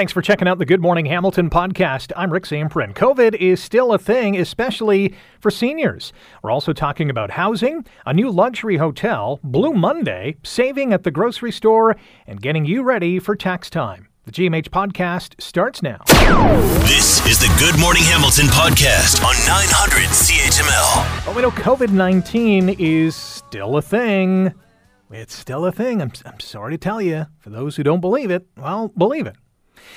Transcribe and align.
Thanks 0.00 0.14
for 0.14 0.22
checking 0.22 0.48
out 0.48 0.56
the 0.56 0.64
Good 0.64 0.80
Morning 0.80 1.04
Hamilton 1.04 1.50
podcast. 1.50 2.10
I'm 2.16 2.32
Rick 2.32 2.44
Zamperin. 2.44 2.94
COVID 2.94 3.34
is 3.34 3.62
still 3.62 3.92
a 3.92 3.98
thing, 3.98 4.34
especially 4.34 5.14
for 5.40 5.50
seniors. 5.50 6.14
We're 6.42 6.50
also 6.50 6.72
talking 6.72 7.10
about 7.10 7.32
housing, 7.32 7.84
a 8.06 8.14
new 8.14 8.30
luxury 8.30 8.78
hotel, 8.78 9.40
Blue 9.44 9.74
Monday, 9.74 10.36
saving 10.42 10.94
at 10.94 11.02
the 11.02 11.10
grocery 11.10 11.52
store, 11.52 11.96
and 12.26 12.40
getting 12.40 12.64
you 12.64 12.82
ready 12.82 13.18
for 13.18 13.36
tax 13.36 13.68
time. 13.68 14.08
The 14.24 14.32
GMH 14.32 14.70
podcast 14.70 15.38
starts 15.38 15.82
now. 15.82 15.98
This 16.86 17.22
is 17.26 17.38
the 17.38 17.54
Good 17.58 17.78
Morning 17.78 18.04
Hamilton 18.04 18.46
podcast 18.46 19.22
on 19.22 19.34
900 19.46 20.08
CHML. 20.08 21.26
Well, 21.26 21.36
we 21.36 21.42
know 21.42 21.50
COVID 21.50 21.90
19 21.90 22.76
is 22.78 23.14
still 23.14 23.76
a 23.76 23.82
thing. 23.82 24.54
It's 25.10 25.34
still 25.34 25.66
a 25.66 25.72
thing. 25.72 26.00
I'm, 26.00 26.12
I'm 26.24 26.40
sorry 26.40 26.72
to 26.72 26.78
tell 26.78 27.02
you. 27.02 27.26
For 27.40 27.50
those 27.50 27.76
who 27.76 27.82
don't 27.82 28.00
believe 28.00 28.30
it, 28.30 28.46
well, 28.56 28.88
believe 28.96 29.26
it. 29.26 29.36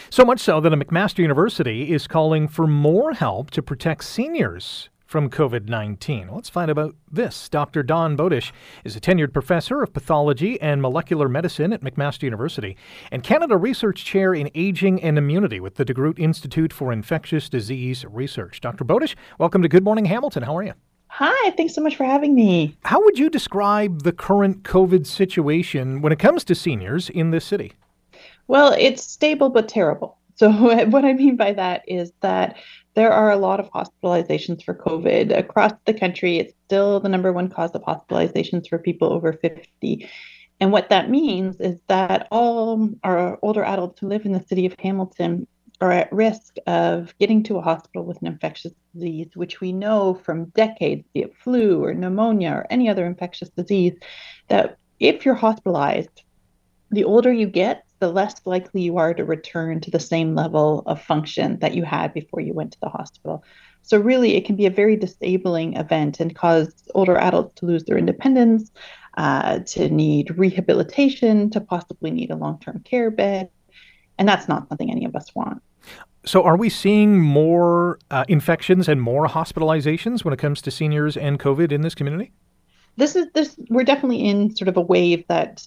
So 0.10 0.24
much 0.24 0.40
so 0.40 0.60
that 0.60 0.74
a 0.74 0.78
McMaster 0.78 1.20
University 1.20 1.92
is 1.92 2.08
calling 2.08 2.48
for 2.48 2.68
more 2.68 3.14
help 3.14 3.52
to 3.52 3.62
protect 3.62 4.04
seniors 4.04 4.90
from 5.14 5.30
COVID 5.30 5.70
19. 5.70 6.30
Let's 6.32 6.50
find 6.50 6.72
out 6.72 6.72
about 6.72 6.96
this. 7.12 7.48
Dr. 7.48 7.84
Dawn 7.84 8.18
Bowdish 8.18 8.52
is 8.84 8.96
a 8.96 9.00
tenured 9.00 9.32
professor 9.32 9.84
of 9.84 9.94
pathology 9.94 10.60
and 10.60 10.82
molecular 10.82 11.30
medicine 11.30 11.72
at 11.72 11.82
McMaster 11.82 12.24
University 12.24 12.76
and 13.12 13.22
Canada 13.22 13.56
Research 13.56 14.04
Chair 14.04 14.34
in 14.34 14.50
Aging 14.56 15.04
and 15.04 15.20
Immunity 15.20 15.60
with 15.60 15.76
the 15.76 15.86
DeGroote 15.86 16.18
Institute 16.18 16.74
for 16.74 16.92
Infectious 16.92 17.48
Disease 17.48 18.04
Research. 18.06 18.60
Dr. 18.60 18.84
Bowdish, 18.84 19.14
welcome 19.38 19.62
to 19.62 19.70
Good 19.70 19.84
Morning 19.84 20.06
Hamilton. 20.06 20.42
How 20.42 20.58
are 20.58 20.64
you? 20.64 20.74
Hi, 21.10 21.52
thanks 21.52 21.76
so 21.76 21.82
much 21.82 21.96
for 21.96 22.06
having 22.06 22.34
me. 22.34 22.76
How 22.86 23.00
would 23.04 23.20
you 23.20 23.30
describe 23.30 24.02
the 24.02 24.14
current 24.14 24.64
COVID 24.64 25.06
situation 25.06 26.02
when 26.02 26.12
it 26.12 26.18
comes 26.18 26.44
to 26.46 26.56
seniors 26.56 27.08
in 27.08 27.30
this 27.30 27.46
city? 27.46 27.74
Well, 28.48 28.76
it's 28.78 29.04
stable 29.04 29.50
but 29.50 29.70
terrible. 29.70 30.18
So, 30.36 30.50
what 30.88 31.06
I 31.06 31.14
mean 31.14 31.36
by 31.36 31.54
that 31.54 31.84
is 31.88 32.12
that 32.22 32.58
there 32.96 33.12
are 33.12 33.30
a 33.30 33.38
lot 33.38 33.60
of 33.60 33.70
hospitalizations 33.70 34.64
for 34.64 34.74
COVID 34.74 35.36
across 35.38 35.74
the 35.86 35.94
country. 35.94 36.38
It's 36.38 36.56
still 36.66 37.00
the 37.00 37.08
number 37.08 37.32
one 37.32 37.50
cause 37.50 37.70
of 37.76 37.84
hospitalizations 37.84 38.68
for 38.68 38.80
people 38.80 39.14
over 39.14 39.34
50. 39.34 40.10
And 40.60 40.72
what 40.72 40.90
that 40.90 41.12
means 41.12 41.60
is 41.60 41.80
that 41.88 42.28
all 42.32 42.90
our 43.04 43.38
older 43.44 43.64
adults 43.64 44.00
who 44.00 44.08
live 44.08 44.26
in 44.26 44.32
the 44.32 44.44
city 44.48 44.66
of 44.66 44.76
Hamilton 44.80 45.46
are 45.82 45.92
at 45.92 46.14
risk 46.14 46.56
of 46.66 47.14
getting 47.20 47.44
to 47.44 47.58
a 47.58 47.62
hospital 47.62 48.06
with 48.06 48.22
an 48.22 48.28
infectious 48.28 48.74
disease, 48.94 49.30
which 49.34 49.60
we 49.60 49.74
know 49.74 50.14
from 50.14 50.46
decades, 50.46 51.04
be 51.14 51.22
it 51.24 51.36
flu 51.44 51.84
or 51.84 51.94
pneumonia 51.94 52.52
or 52.52 52.68
any 52.70 52.88
other 52.88 53.06
infectious 53.06 53.50
disease, 53.50 53.94
that 54.48 54.78
if 55.00 55.26
you're 55.26 55.36
hospitalized, 55.36 56.24
the 56.92 57.04
older 57.04 57.34
you 57.34 57.48
get, 57.48 57.84
the 58.04 58.12
less 58.12 58.36
likely 58.44 58.82
you 58.82 58.98
are 58.98 59.14
to 59.14 59.24
return 59.24 59.80
to 59.80 59.90
the 59.90 60.00
same 60.00 60.36
level 60.36 60.84
of 60.88 61.02
function 61.02 61.58
that 61.60 61.74
you 61.74 61.86
had 61.86 62.14
before 62.14 62.42
you 62.42 62.54
went 62.54 62.74
to 62.74 62.80
the 62.82 62.90
hospital. 62.90 63.42
So, 63.84 63.98
really, 63.98 64.36
it 64.36 64.44
can 64.44 64.58
be 64.58 64.66
a 64.66 64.70
very 64.70 64.98
disabling 64.98 65.78
event 65.78 66.20
and 66.20 66.36
cause 66.36 66.74
older 66.96 67.18
adults 67.18 67.62
to 67.62 67.66
lose 67.66 67.86
their 67.86 67.98
independence, 67.98 68.72
uh, 69.16 69.60
to 69.60 69.88
need 69.88 70.38
rehabilitation, 70.38 71.50
to 71.52 71.62
possibly 71.62 72.12
need 72.12 72.30
a 72.30 72.36
long 72.36 72.60
term 72.60 72.82
care 72.84 73.10
bed. 73.10 73.50
And 74.20 74.28
that's 74.28 74.50
not 74.50 74.68
something 74.68 74.92
any 74.92 75.06
of 75.06 75.16
us 75.16 75.34
want. 75.34 75.62
So, 76.26 76.44
are 76.44 76.58
we 76.58 76.68
seeing 76.68 77.22
more 77.22 78.00
uh, 78.12 78.26
infections 78.28 78.90
and 78.90 79.02
more 79.02 79.28
hospitalizations 79.28 80.26
when 80.26 80.34
it 80.34 80.40
comes 80.40 80.62
to 80.64 80.72
seniors 80.72 81.16
and 81.16 81.40
COVID 81.40 81.72
in 81.72 81.84
this 81.84 81.96
community? 81.96 82.34
This 82.96 83.16
is 83.16 83.28
this 83.34 83.56
we're 83.70 83.84
definitely 83.84 84.24
in 84.24 84.56
sort 84.56 84.68
of 84.68 84.78
a 84.78 84.82
wave 84.82 85.26
that 85.28 85.66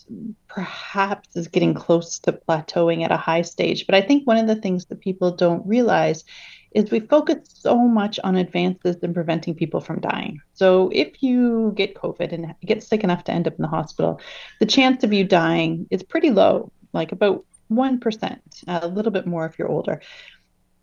perhaps 0.48 1.36
is 1.36 1.48
getting 1.48 1.74
close 1.74 2.18
to 2.20 2.32
plateauing 2.32 3.04
at 3.04 3.10
a 3.10 3.16
high 3.16 3.42
stage. 3.42 3.86
But 3.86 3.94
i 3.94 4.00
think 4.00 4.26
one 4.26 4.36
of 4.36 4.46
the 4.46 4.56
things 4.56 4.86
that 4.86 5.00
people 5.00 5.30
don't 5.32 5.66
realize 5.66 6.24
is 6.72 6.90
we 6.90 7.00
focus 7.00 7.38
so 7.48 7.76
much 7.76 8.20
on 8.22 8.36
advances 8.36 8.96
in 8.96 9.14
preventing 9.14 9.54
people 9.54 9.80
from 9.80 10.00
dying. 10.00 10.40
So 10.54 10.90
if 10.92 11.22
you 11.22 11.72
get 11.76 11.94
covid 11.94 12.32
and 12.32 12.54
get 12.64 12.82
sick 12.82 13.02
enough 13.02 13.24
to 13.24 13.32
end 13.32 13.46
up 13.46 13.54
in 13.54 13.62
the 13.62 13.68
hospital 13.68 14.20
the 14.60 14.66
chance 14.66 15.02
of 15.02 15.12
you 15.12 15.24
dying 15.24 15.86
is 15.90 16.02
pretty 16.02 16.30
low 16.30 16.70
like 16.92 17.12
about 17.12 17.44
1% 17.70 18.40
a 18.68 18.86
little 18.86 19.12
bit 19.12 19.26
more 19.26 19.44
if 19.46 19.58
you're 19.58 19.68
older. 19.68 20.00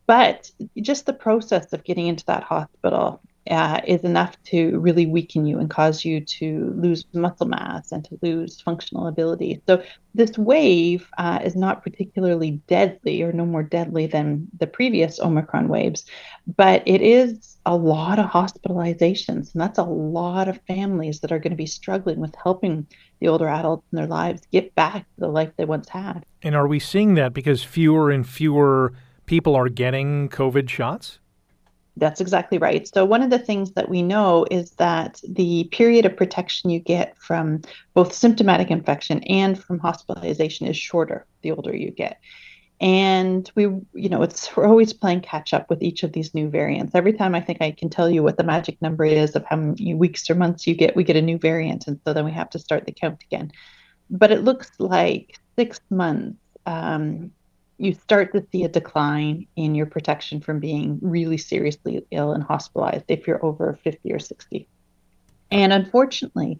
But 0.05 0.51
just 0.81 1.05
the 1.05 1.13
process 1.13 1.71
of 1.71 1.85
getting 1.85 2.07
into 2.07 2.25
that 2.25 2.43
hospital 2.43 3.21
uh, 3.49 3.81
is 3.85 4.03
enough 4.03 4.41
to 4.43 4.79
really 4.79 5.05
weaken 5.05 5.45
you 5.45 5.59
and 5.59 5.69
cause 5.69 6.05
you 6.05 6.21
to 6.21 6.73
lose 6.77 7.05
muscle 7.13 7.47
mass 7.47 7.91
and 7.91 8.05
to 8.05 8.17
lose 8.21 8.61
functional 8.61 9.07
ability. 9.07 9.61
So, 9.67 9.83
this 10.15 10.37
wave 10.37 11.09
uh, 11.17 11.39
is 11.43 11.55
not 11.55 11.83
particularly 11.83 12.61
deadly 12.67 13.23
or 13.23 13.33
no 13.33 13.45
more 13.45 13.63
deadly 13.63 14.05
than 14.05 14.47
the 14.59 14.67
previous 14.67 15.19
Omicron 15.19 15.69
waves, 15.69 16.05
but 16.55 16.83
it 16.85 17.01
is 17.01 17.57
a 17.65 17.75
lot 17.75 18.19
of 18.19 18.29
hospitalizations. 18.29 19.53
And 19.53 19.61
that's 19.61 19.79
a 19.79 19.83
lot 19.83 20.47
of 20.47 20.61
families 20.67 21.21
that 21.21 21.31
are 21.31 21.39
going 21.39 21.51
to 21.51 21.57
be 21.57 21.65
struggling 21.65 22.19
with 22.19 22.35
helping 22.41 22.85
the 23.19 23.27
older 23.27 23.47
adults 23.47 23.87
in 23.91 23.95
their 23.95 24.07
lives 24.07 24.43
get 24.51 24.75
back 24.75 25.01
to 25.01 25.19
the 25.19 25.27
life 25.29 25.51
they 25.57 25.65
once 25.65 25.89
had. 25.89 26.25
And 26.43 26.55
are 26.55 26.67
we 26.67 26.79
seeing 26.79 27.15
that 27.15 27.33
because 27.33 27.63
fewer 27.63 28.11
and 28.11 28.27
fewer 28.27 28.93
people 29.25 29.55
are 29.55 29.69
getting 29.69 30.29
COVID 30.29 30.69
shots? 30.69 31.19
That's 31.95 32.21
exactly 32.21 32.57
right. 32.57 32.87
So, 32.87 33.05
one 33.05 33.21
of 33.21 33.29
the 33.29 33.39
things 33.39 33.73
that 33.73 33.87
we 33.87 34.01
know 34.01 34.47
is 34.49 34.71
that 34.71 35.21
the 35.27 35.65
period 35.65 36.05
of 36.05 36.17
protection 36.17 36.69
you 36.69 36.79
get 36.79 37.15
from 37.17 37.61
both 37.93 38.13
symptomatic 38.13 38.71
infection 38.71 39.21
and 39.23 39.61
from 39.61 39.77
hospitalization 39.79 40.65
is 40.65 40.75
shorter 40.75 41.25
the 41.43 41.51
older 41.51 41.75
you 41.75 41.91
get. 41.91 42.19
And 42.81 43.49
we, 43.55 43.63
you 43.63 44.09
know, 44.09 44.23
it's 44.23 44.55
we're 44.57 44.65
always 44.65 44.91
playing 44.91 45.21
catch 45.21 45.53
up 45.53 45.69
with 45.69 45.83
each 45.83 46.01
of 46.01 46.13
these 46.13 46.33
new 46.33 46.49
variants. 46.49 46.95
Every 46.95 47.13
time 47.13 47.35
I 47.35 47.41
think 47.41 47.61
I 47.61 47.71
can 47.71 47.89
tell 47.89 48.09
you 48.09 48.23
what 48.23 48.37
the 48.37 48.43
magic 48.43 48.81
number 48.81 49.05
is 49.05 49.35
of 49.35 49.45
how 49.45 49.57
many 49.57 49.93
weeks 49.93 50.29
or 50.29 50.35
months 50.35 50.65
you 50.65 50.73
get, 50.73 50.95
we 50.95 51.03
get 51.03 51.15
a 51.15 51.21
new 51.21 51.37
variant. 51.37 51.87
And 51.87 51.99
so 52.03 52.13
then 52.13 52.25
we 52.25 52.31
have 52.31 52.49
to 52.51 52.59
start 52.59 52.85
the 52.85 52.91
count 52.91 53.23
again. 53.23 53.51
But 54.09 54.31
it 54.31 54.43
looks 54.43 54.71
like 54.79 55.39
six 55.55 55.79
months 55.91 56.37
um, 56.65 57.31
you 57.77 57.93
start 57.93 58.33
to 58.33 58.45
see 58.51 58.63
a 58.63 58.69
decline 58.69 59.47
in 59.55 59.75
your 59.75 59.85
protection 59.85 60.39
from 60.39 60.59
being 60.59 60.99
really 61.01 61.37
seriously 61.37 62.05
ill 62.11 62.33
and 62.33 62.43
hospitalized 62.43 63.05
if 63.07 63.27
you're 63.27 63.43
over 63.43 63.77
50 63.83 64.13
or 64.13 64.19
60. 64.19 64.67
And 65.51 65.73
unfortunately, 65.73 66.59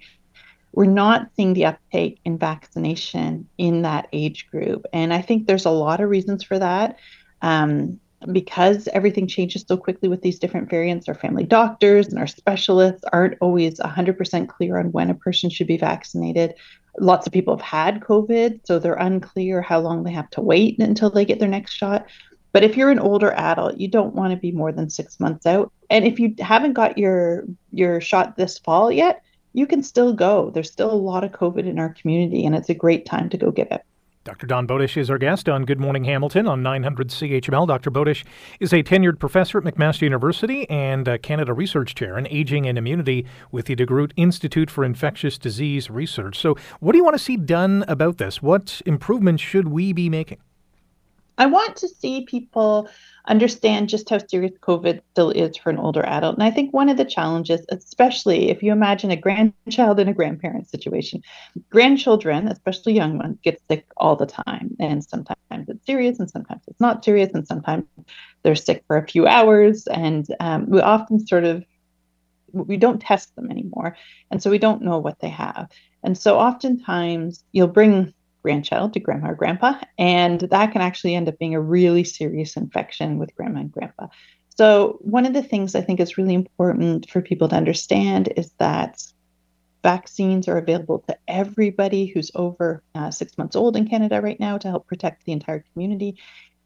we're 0.73 0.85
not 0.85 1.29
seeing 1.35 1.53
the 1.53 1.65
uptake 1.65 2.19
in 2.25 2.37
vaccination 2.37 3.47
in 3.57 3.83
that 3.83 4.07
age 4.11 4.49
group. 4.49 4.85
And 4.91 5.13
I 5.13 5.21
think 5.21 5.45
there's 5.45 5.65
a 5.65 5.71
lot 5.71 6.01
of 6.01 6.09
reasons 6.09 6.43
for 6.43 6.57
that. 6.57 6.97
Um, 7.41 7.99
because 8.31 8.87
everything 8.93 9.27
changes 9.27 9.65
so 9.67 9.77
quickly 9.77 10.09
with 10.09 10.21
these 10.21 10.39
different 10.39 10.69
variants, 10.69 11.07
our 11.07 11.15
family 11.15 11.43
doctors 11.43 12.07
and 12.07 12.19
our 12.19 12.27
specialists 12.27 13.03
aren't 13.11 13.37
always 13.41 13.79
100% 13.79 14.47
clear 14.47 14.77
on 14.77 14.91
when 14.91 15.09
a 15.09 15.15
person 15.15 15.49
should 15.49 15.67
be 15.67 15.77
vaccinated. 15.77 16.55
Lots 16.99 17.25
of 17.25 17.33
people 17.33 17.57
have 17.57 17.65
had 17.65 18.01
COVID, 18.01 18.61
so 18.65 18.79
they're 18.79 18.93
unclear 18.93 19.61
how 19.61 19.79
long 19.79 20.03
they 20.03 20.11
have 20.11 20.29
to 20.31 20.41
wait 20.41 20.79
until 20.79 21.09
they 21.09 21.25
get 21.25 21.39
their 21.39 21.49
next 21.49 21.73
shot. 21.73 22.07
But 22.51 22.63
if 22.63 22.77
you're 22.77 22.91
an 22.91 22.99
older 22.99 23.31
adult, 23.31 23.77
you 23.77 23.87
don't 23.87 24.13
want 24.13 24.31
to 24.31 24.37
be 24.37 24.51
more 24.51 24.71
than 24.71 24.89
six 24.89 25.19
months 25.19 25.45
out. 25.45 25.71
And 25.89 26.05
if 26.05 26.19
you 26.19 26.35
haven't 26.39 26.73
got 26.73 26.97
your 26.97 27.45
your 27.71 27.99
shot 27.99 28.37
this 28.37 28.59
fall 28.59 28.91
yet, 28.91 29.23
you 29.53 29.65
can 29.65 29.81
still 29.81 30.13
go. 30.13 30.51
There's 30.51 30.71
still 30.71 30.91
a 30.91 30.95
lot 30.95 31.23
of 31.23 31.31
COVID 31.31 31.65
in 31.65 31.79
our 31.79 31.93
community, 31.93 32.45
and 32.45 32.55
it's 32.55 32.69
a 32.69 32.75
great 32.75 33.05
time 33.05 33.29
to 33.29 33.37
go 33.37 33.49
get 33.49 33.71
it. 33.71 33.81
Dr. 34.25 34.47
Dawn 34.47 34.65
Bowdish 34.65 34.95
is 34.95 35.09
our 35.09 35.17
guest 35.17 35.49
on 35.49 35.65
Good 35.65 35.81
Morning 35.81 36.05
Hamilton 36.05 36.47
on 36.47 36.63
900 36.63 37.09
CHML. 37.09 37.67
Dr. 37.67 37.91
Bowdish 37.91 38.23
is 38.61 38.71
a 38.71 38.81
tenured 38.81 39.19
professor 39.19 39.57
at 39.57 39.65
McMaster 39.65 40.03
University 40.03 40.69
and 40.69 41.21
Canada 41.21 41.51
Research 41.51 41.93
Chair 41.93 42.17
in 42.17 42.25
Aging 42.27 42.65
and 42.65 42.77
Immunity 42.77 43.25
with 43.51 43.65
the 43.65 43.75
DeGroote 43.75 44.13
Institute 44.15 44.71
for 44.71 44.85
Infectious 44.85 45.37
Disease 45.37 45.89
Research. 45.89 46.39
So, 46.39 46.55
what 46.79 46.93
do 46.93 46.99
you 46.99 47.03
want 47.03 47.17
to 47.17 47.23
see 47.23 47.35
done 47.35 47.83
about 47.89 48.17
this? 48.17 48.41
What 48.41 48.81
improvements 48.85 49.43
should 49.43 49.67
we 49.67 49.91
be 49.91 50.09
making? 50.09 50.39
I 51.37 51.47
want 51.47 51.75
to 51.77 51.87
see 51.87 52.25
people 52.25 52.89
understand 53.25 53.89
just 53.89 54.09
how 54.09 54.19
serious 54.19 54.53
COVID 54.61 55.01
still 55.11 55.31
is 55.31 55.57
for 55.57 55.69
an 55.69 55.77
older 55.77 56.05
adult. 56.05 56.35
And 56.35 56.43
I 56.43 56.51
think 56.51 56.73
one 56.73 56.89
of 56.89 56.97
the 56.97 57.05
challenges, 57.05 57.65
especially 57.69 58.49
if 58.49 58.61
you 58.61 58.71
imagine 58.71 59.11
a 59.11 59.15
grandchild 59.15 59.99
in 59.99 60.07
a 60.07 60.13
grandparent 60.13 60.69
situation, 60.69 61.23
grandchildren, 61.69 62.47
especially 62.47 62.93
young 62.93 63.17
ones, 63.17 63.39
get 63.43 63.61
sick 63.69 63.85
all 63.97 64.15
the 64.15 64.25
time. 64.25 64.75
And 64.79 65.03
sometimes 65.03 65.37
it's 65.67 65.85
serious 65.85 66.19
and 66.19 66.29
sometimes 66.29 66.61
it's 66.67 66.81
not 66.81 67.03
serious. 67.03 67.31
And 67.33 67.47
sometimes 67.47 67.85
they're 68.43 68.55
sick 68.55 68.83
for 68.87 68.97
a 68.97 69.07
few 69.07 69.25
hours. 69.25 69.87
And 69.87 70.27
um, 70.39 70.69
we 70.69 70.81
often 70.81 71.25
sort 71.25 71.45
of 71.45 71.63
we 72.51 72.77
don't 72.77 73.01
test 73.01 73.35
them 73.35 73.49
anymore. 73.49 73.97
And 74.29 74.43
so 74.43 74.51
we 74.51 74.59
don't 74.59 74.83
know 74.83 74.99
what 74.99 75.19
they 75.19 75.29
have. 75.29 75.69
And 76.03 76.17
so 76.17 76.37
oftentimes 76.37 77.43
you'll 77.51 77.67
bring 77.67 78.13
grandchild 78.43 78.93
to 78.93 78.99
grandma 78.99 79.31
or 79.31 79.35
grandpa. 79.35 79.79
And 79.97 80.41
that 80.41 80.71
can 80.71 80.81
actually 80.81 81.15
end 81.15 81.29
up 81.29 81.39
being 81.39 81.55
a 81.55 81.61
really 81.61 82.03
serious 82.03 82.55
infection 82.55 83.17
with 83.17 83.33
grandma 83.35 83.61
and 83.61 83.71
grandpa. 83.71 84.07
So, 84.55 84.99
one 85.01 85.25
of 85.25 85.33
the 85.33 85.41
things 85.41 85.73
I 85.73 85.81
think 85.81 85.99
is 85.99 86.17
really 86.17 86.35
important 86.35 87.09
for 87.09 87.21
people 87.21 87.49
to 87.49 87.55
understand 87.55 88.31
is 88.37 88.51
that 88.59 89.01
vaccines 89.81 90.47
are 90.47 90.57
available 90.57 90.99
to 91.07 91.17
everybody 91.27 92.05
who's 92.05 92.31
over 92.35 92.83
uh, 92.95 93.11
six 93.11 93.37
months 93.37 93.55
old 93.55 93.75
in 93.75 93.87
Canada 93.87 94.21
right 94.21 94.39
now 94.39 94.57
to 94.57 94.69
help 94.69 94.87
protect 94.87 95.25
the 95.25 95.31
entire 95.31 95.65
community. 95.73 96.17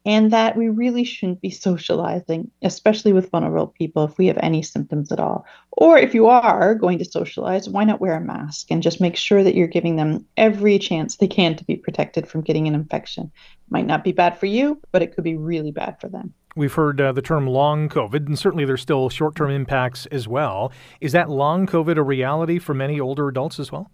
And 0.06 0.30
that 0.30 0.56
we 0.56 0.68
really 0.68 1.04
shouldn't 1.04 1.40
be 1.40 1.50
socializing, 1.50 2.50
especially 2.62 3.12
with 3.12 3.30
vulnerable 3.30 3.66
people, 3.66 4.04
if 4.04 4.16
we 4.18 4.26
have 4.26 4.38
any 4.42 4.62
symptoms 4.62 5.12
at 5.12 5.20
all. 5.20 5.44
Or 5.72 5.98
if 5.98 6.14
you 6.14 6.26
are 6.26 6.74
going 6.74 6.98
to 6.98 7.04
socialize, 7.04 7.68
why 7.68 7.84
not 7.84 8.00
wear 8.00 8.14
a 8.14 8.20
mask 8.20 8.70
and 8.70 8.82
just 8.82 9.00
make 9.00 9.16
sure 9.16 9.44
that 9.44 9.54
you're 9.54 9.66
giving 9.66 9.96
them 9.96 10.26
every 10.36 10.78
chance 10.78 11.16
they 11.16 11.28
can 11.28 11.56
to 11.56 11.64
be 11.64 11.76
protected 11.76 12.26
from 12.26 12.42
getting 12.42 12.66
an 12.66 12.74
infection? 12.74 13.24
It 13.24 13.70
Might 13.70 13.86
not 13.86 14.04
be 14.04 14.12
bad 14.12 14.38
for 14.38 14.46
you, 14.46 14.80
but 14.92 15.02
it 15.02 15.14
could 15.14 15.24
be 15.24 15.36
really 15.36 15.72
bad 15.72 16.00
for 16.00 16.08
them. 16.08 16.32
We've 16.56 16.72
heard 16.72 17.00
uh, 17.00 17.12
the 17.12 17.22
term 17.22 17.46
long 17.46 17.88
COVID, 17.88 18.26
and 18.26 18.38
certainly 18.38 18.64
there's 18.64 18.82
still 18.82 19.08
short 19.10 19.36
term 19.36 19.50
impacts 19.50 20.06
as 20.06 20.26
well. 20.26 20.72
Is 21.00 21.12
that 21.12 21.30
long 21.30 21.66
COVID 21.66 21.96
a 21.96 22.02
reality 22.02 22.58
for 22.58 22.74
many 22.74 22.98
older 22.98 23.28
adults 23.28 23.60
as 23.60 23.70
well? 23.70 23.90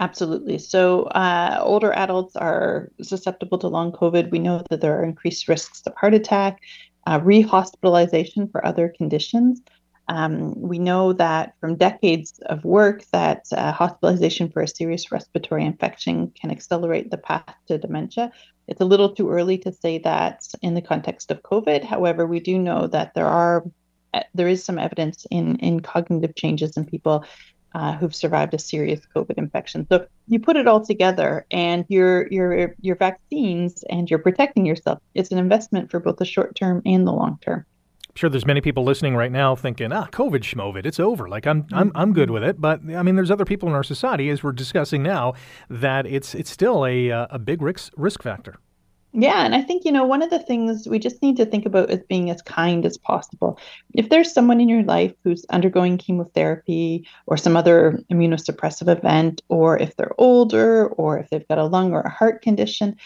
Absolutely. 0.00 0.56
So, 0.56 1.02
uh, 1.04 1.60
older 1.62 1.92
adults 1.92 2.34
are 2.34 2.90
susceptible 3.02 3.58
to 3.58 3.68
long 3.68 3.92
COVID. 3.92 4.30
We 4.30 4.38
know 4.38 4.62
that 4.70 4.80
there 4.80 4.98
are 4.98 5.04
increased 5.04 5.46
risks 5.46 5.82
of 5.86 5.94
heart 5.94 6.14
attack, 6.14 6.60
uh, 7.06 7.20
rehospitalization 7.20 8.50
for 8.50 8.64
other 8.64 8.92
conditions. 8.96 9.60
Um, 10.08 10.58
we 10.58 10.78
know 10.78 11.12
that 11.12 11.54
from 11.60 11.76
decades 11.76 12.40
of 12.46 12.64
work 12.64 13.04
that 13.12 13.44
uh, 13.52 13.72
hospitalization 13.72 14.50
for 14.50 14.62
a 14.62 14.68
serious 14.68 15.12
respiratory 15.12 15.66
infection 15.66 16.32
can 16.32 16.50
accelerate 16.50 17.10
the 17.10 17.18
path 17.18 17.54
to 17.68 17.76
dementia. 17.76 18.32
It's 18.68 18.80
a 18.80 18.86
little 18.86 19.14
too 19.14 19.30
early 19.30 19.58
to 19.58 19.70
say 19.70 19.98
that 19.98 20.42
in 20.62 20.72
the 20.74 20.82
context 20.82 21.30
of 21.30 21.42
COVID. 21.42 21.84
However, 21.84 22.26
we 22.26 22.40
do 22.40 22.58
know 22.58 22.86
that 22.86 23.12
there 23.14 23.28
are 23.28 23.64
uh, 24.14 24.22
there 24.34 24.48
is 24.48 24.64
some 24.64 24.78
evidence 24.78 25.26
in 25.30 25.56
in 25.56 25.80
cognitive 25.80 26.34
changes 26.34 26.76
in 26.76 26.84
people 26.86 27.24
uh, 27.74 27.92
who've 27.96 28.14
survived 28.14 28.54
a 28.54 28.58
serious 28.58 29.00
COVID 29.14 29.38
infection. 29.38 29.86
So 29.90 30.06
you 30.28 30.40
put 30.40 30.56
it 30.56 30.66
all 30.66 30.84
together, 30.84 31.46
and 31.50 31.84
your 31.88 32.26
your 32.28 32.74
your 32.80 32.96
vaccines 32.96 33.82
and 33.84 34.10
you're 34.10 34.18
protecting 34.18 34.66
yourself. 34.66 35.00
It's 35.14 35.30
an 35.30 35.38
investment 35.38 35.90
for 35.90 36.00
both 36.00 36.16
the 36.16 36.24
short 36.24 36.54
term 36.54 36.82
and 36.84 37.06
the 37.06 37.12
long 37.12 37.38
term. 37.42 37.64
I'm 38.10 38.16
sure 38.16 38.28
there's 38.28 38.46
many 38.46 38.60
people 38.60 38.82
listening 38.82 39.14
right 39.14 39.30
now 39.30 39.54
thinking, 39.54 39.92
ah, 39.92 40.08
COVID 40.10 40.40
schmovid, 40.40 40.84
it's 40.84 40.98
over. 40.98 41.28
Like 41.28 41.46
I'm, 41.46 41.64
I'm, 41.72 41.92
I'm 41.94 42.12
good 42.12 42.32
with 42.32 42.42
it. 42.42 42.60
But 42.60 42.80
I 42.92 43.04
mean, 43.04 43.14
there's 43.14 43.30
other 43.30 43.44
people 43.44 43.68
in 43.68 43.74
our 43.76 43.84
society, 43.84 44.30
as 44.30 44.42
we're 44.42 44.50
discussing 44.50 45.04
now, 45.04 45.34
that 45.68 46.06
it's, 46.06 46.34
it's 46.34 46.50
still 46.50 46.84
a, 46.84 47.12
uh, 47.12 47.28
a 47.30 47.38
big 47.38 47.62
risk, 47.62 47.92
risk 47.96 48.20
factor. 48.20 48.56
Yeah, 49.12 49.44
and 49.44 49.56
I 49.56 49.62
think, 49.62 49.84
you 49.84 49.90
know, 49.90 50.04
one 50.04 50.22
of 50.22 50.30
the 50.30 50.38
things 50.38 50.86
we 50.86 51.00
just 51.00 51.20
need 51.20 51.36
to 51.38 51.46
think 51.46 51.66
about 51.66 51.90
is 51.90 52.00
being 52.08 52.30
as 52.30 52.42
kind 52.42 52.86
as 52.86 52.96
possible. 52.96 53.58
If 53.92 54.08
there's 54.08 54.32
someone 54.32 54.60
in 54.60 54.68
your 54.68 54.84
life 54.84 55.12
who's 55.24 55.44
undergoing 55.50 55.98
chemotherapy 55.98 57.08
or 57.26 57.36
some 57.36 57.56
other 57.56 57.98
immunosuppressive 58.12 58.88
event, 58.88 59.42
or 59.48 59.76
if 59.76 59.96
they're 59.96 60.14
older, 60.18 60.86
or 60.86 61.18
if 61.18 61.28
they've 61.28 61.48
got 61.48 61.58
a 61.58 61.64
lung 61.64 61.92
or 61.92 62.02
a 62.02 62.10
heart 62.10 62.42
condition, 62.42 62.96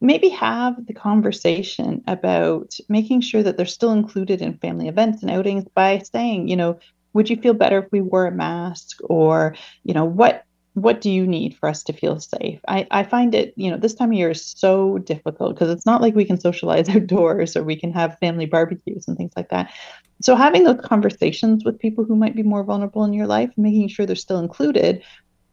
maybe 0.00 0.28
have 0.28 0.86
the 0.86 0.92
conversation 0.92 2.04
about 2.06 2.76
making 2.90 3.22
sure 3.22 3.42
that 3.42 3.56
they're 3.56 3.64
still 3.66 3.92
included 3.92 4.42
in 4.42 4.58
family 4.58 4.88
events 4.88 5.22
and 5.22 5.30
outings 5.30 5.64
by 5.74 5.98
saying, 5.98 6.48
you 6.48 6.56
know, 6.56 6.78
would 7.14 7.30
you 7.30 7.36
feel 7.36 7.54
better 7.54 7.78
if 7.78 7.90
we 7.90 8.02
wore 8.02 8.26
a 8.26 8.32
mask 8.32 8.98
or 9.04 9.56
you 9.84 9.94
know 9.94 10.04
what 10.04 10.44
what 10.76 11.00
do 11.00 11.10
you 11.10 11.26
need 11.26 11.56
for 11.56 11.70
us 11.70 11.82
to 11.82 11.92
feel 11.94 12.20
safe? 12.20 12.60
I, 12.68 12.86
I 12.90 13.02
find 13.02 13.34
it, 13.34 13.54
you 13.56 13.70
know, 13.70 13.78
this 13.78 13.94
time 13.94 14.10
of 14.10 14.18
year 14.18 14.32
is 14.32 14.44
so 14.44 14.98
difficult 14.98 15.54
because 15.54 15.70
it's 15.70 15.86
not 15.86 16.02
like 16.02 16.14
we 16.14 16.26
can 16.26 16.38
socialize 16.38 16.86
outdoors 16.94 17.56
or 17.56 17.64
we 17.64 17.76
can 17.76 17.94
have 17.94 18.18
family 18.18 18.44
barbecues 18.44 19.08
and 19.08 19.16
things 19.16 19.32
like 19.36 19.48
that. 19.48 19.72
So 20.20 20.36
having 20.36 20.64
those 20.64 20.80
conversations 20.84 21.64
with 21.64 21.78
people 21.78 22.04
who 22.04 22.14
might 22.14 22.36
be 22.36 22.42
more 22.42 22.62
vulnerable 22.62 23.04
in 23.04 23.14
your 23.14 23.26
life, 23.26 23.50
making 23.56 23.88
sure 23.88 24.04
they're 24.04 24.16
still 24.16 24.38
included, 24.38 25.02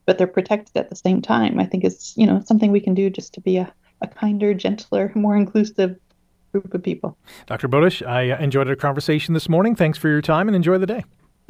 but 0.05 0.17
they're 0.17 0.27
protected 0.27 0.75
at 0.75 0.89
the 0.89 0.95
same 0.97 1.21
time, 1.21 1.57
I 1.57 1.65
think 1.67 1.85
is, 1.85 2.13
you 2.17 2.27
know, 2.27 2.41
something 2.45 2.73
we 2.73 2.81
can 2.81 2.93
do 2.93 3.09
just 3.09 3.33
to 3.35 3.41
be 3.41 3.55
a, 3.55 3.73
a 4.01 4.07
kinder, 4.07 4.53
gentler, 4.53 5.09
more 5.15 5.37
inclusive 5.37 5.95
group 6.51 6.73
of 6.73 6.83
people. 6.83 7.17
Dr. 7.45 7.69
Bowdish, 7.69 8.05
I 8.05 8.31
uh, 8.31 8.39
enjoyed 8.39 8.67
our 8.67 8.75
conversation 8.75 9.33
this 9.33 9.47
morning. 9.47 9.73
Thanks 9.73 9.97
for 9.97 10.09
your 10.09 10.21
time 10.21 10.49
and 10.49 10.55
enjoy 10.55 10.79
the 10.79 10.85
day. 10.85 11.05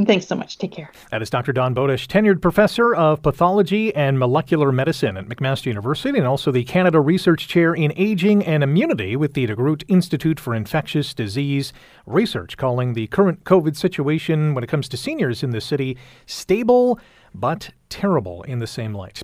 Thanks 0.05 0.27
so 0.27 0.35
much. 0.35 0.57
Take 0.57 0.71
care. 0.71 0.91
That 1.11 1.21
is 1.21 1.29
Dr. 1.29 1.53
Dawn 1.53 1.75
Bowdish, 1.75 2.07
tenured 2.07 2.41
professor 2.41 2.95
of 2.95 3.21
pathology 3.21 3.93
and 3.93 4.17
molecular 4.17 4.71
medicine 4.71 5.17
at 5.17 5.27
McMaster 5.27 5.67
University 5.67 6.17
and 6.17 6.27
also 6.27 6.51
the 6.51 6.63
Canada 6.63 6.99
Research 6.99 7.47
Chair 7.47 7.75
in 7.75 7.93
Aging 7.95 8.43
and 8.43 8.63
Immunity 8.63 9.15
with 9.15 9.33
the 9.33 9.45
DeGroote 9.45 9.83
Institute 9.87 10.39
for 10.39 10.55
Infectious 10.55 11.13
Disease 11.13 11.73
Research, 12.07 12.57
calling 12.57 12.93
the 12.93 13.05
current 13.07 13.43
COVID 13.43 13.75
situation 13.75 14.55
when 14.55 14.63
it 14.63 14.67
comes 14.67 14.89
to 14.89 14.97
seniors 14.97 15.43
in 15.43 15.51
the 15.51 15.61
city 15.61 15.95
stable 16.25 16.99
but 17.35 17.69
terrible 17.89 18.41
in 18.43 18.59
the 18.59 18.67
same 18.67 18.95
light. 18.95 19.21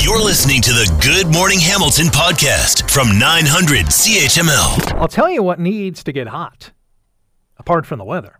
You're 0.00 0.22
listening 0.22 0.60
to 0.62 0.70
the 0.70 1.00
Good 1.02 1.32
Morning 1.32 1.58
Hamilton 1.58 2.06
podcast 2.06 2.90
from 2.90 3.18
900 3.18 3.86
CHML. 3.86 4.92
I'll 4.98 5.08
tell 5.08 5.30
you 5.30 5.42
what 5.42 5.58
needs 5.58 6.04
to 6.04 6.12
get 6.12 6.28
hot, 6.28 6.72
apart 7.56 7.86
from 7.86 7.98
the 7.98 8.04
weather. 8.04 8.38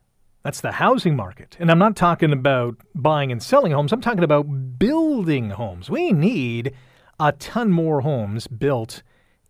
That's 0.48 0.62
the 0.62 0.72
housing 0.72 1.14
market. 1.14 1.58
And 1.60 1.70
I'm 1.70 1.78
not 1.78 1.94
talking 1.94 2.32
about 2.32 2.76
buying 2.94 3.30
and 3.30 3.42
selling 3.42 3.72
homes, 3.72 3.92
I'm 3.92 4.00
talking 4.00 4.24
about 4.24 4.78
building 4.78 5.50
homes. 5.50 5.90
We 5.90 6.10
need 6.10 6.72
a 7.20 7.32
ton 7.32 7.70
more 7.70 8.00
homes 8.00 8.46
built 8.46 9.02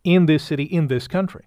in 0.02 0.26
this 0.26 0.42
city, 0.42 0.64
in 0.64 0.88
this 0.88 1.06
country. 1.06 1.46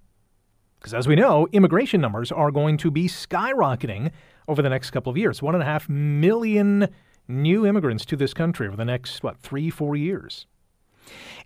Because 0.79 0.93
as 0.93 1.05
we 1.05 1.15
know, 1.17 1.49
immigration 1.51 1.99
numbers 1.99 2.31
are 2.31 2.49
going 2.49 2.77
to 2.77 2.89
be 2.89 3.09
skyrocketing 3.09 4.11
over 4.47 4.61
the 4.61 4.69
next 4.69 4.91
couple 4.91 5.09
of 5.09 5.17
years. 5.17 5.41
One 5.41 5.53
and 5.53 5.61
a 5.61 5.65
half 5.65 5.89
million 5.89 6.87
new 7.27 7.67
immigrants 7.67 8.05
to 8.05 8.15
this 8.15 8.33
country 8.33 8.67
over 8.69 8.77
the 8.77 8.85
next, 8.85 9.21
what, 9.21 9.37
three, 9.37 9.69
four 9.69 9.97
years. 9.97 10.45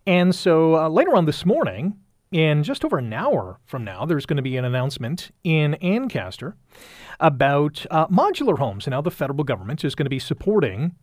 And 0.05 0.35
so 0.35 0.75
uh, 0.75 0.89
later 0.89 1.15
on 1.15 1.25
this 1.25 1.43
morning, 1.43 1.97
in 2.31 2.63
just 2.63 2.83
over 2.83 2.98
an 2.98 3.13
hour 3.13 3.60
from 3.66 3.83
now, 3.83 4.06
there's 4.06 4.25
going 4.25 4.38
to 4.38 4.44
be 4.44 4.57
an 4.57 4.66
announcement 4.66 5.31
in 5.44 5.75
Ancaster 5.75 6.56
about 7.19 7.86
uh, 7.92 8.07
modular 8.07 8.57
homes 8.57 8.86
and 8.86 8.94
how 8.94 9.01
the 9.01 9.12
federal 9.12 9.44
government 9.44 9.83
is 9.83 9.95
going 9.95 10.06
to 10.06 10.10
be 10.10 10.19
supporting 10.19 10.95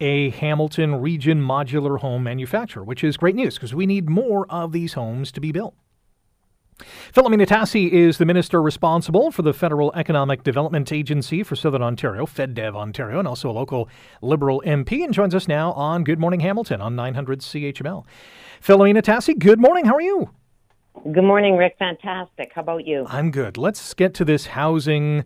a 0.00 0.30
Hamilton 0.30 0.96
region 0.96 1.40
modular 1.40 2.00
home 2.00 2.24
manufacturer, 2.24 2.82
which 2.82 3.04
is 3.04 3.16
great 3.16 3.36
news 3.36 3.54
because 3.54 3.74
we 3.74 3.86
need 3.86 4.08
more 4.08 4.46
of 4.50 4.72
these 4.72 4.94
homes 4.94 5.30
to 5.32 5.40
be 5.40 5.52
built. 5.52 5.74
Philomena 7.14 7.46
Tassi 7.46 7.88
is 7.90 8.18
the 8.18 8.24
minister 8.24 8.60
responsible 8.60 9.30
for 9.30 9.42
the 9.42 9.52
Federal 9.52 9.92
Economic 9.94 10.42
Development 10.42 10.90
Agency 10.90 11.42
for 11.44 11.54
Southern 11.54 11.82
Ontario, 11.82 12.26
FedDev 12.26 12.74
Ontario, 12.74 13.18
and 13.18 13.28
also 13.28 13.48
a 13.48 13.52
local 13.52 13.88
Liberal 14.20 14.62
MP, 14.66 15.04
and 15.04 15.14
joins 15.14 15.34
us 15.34 15.46
now 15.46 15.72
on 15.72 16.02
Good 16.02 16.18
Morning 16.18 16.40
Hamilton 16.40 16.80
on 16.80 16.96
900 16.96 17.40
CHML. 17.40 18.04
Philomena 18.60 19.02
Tassi, 19.02 19.38
good 19.38 19.60
morning. 19.60 19.84
How 19.84 19.94
are 19.94 20.02
you? 20.02 20.30
Good 20.94 21.24
morning, 21.24 21.56
Rick. 21.56 21.76
Fantastic. 21.78 22.52
How 22.54 22.62
about 22.62 22.86
you? 22.86 23.06
I'm 23.08 23.30
good. 23.30 23.56
Let's 23.56 23.92
get 23.94 24.14
to 24.14 24.24
this 24.24 24.46
housing 24.46 25.24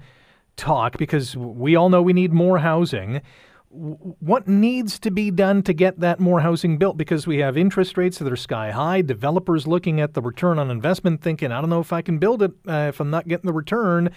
talk 0.56 0.96
because 0.96 1.36
we 1.36 1.76
all 1.76 1.90
know 1.90 2.00
we 2.00 2.12
need 2.12 2.32
more 2.32 2.58
housing. 2.58 3.20
What 3.68 4.48
needs 4.48 4.98
to 5.00 5.10
be 5.10 5.30
done 5.30 5.62
to 5.64 5.74
get 5.74 6.00
that 6.00 6.18
more 6.18 6.40
housing 6.40 6.78
built? 6.78 6.96
Because 6.96 7.26
we 7.26 7.38
have 7.38 7.58
interest 7.58 7.98
rates 7.98 8.18
that 8.18 8.32
are 8.32 8.36
sky 8.36 8.70
high, 8.70 9.02
developers 9.02 9.66
looking 9.66 10.00
at 10.00 10.14
the 10.14 10.22
return 10.22 10.58
on 10.58 10.70
investment 10.70 11.20
thinking, 11.20 11.52
I 11.52 11.60
don't 11.60 11.68
know 11.68 11.80
if 11.80 11.92
I 11.92 12.00
can 12.00 12.18
build 12.18 12.42
it 12.42 12.52
uh, 12.66 12.86
if 12.88 13.00
I'm 13.00 13.10
not 13.10 13.28
getting 13.28 13.46
the 13.46 13.52
return. 13.52 14.10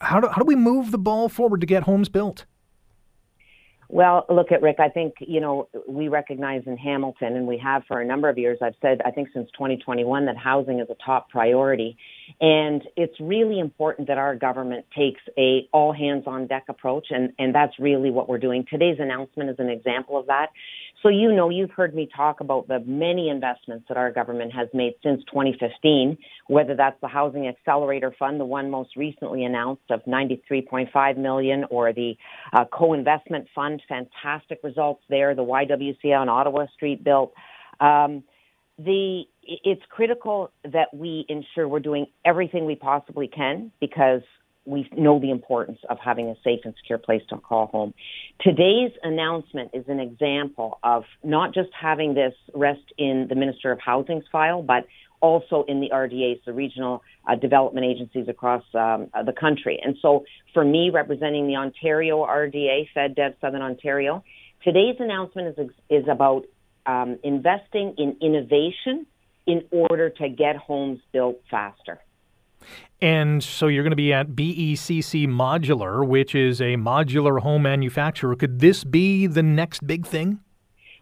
How 0.00 0.20
do, 0.20 0.28
how 0.28 0.36
do 0.36 0.44
we 0.44 0.54
move 0.54 0.92
the 0.92 0.98
ball 0.98 1.28
forward 1.28 1.60
to 1.60 1.66
get 1.66 1.82
homes 1.84 2.08
built? 2.08 2.44
Well, 3.92 4.24
look 4.30 4.52
at 4.52 4.62
Rick. 4.62 4.76
I 4.78 4.88
think, 4.88 5.14
you 5.18 5.40
know, 5.40 5.68
we 5.88 6.06
recognize 6.06 6.62
in 6.66 6.76
Hamilton, 6.76 7.34
and 7.34 7.44
we 7.48 7.58
have 7.58 7.82
for 7.88 8.00
a 8.00 8.04
number 8.04 8.28
of 8.28 8.38
years, 8.38 8.58
I've 8.62 8.76
said, 8.80 9.00
I 9.04 9.10
think 9.10 9.30
since 9.34 9.50
2021, 9.50 10.26
that 10.26 10.36
housing 10.36 10.78
is 10.78 10.86
a 10.90 10.96
top 11.04 11.28
priority. 11.28 11.96
And 12.40 12.82
it's 12.96 13.18
really 13.18 13.58
important 13.58 14.06
that 14.06 14.16
our 14.16 14.36
government 14.36 14.86
takes 14.96 15.20
a 15.36 15.68
all 15.72 15.92
hands 15.92 16.24
on 16.28 16.46
deck 16.46 16.66
approach. 16.68 17.08
And, 17.10 17.32
and 17.40 17.52
that's 17.52 17.72
really 17.80 18.12
what 18.12 18.28
we're 18.28 18.38
doing. 18.38 18.64
Today's 18.70 18.98
announcement 19.00 19.50
is 19.50 19.56
an 19.58 19.68
example 19.68 20.16
of 20.16 20.26
that. 20.26 20.50
So, 21.02 21.08
you 21.08 21.32
know, 21.32 21.48
you've 21.48 21.70
heard 21.70 21.94
me 21.94 22.08
talk 22.14 22.40
about 22.40 22.68
the 22.68 22.80
many 22.80 23.30
investments 23.30 23.86
that 23.88 23.96
our 23.96 24.12
government 24.12 24.52
has 24.52 24.68
made 24.74 24.94
since 25.02 25.22
2015, 25.30 26.18
whether 26.48 26.76
that's 26.76 27.00
the 27.00 27.08
Housing 27.08 27.48
Accelerator 27.48 28.14
Fund, 28.18 28.38
the 28.38 28.44
one 28.44 28.70
most 28.70 28.96
recently 28.96 29.44
announced 29.44 29.90
of 29.90 30.04
93.5 30.04 31.16
million, 31.16 31.64
or 31.70 31.94
the 31.94 32.16
uh, 32.52 32.66
co-investment 32.70 33.46
fund, 33.54 33.80
fantastic 33.88 34.60
results 34.62 35.02
there, 35.08 35.34
the 35.34 35.44
YWCA 35.44 36.18
on 36.18 36.28
Ottawa 36.28 36.66
Street 36.74 37.02
built. 37.02 37.32
Um, 37.80 38.22
the 38.78 39.24
it's 39.42 39.82
critical 39.88 40.52
that 40.64 40.88
we 40.92 41.24
ensure 41.28 41.66
we're 41.66 41.80
doing 41.80 42.06
everything 42.24 42.66
we 42.66 42.76
possibly 42.76 43.26
can 43.26 43.72
because 43.80 44.22
we 44.66 44.88
know 44.96 45.18
the 45.18 45.30
importance 45.30 45.78
of 45.88 45.98
having 45.98 46.28
a 46.28 46.34
safe 46.44 46.60
and 46.64 46.74
secure 46.80 46.98
place 46.98 47.22
to 47.30 47.36
call 47.38 47.66
home. 47.66 47.94
Today's 48.40 48.92
announcement 49.02 49.70
is 49.72 49.84
an 49.88 50.00
example 50.00 50.78
of 50.82 51.04
not 51.24 51.54
just 51.54 51.70
having 51.78 52.14
this 52.14 52.34
rest 52.54 52.92
in 52.98 53.26
the 53.28 53.34
Minister 53.34 53.72
of 53.72 53.80
Housing's 53.80 54.24
file, 54.30 54.62
but 54.62 54.86
also 55.20 55.64
in 55.68 55.80
the 55.80 55.90
RDAs, 55.92 56.44
the 56.44 56.52
regional 56.52 57.02
uh, 57.28 57.34
development 57.34 57.86
agencies 57.86 58.26
across 58.28 58.64
um, 58.74 59.08
uh, 59.12 59.22
the 59.22 59.32
country. 59.32 59.78
And 59.82 59.96
so, 60.00 60.24
for 60.54 60.64
me, 60.64 60.90
representing 60.90 61.46
the 61.46 61.56
Ontario 61.56 62.24
RDA, 62.24 62.88
FedDev 62.96 63.34
Southern 63.40 63.62
Ontario, 63.62 64.24
today's 64.64 64.96
announcement 64.98 65.58
is 65.58 65.70
is 65.90 66.04
about 66.10 66.46
um, 66.86 67.18
investing 67.22 67.94
in 67.98 68.16
innovation 68.20 69.06
in 69.46 69.64
order 69.70 70.10
to 70.10 70.28
get 70.28 70.56
homes 70.56 71.00
built 71.12 71.40
faster. 71.50 71.98
And 73.02 73.42
so 73.42 73.66
you're 73.66 73.82
going 73.82 73.90
to 73.90 73.96
be 73.96 74.12
at 74.12 74.30
BECC 74.30 75.26
Modular, 75.26 76.06
which 76.06 76.34
is 76.34 76.60
a 76.60 76.76
modular 76.76 77.40
home 77.40 77.62
manufacturer. 77.62 78.36
Could 78.36 78.60
this 78.60 78.84
be 78.84 79.26
the 79.26 79.42
next 79.42 79.86
big 79.86 80.06
thing? 80.06 80.40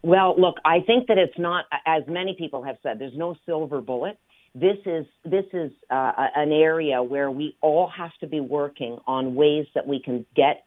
Well, 0.03 0.41
look, 0.41 0.57
I 0.65 0.81
think 0.81 1.09
that 1.09 1.19
it's 1.19 1.39
not, 1.39 1.65
as 1.87 2.05
many 2.07 2.37
people 2.39 2.63
have 2.63 2.77
said, 2.83 3.01
there's 3.01 3.17
no 3.17 3.35
silver 3.47 3.81
bullet. 3.81 4.19
This 4.55 4.79
is 4.87 5.07
this 5.25 5.45
is 5.53 5.71
uh, 5.91 6.13
an 6.35 6.53
area 6.53 7.03
where 7.03 7.31
we 7.31 7.57
all 7.61 7.89
have 7.89 8.13
to 8.21 8.27
be 8.27 8.41
working 8.41 8.99
on 9.07 9.35
ways 9.35 9.67
that 9.75 9.87
we 9.87 10.01
can 10.01 10.25
get 10.35 10.65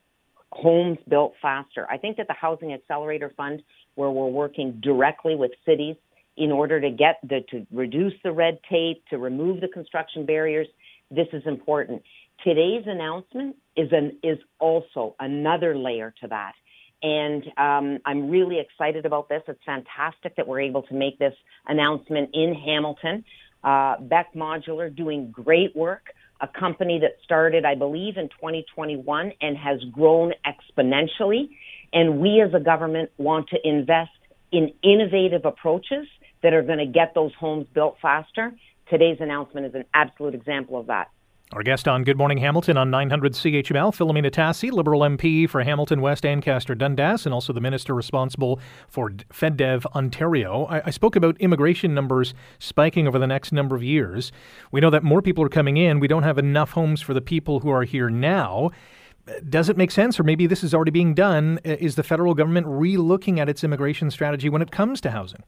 homes 0.52 1.00
built 1.10 1.34
faster. 1.42 1.88
I 1.90 1.98
think 1.98 2.18
that 2.18 2.28
the 2.28 2.34
Housing 2.34 2.74
Accelerator 2.74 3.34
Fund, 3.36 3.64
where 3.96 4.12
we're 4.12 4.28
working 4.28 4.80
directly 4.82 5.36
with 5.36 5.52
cities 5.66 5.96
in 6.38 6.52
order 6.52 6.80
to 6.80 6.90
get 6.90 7.20
the 7.24 7.42
to 7.50 7.66
reduce 7.72 8.14
the 8.24 8.32
red 8.32 8.60
tape, 8.70 9.04
to 9.10 9.18
remove 9.18 9.62
the 9.62 9.68
construction 9.68 10.26
barriers, 10.26 10.68
this 11.12 11.28
is 11.34 11.44
important. 11.46 12.02
Today's 12.44 12.84
announcement 12.88 13.58
is 13.76 13.90
an 13.92 14.18
is 14.24 14.38
also 14.60 15.16
another 15.20 15.78
layer 15.78 16.14
to 16.22 16.28
that. 16.30 16.54
And 17.04 17.44
um, 17.58 18.00
I'm 18.06 18.30
really 18.30 18.60
excited 18.60 19.06
about 19.06 19.28
this. 19.28 19.42
It's 19.48 19.60
fantastic 19.66 20.36
that 20.36 20.48
we're 20.48 20.62
able 20.62 20.84
to 20.84 20.94
make 20.94 21.18
this 21.20 21.34
announcement 21.68 22.30
in 22.34 22.54
Hamilton. 22.54 23.26
Uh, 23.64 23.98
BECC 23.98 24.36
Modular 24.36 24.96
doing 24.96 25.32
great 25.32 25.76
work, 25.76 26.08
a 26.42 26.48
company 26.48 27.00
that 27.00 27.18
started, 27.24 27.66
I 27.66 27.76
believe, 27.76 28.18
in 28.18 28.30
2021 28.30 29.34
and 29.42 29.58
has 29.58 29.80
grown 29.92 30.34
exponentially. 30.46 31.50
And 31.94 32.20
we 32.20 32.42
as 32.42 32.54
a 32.54 32.60
government 32.60 33.12
want 33.18 33.50
to 33.50 33.58
invest 33.64 34.12
in 34.52 34.74
innovative 34.84 35.46
approaches 35.46 36.08
that 36.44 36.54
are 36.54 36.64
going 36.64 36.80
to 36.80 36.86
get 36.86 37.14
those 37.14 37.34
homes 37.40 37.68
built 37.74 37.98
faster. 38.02 38.52
Today's 38.92 39.22
announcement 39.22 39.66
is 39.66 39.74
an 39.74 39.86
absolute 39.94 40.36
example 40.36 40.78
of 40.78 40.88
that. 40.88 41.12
Our 41.54 41.64
guest 41.64 41.88
on 41.88 42.04
Good 42.04 42.18
Morning 42.18 42.40
Hamilton 42.40 42.76
on 42.76 42.92
900 42.92 43.32
CHML, 43.32 43.96
Philomena 43.96 44.30
Tassi, 44.30 44.70
Liberal 44.70 45.00
MP 45.00 45.50
for 45.50 45.64
Hamilton 45.64 46.02
West 46.02 46.26
Ancaster 46.26 46.76
Dundas, 46.76 47.26
and 47.26 47.34
also 47.34 47.54
the 47.54 47.62
minister 47.62 47.96
responsible 47.96 48.60
for 48.90 49.12
FedDev 49.12 49.86
Ontario. 49.96 50.66
I, 50.66 50.82
I, 50.88 50.90
spoke 50.90 51.16
about 51.16 51.40
immigration 51.40 51.94
numbers 51.94 52.34
spiking 52.60 53.08
over 53.08 53.18
the 53.18 53.28
next 53.28 53.54
number 53.54 53.78
of 53.78 53.84
years. 53.84 54.34
We 54.74 54.82
know 54.82 54.90
that 54.90 55.04
more 55.04 55.22
people 55.22 55.46
are 55.46 55.50
coming 55.50 55.78
in. 55.78 56.02
We 56.02 56.10
don't 56.10 56.24
have 56.24 56.38
enough 56.38 56.72
homes 56.72 57.00
for 57.00 57.14
the 57.14 57.22
people 57.22 57.62
who 57.62 57.70
are 57.70 57.86
here 57.86 58.10
now. 58.10 58.72
Does 59.48 59.70
it 59.70 59.78
make 59.78 59.92
sense, 59.92 60.20
or 60.20 60.24
maybe 60.24 60.48
this 60.48 60.66
is 60.66 60.74
already 60.74 60.92
being 60.92 61.14
done? 61.14 61.62
Is 61.64 61.96
the 61.96 62.04
federal 62.04 62.34
government 62.34 62.68
re 62.68 62.98
looking 62.98 63.40
at 63.40 63.48
its 63.48 63.64
immigration 63.64 64.12
strategy 64.12 64.50
when 64.50 64.62
it 64.62 64.72
comes 64.72 65.00
to 65.00 65.12
housing? 65.12 65.44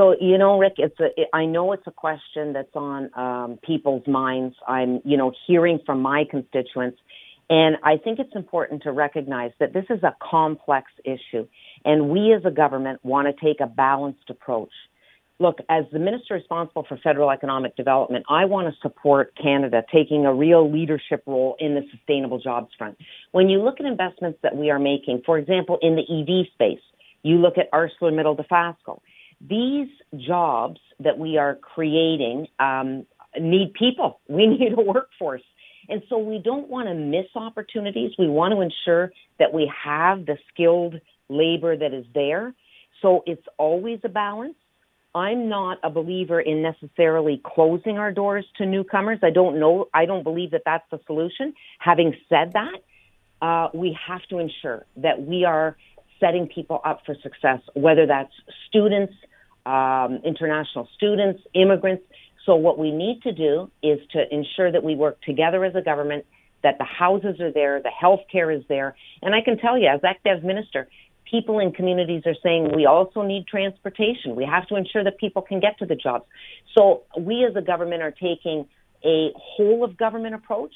So 0.00 0.16
you 0.18 0.38
know, 0.38 0.58
Rick, 0.58 0.76
it's 0.78 0.98
a. 0.98 1.08
It, 1.20 1.28
I 1.34 1.44
know 1.44 1.72
it's 1.72 1.86
a 1.86 1.90
question 1.90 2.54
that's 2.54 2.74
on 2.74 3.10
um, 3.14 3.58
people's 3.62 4.06
minds. 4.06 4.56
I'm, 4.66 5.02
you 5.04 5.18
know, 5.18 5.30
hearing 5.46 5.78
from 5.84 6.00
my 6.00 6.24
constituents, 6.30 6.98
and 7.50 7.76
I 7.84 7.98
think 7.98 8.18
it's 8.18 8.34
important 8.34 8.82
to 8.84 8.92
recognize 8.92 9.50
that 9.60 9.74
this 9.74 9.84
is 9.90 10.02
a 10.02 10.16
complex 10.22 10.90
issue, 11.04 11.46
and 11.84 12.08
we 12.08 12.32
as 12.32 12.46
a 12.46 12.50
government 12.50 13.00
want 13.04 13.28
to 13.28 13.44
take 13.44 13.60
a 13.60 13.66
balanced 13.66 14.30
approach. 14.30 14.72
Look, 15.38 15.58
as 15.68 15.84
the 15.92 15.98
minister 15.98 16.32
responsible 16.32 16.86
for 16.88 16.96
federal 16.96 17.30
economic 17.30 17.76
development, 17.76 18.24
I 18.30 18.46
want 18.46 18.72
to 18.72 18.80
support 18.80 19.34
Canada 19.36 19.82
taking 19.92 20.24
a 20.24 20.32
real 20.32 20.72
leadership 20.72 21.24
role 21.26 21.56
in 21.58 21.74
the 21.74 21.82
sustainable 21.94 22.38
jobs 22.38 22.70
front. 22.78 22.96
When 23.32 23.50
you 23.50 23.62
look 23.62 23.80
at 23.80 23.84
investments 23.84 24.38
that 24.44 24.56
we 24.56 24.70
are 24.70 24.78
making, 24.78 25.24
for 25.26 25.36
example, 25.36 25.78
in 25.82 25.96
the 25.96 26.02
EV 26.02 26.46
space, 26.54 26.82
you 27.22 27.36
look 27.36 27.58
at 27.58 27.70
ArcelorMittal 27.70 28.38
Dofasco 28.38 29.00
these 29.40 29.88
jobs 30.16 30.80
that 31.00 31.18
we 31.18 31.38
are 31.38 31.56
creating 31.56 32.48
um, 32.58 33.06
need 33.38 33.74
people. 33.74 34.20
We 34.28 34.46
need 34.46 34.72
a 34.72 34.80
workforce. 34.80 35.42
And 35.88 36.02
so 36.08 36.18
we 36.18 36.38
don't 36.38 36.68
want 36.68 36.88
to 36.88 36.94
miss 36.94 37.26
opportunities. 37.34 38.12
We 38.18 38.28
want 38.28 38.54
to 38.54 38.60
ensure 38.60 39.12
that 39.38 39.52
we 39.52 39.70
have 39.84 40.24
the 40.24 40.36
skilled 40.52 41.00
labor 41.28 41.76
that 41.76 41.92
is 41.92 42.04
there. 42.14 42.54
So 43.02 43.24
it's 43.26 43.46
always 43.58 43.98
a 44.04 44.08
balance. 44.08 44.54
I'm 45.14 45.48
not 45.48 45.78
a 45.82 45.90
believer 45.90 46.40
in 46.40 46.62
necessarily 46.62 47.40
closing 47.44 47.98
our 47.98 48.12
doors 48.12 48.46
to 48.58 48.66
newcomers. 48.66 49.18
I 49.22 49.30
don't 49.30 49.58
know. 49.58 49.88
I 49.92 50.06
don't 50.06 50.22
believe 50.22 50.52
that 50.52 50.62
that's 50.64 50.84
the 50.92 51.00
solution. 51.06 51.54
Having 51.80 52.14
said 52.28 52.52
that, 52.52 52.84
uh, 53.42 53.68
we 53.74 53.98
have 54.06 54.22
to 54.28 54.38
ensure 54.38 54.86
that 54.96 55.20
we 55.22 55.44
are 55.44 55.76
setting 56.20 56.46
people 56.46 56.80
up 56.84 57.00
for 57.04 57.16
success, 57.22 57.60
whether 57.74 58.06
that's 58.06 58.32
students, 58.68 59.14
um, 59.66 60.20
international 60.24 60.88
students, 60.96 61.42
immigrants. 61.54 62.04
So 62.46 62.56
what 62.56 62.78
we 62.78 62.90
need 62.90 63.22
to 63.22 63.32
do 63.32 63.70
is 63.82 63.98
to 64.12 64.22
ensure 64.30 64.72
that 64.72 64.82
we 64.82 64.94
work 64.94 65.20
together 65.22 65.64
as 65.64 65.74
a 65.74 65.82
government, 65.82 66.24
that 66.62 66.78
the 66.78 66.84
houses 66.84 67.40
are 67.40 67.52
there, 67.52 67.80
the 67.82 67.90
health 67.90 68.20
care 68.30 68.50
is 68.50 68.62
there. 68.68 68.96
And 69.22 69.34
I 69.34 69.40
can 69.42 69.58
tell 69.58 69.78
you, 69.78 69.88
as 69.88 70.00
FedDev 70.00 70.42
minister, 70.42 70.88
people 71.30 71.58
in 71.58 71.72
communities 71.72 72.22
are 72.26 72.34
saying 72.42 72.72
we 72.74 72.86
also 72.86 73.22
need 73.22 73.46
transportation. 73.46 74.34
We 74.34 74.44
have 74.44 74.66
to 74.68 74.76
ensure 74.76 75.04
that 75.04 75.18
people 75.18 75.42
can 75.42 75.60
get 75.60 75.78
to 75.78 75.86
the 75.86 75.94
jobs. 75.94 76.24
So 76.76 77.02
we 77.18 77.44
as 77.44 77.54
a 77.56 77.62
government 77.62 78.02
are 78.02 78.10
taking 78.10 78.66
a 79.04 79.30
whole 79.36 79.84
of 79.84 79.96
government 79.96 80.34
approach 80.34 80.74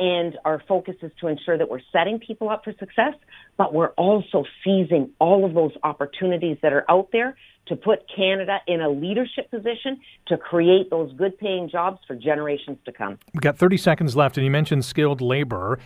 and 0.00 0.38
our 0.46 0.62
focus 0.66 0.96
is 1.02 1.12
to 1.20 1.28
ensure 1.28 1.58
that 1.58 1.68
we're 1.68 1.82
setting 1.92 2.18
people 2.18 2.48
up 2.48 2.64
for 2.64 2.72
success, 2.78 3.14
but 3.58 3.74
we're 3.74 3.90
also 3.90 4.44
seizing 4.64 5.10
all 5.18 5.44
of 5.44 5.52
those 5.52 5.72
opportunities 5.84 6.56
that 6.62 6.72
are 6.72 6.84
out 6.88 7.10
there 7.12 7.36
to 7.66 7.76
put 7.76 8.00
Canada 8.14 8.58
in 8.66 8.80
a 8.80 8.88
leadership 8.88 9.50
position 9.50 10.00
to 10.26 10.38
create 10.38 10.88
those 10.88 11.12
good 11.12 11.38
paying 11.38 11.68
jobs 11.68 11.98
for 12.06 12.16
generations 12.16 12.78
to 12.86 12.92
come. 12.92 13.18
We've 13.34 13.42
got 13.42 13.58
30 13.58 13.76
seconds 13.76 14.16
left, 14.16 14.38
and 14.38 14.44
you 14.44 14.50
mentioned 14.50 14.86
skilled 14.86 15.20
labor. 15.20 15.78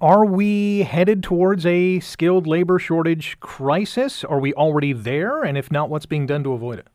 Are 0.00 0.26
we 0.26 0.82
headed 0.82 1.22
towards 1.22 1.64
a 1.64 2.00
skilled 2.00 2.46
labor 2.46 2.78
shortage 2.78 3.40
crisis? 3.40 4.22
Are 4.22 4.38
we 4.38 4.52
already 4.52 4.92
there? 4.92 5.42
And 5.42 5.56
if 5.56 5.72
not, 5.72 5.88
what's 5.88 6.06
being 6.06 6.26
done 6.26 6.44
to 6.44 6.52
avoid 6.52 6.80
it? 6.80 6.88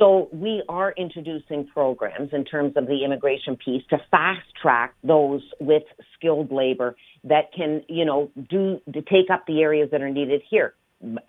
So 0.00 0.30
we 0.32 0.62
are 0.66 0.92
introducing 0.96 1.66
programs 1.66 2.30
in 2.32 2.46
terms 2.46 2.72
of 2.76 2.86
the 2.86 3.04
immigration 3.04 3.56
piece 3.62 3.82
to 3.90 3.98
fast 4.10 4.46
track 4.60 4.94
those 5.04 5.42
with 5.60 5.82
skilled 6.16 6.50
labor 6.50 6.96
that 7.24 7.52
can, 7.54 7.82
you 7.86 8.06
know, 8.06 8.30
do 8.48 8.80
to 8.90 9.02
take 9.02 9.28
up 9.30 9.44
the 9.46 9.60
areas 9.60 9.90
that 9.92 10.00
are 10.00 10.08
needed 10.08 10.40
here. 10.48 10.74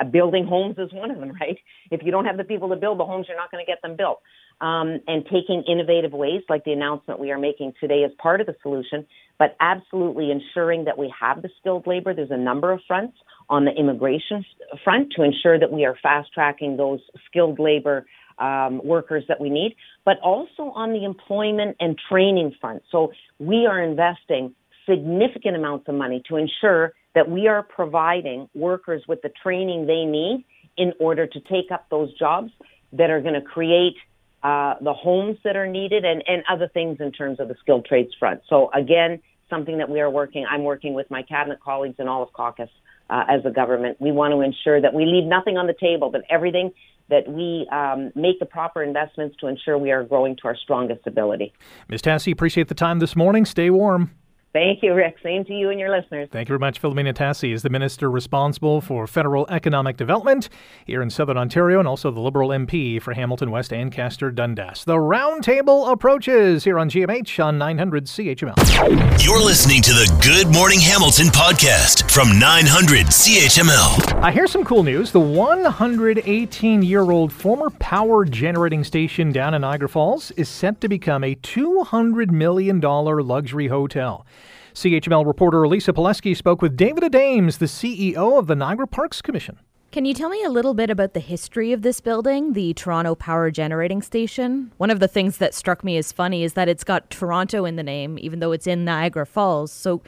Building 0.10 0.48
homes 0.48 0.78
is 0.78 0.90
one 0.94 1.12
of 1.12 1.20
them, 1.20 1.34
right? 1.42 1.58
If 1.92 2.00
you 2.06 2.12
don't 2.12 2.24
have 2.24 2.38
the 2.38 2.46
people 2.46 2.70
to 2.70 2.78
build 2.78 2.98
the 2.98 3.06
homes, 3.06 3.26
you're 3.28 3.36
not 3.36 3.52
going 3.52 3.64
to 3.64 3.70
get 3.70 3.82
them 3.82 3.98
built. 3.98 4.22
Um, 4.62 5.02
and 5.08 5.26
taking 5.26 5.64
innovative 5.68 6.14
ways, 6.14 6.44
like 6.48 6.64
the 6.64 6.72
announcement 6.72 7.20
we 7.20 7.32
are 7.32 7.40
making 7.40 7.74
today, 7.80 8.04
as 8.06 8.12
part 8.22 8.40
of 8.40 8.48
the 8.48 8.56
solution, 8.62 9.06
but 9.38 9.58
absolutely 9.60 10.32
ensuring 10.32 10.86
that 10.86 10.98
we 10.98 11.14
have 11.20 11.42
the 11.42 11.50
skilled 11.60 11.88
labor. 11.88 12.14
There's 12.14 12.32
a 12.32 12.38
number 12.38 12.72
of 12.72 12.80
fronts 12.88 13.18
on 13.50 13.66
the 13.66 13.72
immigration 13.72 14.46
front 14.84 15.12
to 15.18 15.24
ensure 15.24 15.60
that 15.60 15.72
we 15.72 15.84
are 15.84 15.98
fast 16.02 16.32
tracking 16.34 16.78
those 16.78 17.00
skilled 17.28 17.60
labor 17.60 18.06
um, 18.42 18.82
workers 18.84 19.24
that 19.28 19.40
we 19.40 19.50
need, 19.50 19.76
but 20.04 20.20
also 20.20 20.64
on 20.76 20.92
the 20.92 21.06
employment 21.06 21.78
and 21.80 21.98
training 22.10 22.54
front. 22.60 22.84
So 22.92 23.12
we 23.40 23.66
are 23.66 23.82
investing 23.82 24.56
significant 24.90 25.56
amounts 25.56 25.88
of 25.88 25.96
money 25.96 26.24
to 26.28 26.36
ensure 26.38 26.94
that 27.14 27.30
we 27.30 27.48
are 27.48 27.62
providing 27.64 28.50
workers 28.56 29.04
with 29.08 29.22
the 29.22 29.32
training 29.44 29.86
they 29.86 30.06
need 30.06 30.44
in 30.78 30.94
order 31.00 31.28
to 31.28 31.40
take 31.42 31.72
up 31.72 31.86
those 31.90 32.12
jobs 32.18 32.52
that 32.94 33.10
are 33.10 33.22
going 33.22 33.36
to 33.36 33.42
create 33.42 33.96
uh, 34.44 34.74
the 34.82 34.94
homes 34.94 35.38
that 35.44 35.56
are 35.56 35.68
needed 35.68 36.04
and, 36.04 36.24
and 36.28 36.44
other 36.52 36.68
things 36.68 36.98
in 37.00 37.12
terms 37.12 37.40
of 37.40 37.48
the 37.48 37.56
skilled 37.62 37.86
trades 37.86 38.12
front. 38.18 38.42
So 38.50 38.72
again, 38.74 39.22
something 39.50 39.78
that 39.78 39.90
we 39.90 40.00
are 40.00 40.10
working, 40.10 40.46
I'm 40.50 40.64
working 40.64 40.94
with 40.94 41.12
my 41.12 41.22
cabinet 41.22 41.60
colleagues 41.60 41.98
in 42.00 42.08
all 42.08 42.24
of 42.24 42.34
caucus 42.34 42.70
uh, 43.10 43.26
as 43.30 43.42
a 43.46 43.52
government. 43.52 43.98
We 44.00 44.12
want 44.12 44.34
to 44.34 44.42
ensure 44.42 44.82
that 44.82 44.94
we 44.94 45.06
leave 45.06 45.26
nothing 45.26 45.58
on 45.58 45.68
the 45.68 45.76
table, 45.80 46.10
but 46.10 46.24
everything 46.30 46.72
that 47.12 47.28
we 47.28 47.68
um, 47.72 48.12
make 48.16 48.40
the 48.40 48.46
proper 48.46 48.82
investments 48.82 49.36
to 49.42 49.48
ensure 49.48 49.78
we 49.78 49.92
are 49.92 50.04
growing 50.04 50.36
to 50.38 50.44
our 50.46 50.56
strongest 50.56 51.06
ability. 51.06 51.54
Ms. 51.90 52.02
Tassi, 52.02 52.32
appreciate 52.32 52.68
the 52.70 52.74
time 52.74 52.98
this 53.00 53.16
morning. 53.16 53.46
Stay 53.46 53.70
warm. 53.70 54.10
Thank 54.54 54.84
you, 54.84 54.94
Rick. 54.94 55.16
Same 55.24 55.46
to 55.46 55.54
you 55.54 55.70
and 55.70 55.80
your 55.80 55.90
listeners. 55.90 56.28
Thank 56.30 56.50
you 56.50 56.54
very 56.54 56.60
much. 56.60 56.82
Philomena 56.82 57.14
Tassi 57.14 57.54
is 57.54 57.62
the 57.62 57.70
Minister 57.70 58.12
responsible 58.12 58.82
for 58.82 59.08
federal 59.08 59.48
economic 59.50 59.96
development 59.96 60.50
here 60.86 61.02
in 61.02 61.10
Southern 61.10 61.38
Ontario 61.38 61.80
and 61.80 61.88
also 61.88 62.12
the 62.12 62.20
Liberal 62.20 62.50
MP 62.50 63.02
for 63.02 63.14
Hamilton 63.14 63.50
West 63.50 63.72
Ancaster 63.72 64.30
Dundas. 64.30 64.84
The 64.84 64.98
roundtable 64.98 65.90
approaches 65.90 66.66
here 66.66 66.78
on 66.80 66.90
GMH 66.90 67.42
on 67.42 67.58
900 67.58 68.08
CHML. 68.08 69.24
You're 69.24 69.42
listening 69.42 69.82
to 69.84 69.92
the 69.92 70.20
Good 70.22 70.54
Morning 70.54 70.82
Hamilton 70.82 71.28
podcast 71.28 72.12
from 72.12 72.38
900 72.38 73.06
CHML. 73.08 74.22
I 74.22 74.32
hear 74.32 74.48
some 74.48 74.66
cool 74.66 74.84
news. 74.84 75.14
The 75.14 75.20
118 75.22 76.84
year 76.84 77.10
old 77.10 77.32
former 77.32 77.70
power 77.70 78.26
generating 78.26 78.84
station 78.84 79.32
down 79.32 79.54
in 79.54 79.62
Niagara 79.62 79.88
Falls 79.88 80.32
is 80.32 80.50
set 80.50 80.82
to 80.82 80.90
become 80.90 81.24
a 81.24 81.36
$200 81.36 82.32
million 82.32 82.82
luxury 82.82 83.68
hotel. 83.68 84.26
CHML 84.74 85.26
reporter 85.26 85.64
Elisa 85.64 85.94
Pileski 85.94 86.36
spoke 86.36 86.62
with 86.62 86.78
David 86.78 87.04
Adames, 87.04 87.58
the 87.58 87.66
CEO 87.66 88.38
of 88.38 88.48
the 88.48 88.56
Niagara 88.56 88.88
Parks 88.88 89.22
Commission. 89.22 89.60
Can 89.92 90.06
you 90.06 90.14
tell 90.14 90.30
me 90.30 90.42
a 90.44 90.50
little 90.50 90.74
bit 90.74 90.90
about 90.90 91.14
the 91.14 91.20
history 91.20 91.74
of 91.74 91.82
this 91.82 92.00
building, 92.00 92.54
the 92.54 92.74
Toronto 92.76 93.14
Power 93.14 93.52
Generating 93.52 94.02
Station? 94.02 94.72
One 94.78 94.90
of 94.90 95.02
the 95.02 95.08
things 95.08 95.38
that 95.38 95.54
struck 95.54 95.84
me 95.84 95.98
as 95.98 96.14
funny 96.14 96.44
is 96.44 96.54
that 96.54 96.70
it's 96.70 96.86
got 96.86 97.10
Toronto 97.10 97.66
in 97.66 97.76
the 97.76 97.84
name, 97.84 98.18
even 98.22 98.40
though 98.40 98.54
it's 98.54 98.68
in 98.68 98.86
Niagara 98.86 99.26
Falls. 99.26 99.70
So, 99.70 100.02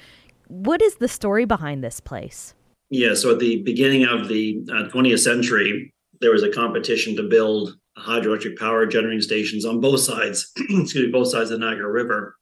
what 0.47 0.81
is 0.81 0.95
the 0.95 1.09
story 1.09 1.43
behind 1.43 1.83
this 1.83 1.99
place? 1.99 2.53
Yeah, 2.89 3.13
so 3.13 3.31
at 3.31 3.39
the 3.39 3.61
beginning 3.63 4.05
of 4.05 4.29
the 4.29 4.63
uh, 4.69 4.87
20th 4.89 5.19
century, 5.19 5.91
there 6.21 6.31
was 6.31 6.43
a 6.43 6.51
competition 6.51 7.17
to 7.17 7.23
build 7.23 7.75
hydroelectric 7.97 8.57
power 8.57 8.85
generating 8.85 9.21
stations 9.21 9.65
on 9.65 9.81
both 9.81 9.99
sides, 9.99 10.51
excuse 10.57 10.95
me, 10.95 11.11
both 11.11 11.27
sides 11.27 11.51
of 11.51 11.59
the 11.59 11.65
Niagara 11.65 11.91
River. 11.91 12.37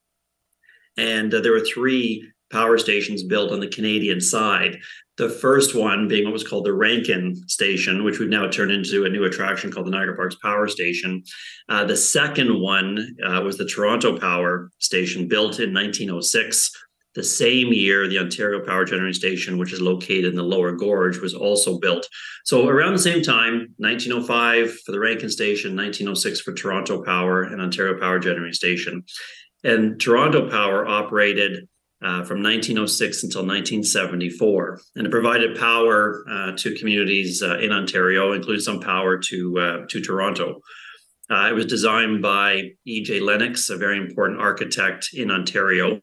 And 0.97 1.33
uh, 1.33 1.41
there 1.41 1.51
were 1.51 1.65
three 1.65 2.31
power 2.51 2.77
stations 2.77 3.23
built 3.23 3.51
on 3.51 3.59
the 3.59 3.67
Canadian 3.67 4.21
side. 4.21 4.79
The 5.17 5.29
first 5.29 5.75
one 5.75 6.07
being 6.07 6.25
what 6.25 6.33
was 6.33 6.47
called 6.47 6.65
the 6.65 6.73
Rankine 6.73 7.35
Station, 7.47 8.03
which 8.03 8.19
we've 8.19 8.29
now 8.29 8.47
turned 8.47 8.71
into 8.71 9.05
a 9.05 9.09
new 9.09 9.25
attraction 9.25 9.71
called 9.71 9.87
the 9.87 9.91
Niagara 9.91 10.15
Parks 10.15 10.35
Power 10.35 10.67
Station. 10.67 11.23
Uh, 11.69 11.85
the 11.85 11.97
second 11.97 12.59
one 12.59 13.15
uh, 13.25 13.41
was 13.41 13.57
the 13.57 13.65
Toronto 13.65 14.17
Power 14.17 14.71
Station, 14.79 15.27
built 15.27 15.59
in 15.59 15.73
1906. 15.73 16.71
The 17.13 17.23
same 17.23 17.73
year, 17.73 18.07
the 18.07 18.19
Ontario 18.19 18.65
Power 18.65 18.85
Generating 18.85 19.13
Station, 19.13 19.57
which 19.57 19.73
is 19.73 19.81
located 19.81 20.25
in 20.25 20.35
the 20.35 20.43
Lower 20.43 20.71
Gorge, 20.71 21.19
was 21.19 21.33
also 21.33 21.77
built. 21.77 22.07
So 22.45 22.69
around 22.69 22.93
the 22.93 22.99
same 22.99 23.21
time, 23.21 23.73
1905 23.77 24.79
for 24.85 24.93
the 24.93 24.99
Rankine 24.99 25.29
Station, 25.29 25.75
1906 25.75 26.39
for 26.39 26.53
Toronto 26.53 27.03
Power 27.03 27.43
and 27.43 27.61
Ontario 27.61 27.99
Power 27.99 28.17
Generating 28.17 28.53
Station. 28.53 29.03
And 29.63 29.99
Toronto 29.99 30.49
Power 30.49 30.87
operated 30.87 31.67
uh, 32.01 32.23
from 32.23 32.41
1906 32.41 33.23
until 33.23 33.41
1974, 33.41 34.81
and 34.95 35.05
it 35.05 35.11
provided 35.11 35.57
power 35.57 36.25
uh, 36.27 36.51
to 36.57 36.75
communities 36.75 37.43
uh, 37.43 37.59
in 37.59 37.71
Ontario, 37.71 38.33
including 38.33 38.61
some 38.61 38.79
power 38.79 39.19
to 39.19 39.59
uh, 39.59 39.85
to 39.87 40.01
Toronto. 40.01 40.61
Uh, 41.29 41.47
it 41.49 41.53
was 41.53 41.65
designed 41.65 42.21
by 42.21 42.71
E.J. 42.85 43.19
Lennox, 43.19 43.69
a 43.69 43.77
very 43.77 43.97
important 43.97 44.41
architect 44.41 45.09
in 45.13 45.29
Ontario. 45.31 46.01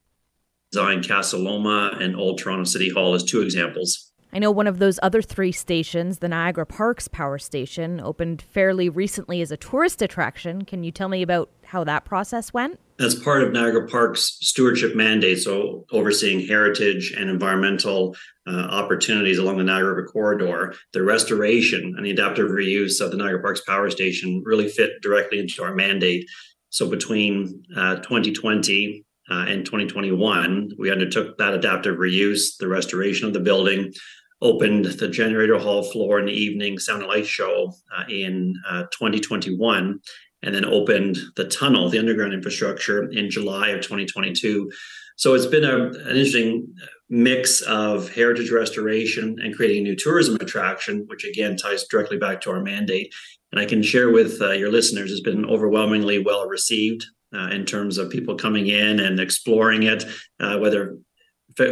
Designed 0.70 1.08
Casa 1.08 1.36
Loma 1.36 1.96
and 2.00 2.14
Old 2.14 2.38
Toronto 2.38 2.64
City 2.64 2.90
Hall 2.90 3.14
as 3.14 3.24
two 3.24 3.42
examples. 3.42 4.07
I 4.32 4.38
know 4.38 4.50
one 4.50 4.66
of 4.66 4.78
those 4.78 5.00
other 5.02 5.22
three 5.22 5.52
stations, 5.52 6.18
the 6.18 6.28
Niagara 6.28 6.66
Parks 6.66 7.08
Power 7.08 7.38
Station, 7.38 8.00
opened 8.00 8.42
fairly 8.42 8.88
recently 8.88 9.40
as 9.40 9.50
a 9.50 9.56
tourist 9.56 10.02
attraction. 10.02 10.64
Can 10.64 10.84
you 10.84 10.90
tell 10.90 11.08
me 11.08 11.22
about 11.22 11.50
how 11.64 11.84
that 11.84 12.04
process 12.04 12.52
went? 12.52 12.78
as 13.00 13.14
part 13.14 13.42
of 13.42 13.52
Niagara 13.52 13.86
Park's 13.86 14.38
stewardship 14.40 14.96
mandate, 14.96 15.38
so 15.38 15.86
overseeing 15.92 16.44
heritage 16.46 17.12
and 17.16 17.30
environmental 17.30 18.16
uh, 18.46 18.50
opportunities 18.50 19.38
along 19.38 19.58
the 19.58 19.64
Niagara 19.64 19.94
River 19.94 20.08
corridor, 20.08 20.74
the 20.92 21.02
restoration 21.02 21.94
and 21.96 22.04
the 22.04 22.10
adaptive 22.10 22.50
reuse 22.50 23.00
of 23.00 23.10
the 23.10 23.16
Niagara 23.16 23.40
Parks 23.40 23.60
power 23.60 23.88
station 23.90 24.42
really 24.44 24.68
fit 24.68 25.00
directly 25.00 25.38
into 25.38 25.62
our 25.62 25.74
mandate. 25.74 26.28
So 26.70 26.90
between 26.90 27.62
uh, 27.76 27.96
2020 27.96 29.04
uh, 29.30 29.44
and 29.46 29.64
2021, 29.64 30.72
we 30.78 30.90
undertook 30.90 31.38
that 31.38 31.54
adaptive 31.54 31.98
reuse, 31.98 32.56
the 32.58 32.68
restoration 32.68 33.28
of 33.28 33.32
the 33.32 33.40
building, 33.40 33.92
opened 34.40 34.84
the 34.84 35.08
generator 35.08 35.58
hall 35.58 35.82
floor 35.82 36.18
in 36.18 36.26
the 36.26 36.32
evening 36.32 36.78
sound 36.78 37.02
and 37.02 37.08
light 37.08 37.26
show 37.26 37.72
uh, 37.96 38.04
in 38.08 38.54
uh, 38.68 38.82
2021 38.92 40.00
and 40.42 40.54
then 40.54 40.64
opened 40.64 41.18
the 41.36 41.44
tunnel, 41.44 41.88
the 41.88 41.98
underground 41.98 42.32
infrastructure, 42.32 43.10
in 43.10 43.30
July 43.30 43.70
of 43.70 43.80
2022. 43.80 44.70
So 45.16 45.34
it's 45.34 45.46
been 45.46 45.64
a, 45.64 45.86
an 45.86 46.16
interesting 46.16 46.72
mix 47.10 47.60
of 47.62 48.12
heritage 48.14 48.50
restoration 48.50 49.36
and 49.42 49.56
creating 49.56 49.78
a 49.78 49.82
new 49.82 49.96
tourism 49.96 50.36
attraction, 50.36 51.04
which 51.08 51.24
again 51.24 51.56
ties 51.56 51.84
directly 51.84 52.18
back 52.18 52.40
to 52.42 52.50
our 52.50 52.62
mandate. 52.62 53.12
And 53.50 53.60
I 53.60 53.64
can 53.64 53.82
share 53.82 54.10
with 54.10 54.40
uh, 54.40 54.52
your 54.52 54.70
listeners, 54.70 55.10
it's 55.10 55.20
been 55.20 55.46
overwhelmingly 55.46 56.22
well 56.22 56.46
received 56.46 57.04
uh, 57.34 57.48
in 57.48 57.64
terms 57.64 57.98
of 57.98 58.10
people 58.10 58.36
coming 58.36 58.68
in 58.68 59.00
and 59.00 59.18
exploring 59.18 59.84
it, 59.84 60.04
uh, 60.38 60.58
whether 60.58 60.98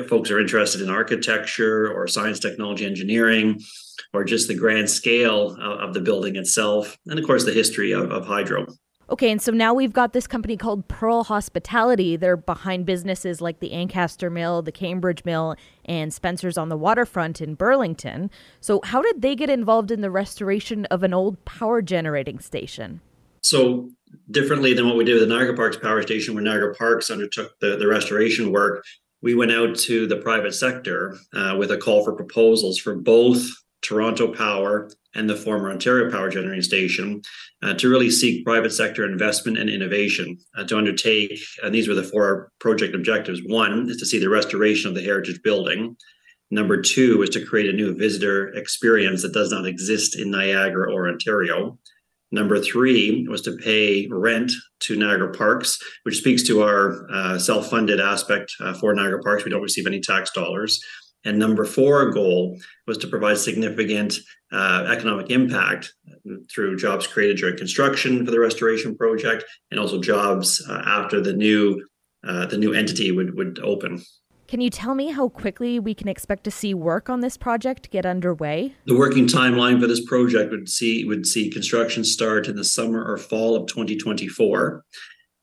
folks 0.09 0.31
are 0.31 0.41
interested 0.41 0.83
in 0.83 0.91
architecture 0.91 1.93
or 1.93 2.07
science, 2.07 2.39
technology, 2.39 2.85
engineering 2.85 3.61
or 4.13 4.25
just 4.25 4.49
the 4.49 4.55
grand 4.55 4.91
scale 4.91 5.57
of, 5.61 5.95
the 5.95 6.01
building 6.01 6.37
itself, 6.37 6.99
and 7.07 7.19
of 7.19 7.25
course 7.27 7.45
the 7.45 7.53
history 7.53 7.93
of, 7.93 8.11
of 8.11 8.27
hydro. 8.27 8.67
Okay, 9.09 9.31
and 9.31 9.41
so 9.41 9.53
now 9.53 9.73
we've 9.73 9.93
got 9.93 10.13
this 10.13 10.27
company 10.27 10.57
called 10.57 10.89
Pearle 10.89 11.25
Hospitality. 11.25 12.17
They're 12.17 12.37
behind 12.37 12.87
businesses 12.87 13.41
like 13.41 13.61
the 13.61 13.73
Ancaster 13.73 14.31
Mill, 14.31 14.63
the 14.63 14.73
Cambridge 14.73 15.25
Mill, 15.25 15.55
and 15.85 16.13
Spencer's 16.13 16.59
on 16.59 16.71
the 16.71 16.77
waterfront 16.77 17.41
in 17.41 17.55
Burlington. 17.55 18.31
So, 18.61 18.81
how 18.83 19.03
did 19.03 19.23
they 19.23 19.37
get 19.37 19.49
involved 19.49 19.93
in 19.93 20.01
the 20.01 20.11
restoration 20.11 20.87
of 20.87 21.05
an 21.05 21.15
old 21.15 21.43
power 21.45 21.83
generating 21.83 22.41
station? 22.41 23.01
So, 23.43 23.91
differently 24.33 24.75
than 24.75 24.89
what 24.89 24.97
we 24.97 25.05
did 25.05 25.21
with 25.21 25.29
the 25.29 25.35
Niagara 25.35 25.55
Parks 25.55 25.77
Power 25.77 26.03
Station, 26.03 26.35
when 26.35 26.43
Niagara 26.43 26.75
Parks 26.75 27.09
undertook 27.09 27.53
the, 27.61 27.77
the 27.77 27.87
restoration 27.87 28.51
work, 28.51 28.85
we 29.23 29.35
went 29.35 29.53
out 29.53 29.77
to 29.77 30.07
the 30.07 30.17
private 30.17 30.55
sector 30.55 31.17
uh, 31.35 31.57
with 31.59 31.71
a 31.71 31.79
call 31.79 32.05
for 32.05 32.15
proposals 32.15 32.79
for 32.79 32.95
both 32.95 33.49
Toronto 33.83 34.33
Power, 34.33 34.91
and 35.17 35.29
the 35.29 35.37
former 35.37 35.71
Ontario 35.71 36.11
Power 36.11 36.29
Generating 36.29 36.63
Station 36.63 37.23
uh, 37.63 37.75
to 37.75 37.89
really 37.89 38.11
seek 38.11 38.45
private 38.45 38.73
sector 38.73 39.05
investment 39.05 39.59
and 39.59 39.71
innovation 39.71 40.37
uh, 40.57 40.65
to 40.65 40.77
undertake. 40.77 41.39
And 41.63 41.75
these 41.75 41.89
were 41.89 41.95
the 41.95 42.03
four 42.03 42.53
project 42.61 42.95
objectives. 42.95 43.41
One 43.47 43.89
is 43.89 43.97
to 43.97 44.07
see 44.07 44.19
the 44.19 44.29
restoration 44.29 44.89
of 44.89 44.95
the 44.95 45.03
heritage 45.03 45.41
building. 45.43 45.97
Number 46.51 46.81
two 46.81 47.23
is 47.23 47.31
to 47.31 47.45
create 47.45 47.71
a 47.71 47.77
new 47.77 47.95
visitor 47.97 48.49
experience 48.55 49.23
that 49.23 49.33
does 49.33 49.51
not 49.51 49.67
exist 49.67 50.19
in 50.19 50.31
Niagara 50.31 50.93
or 50.93 51.09
Ontario. 51.09 51.79
Number 52.33 52.59
three 52.61 53.27
was 53.29 53.43
to 53.43 53.57
pay 53.57 54.09
rent 54.11 54.53
to 54.81 54.97
Niagara 54.97 55.33
Parks, 55.33 55.79
which 56.03 56.19
speaks 56.19 56.43
to 56.45 56.63
our 56.63 57.07
uh, 57.11 57.39
self 57.39 57.71
funded 57.71 58.01
aspect 58.01 58.53
uh, 58.61 58.75
for 58.75 58.95
Niagara 58.95 59.23
Parks. 59.23 59.45
We 59.45 59.51
don't 59.51 59.63
receive 59.63 59.87
any 59.87 60.01
tax 60.01 60.31
dollars. 60.33 60.81
And 61.25 61.39
number 61.39 61.65
four 61.65 62.11
goal 62.11 62.57
was 62.87 62.99
to 62.99 63.09
provide 63.09 63.39
significant 63.39 64.15
uh, 64.53 64.87
economic 64.89 65.31
impact 65.31 65.93
through 66.53 66.77
jobs 66.77 67.07
created 67.07 67.39
during 67.39 67.57
construction 67.57 68.25
for 68.25 68.31
the 68.31 68.39
restoration 68.39 68.97
project, 68.97 69.45
and 69.71 69.81
also 69.81 70.01
jobs 70.01 70.65
uh, 70.69 70.83
after 70.87 71.21
the 71.21 71.33
new 71.33 71.85
uh, 72.27 72.47
the 72.47 72.59
new 72.59 72.73
entity 72.73 73.11
would 73.13 73.35
would 73.37 73.59
open. 73.61 74.03
Can 74.49 74.61
you 74.61 74.71
tell 74.71 74.95
me 74.95 75.11
how 75.11 75.29
quickly 75.29 75.81
we 75.81 75.93
can 75.93 76.07
expect 76.07 76.45
to 76.45 76.53
see 76.53 76.73
work 76.73 77.11
on 77.11 77.21
this 77.21 77.37
project 77.37 77.91
get 77.91 78.07
underway? 78.07 78.77
The 78.87 78.97
working 78.97 79.27
timeline 79.27 79.81
for 79.81 79.89
this 79.89 80.05
project 80.05 80.53
would 80.53 80.69
see 80.69 81.05
would 81.05 81.27
see 81.27 81.51
construction 81.51 82.05
start 82.05 82.47
in 82.47 82.55
the 82.55 82.65
summer 82.65 83.05
or 83.05 83.17
fall 83.17 83.57
of 83.57 83.67
2024 83.67 84.85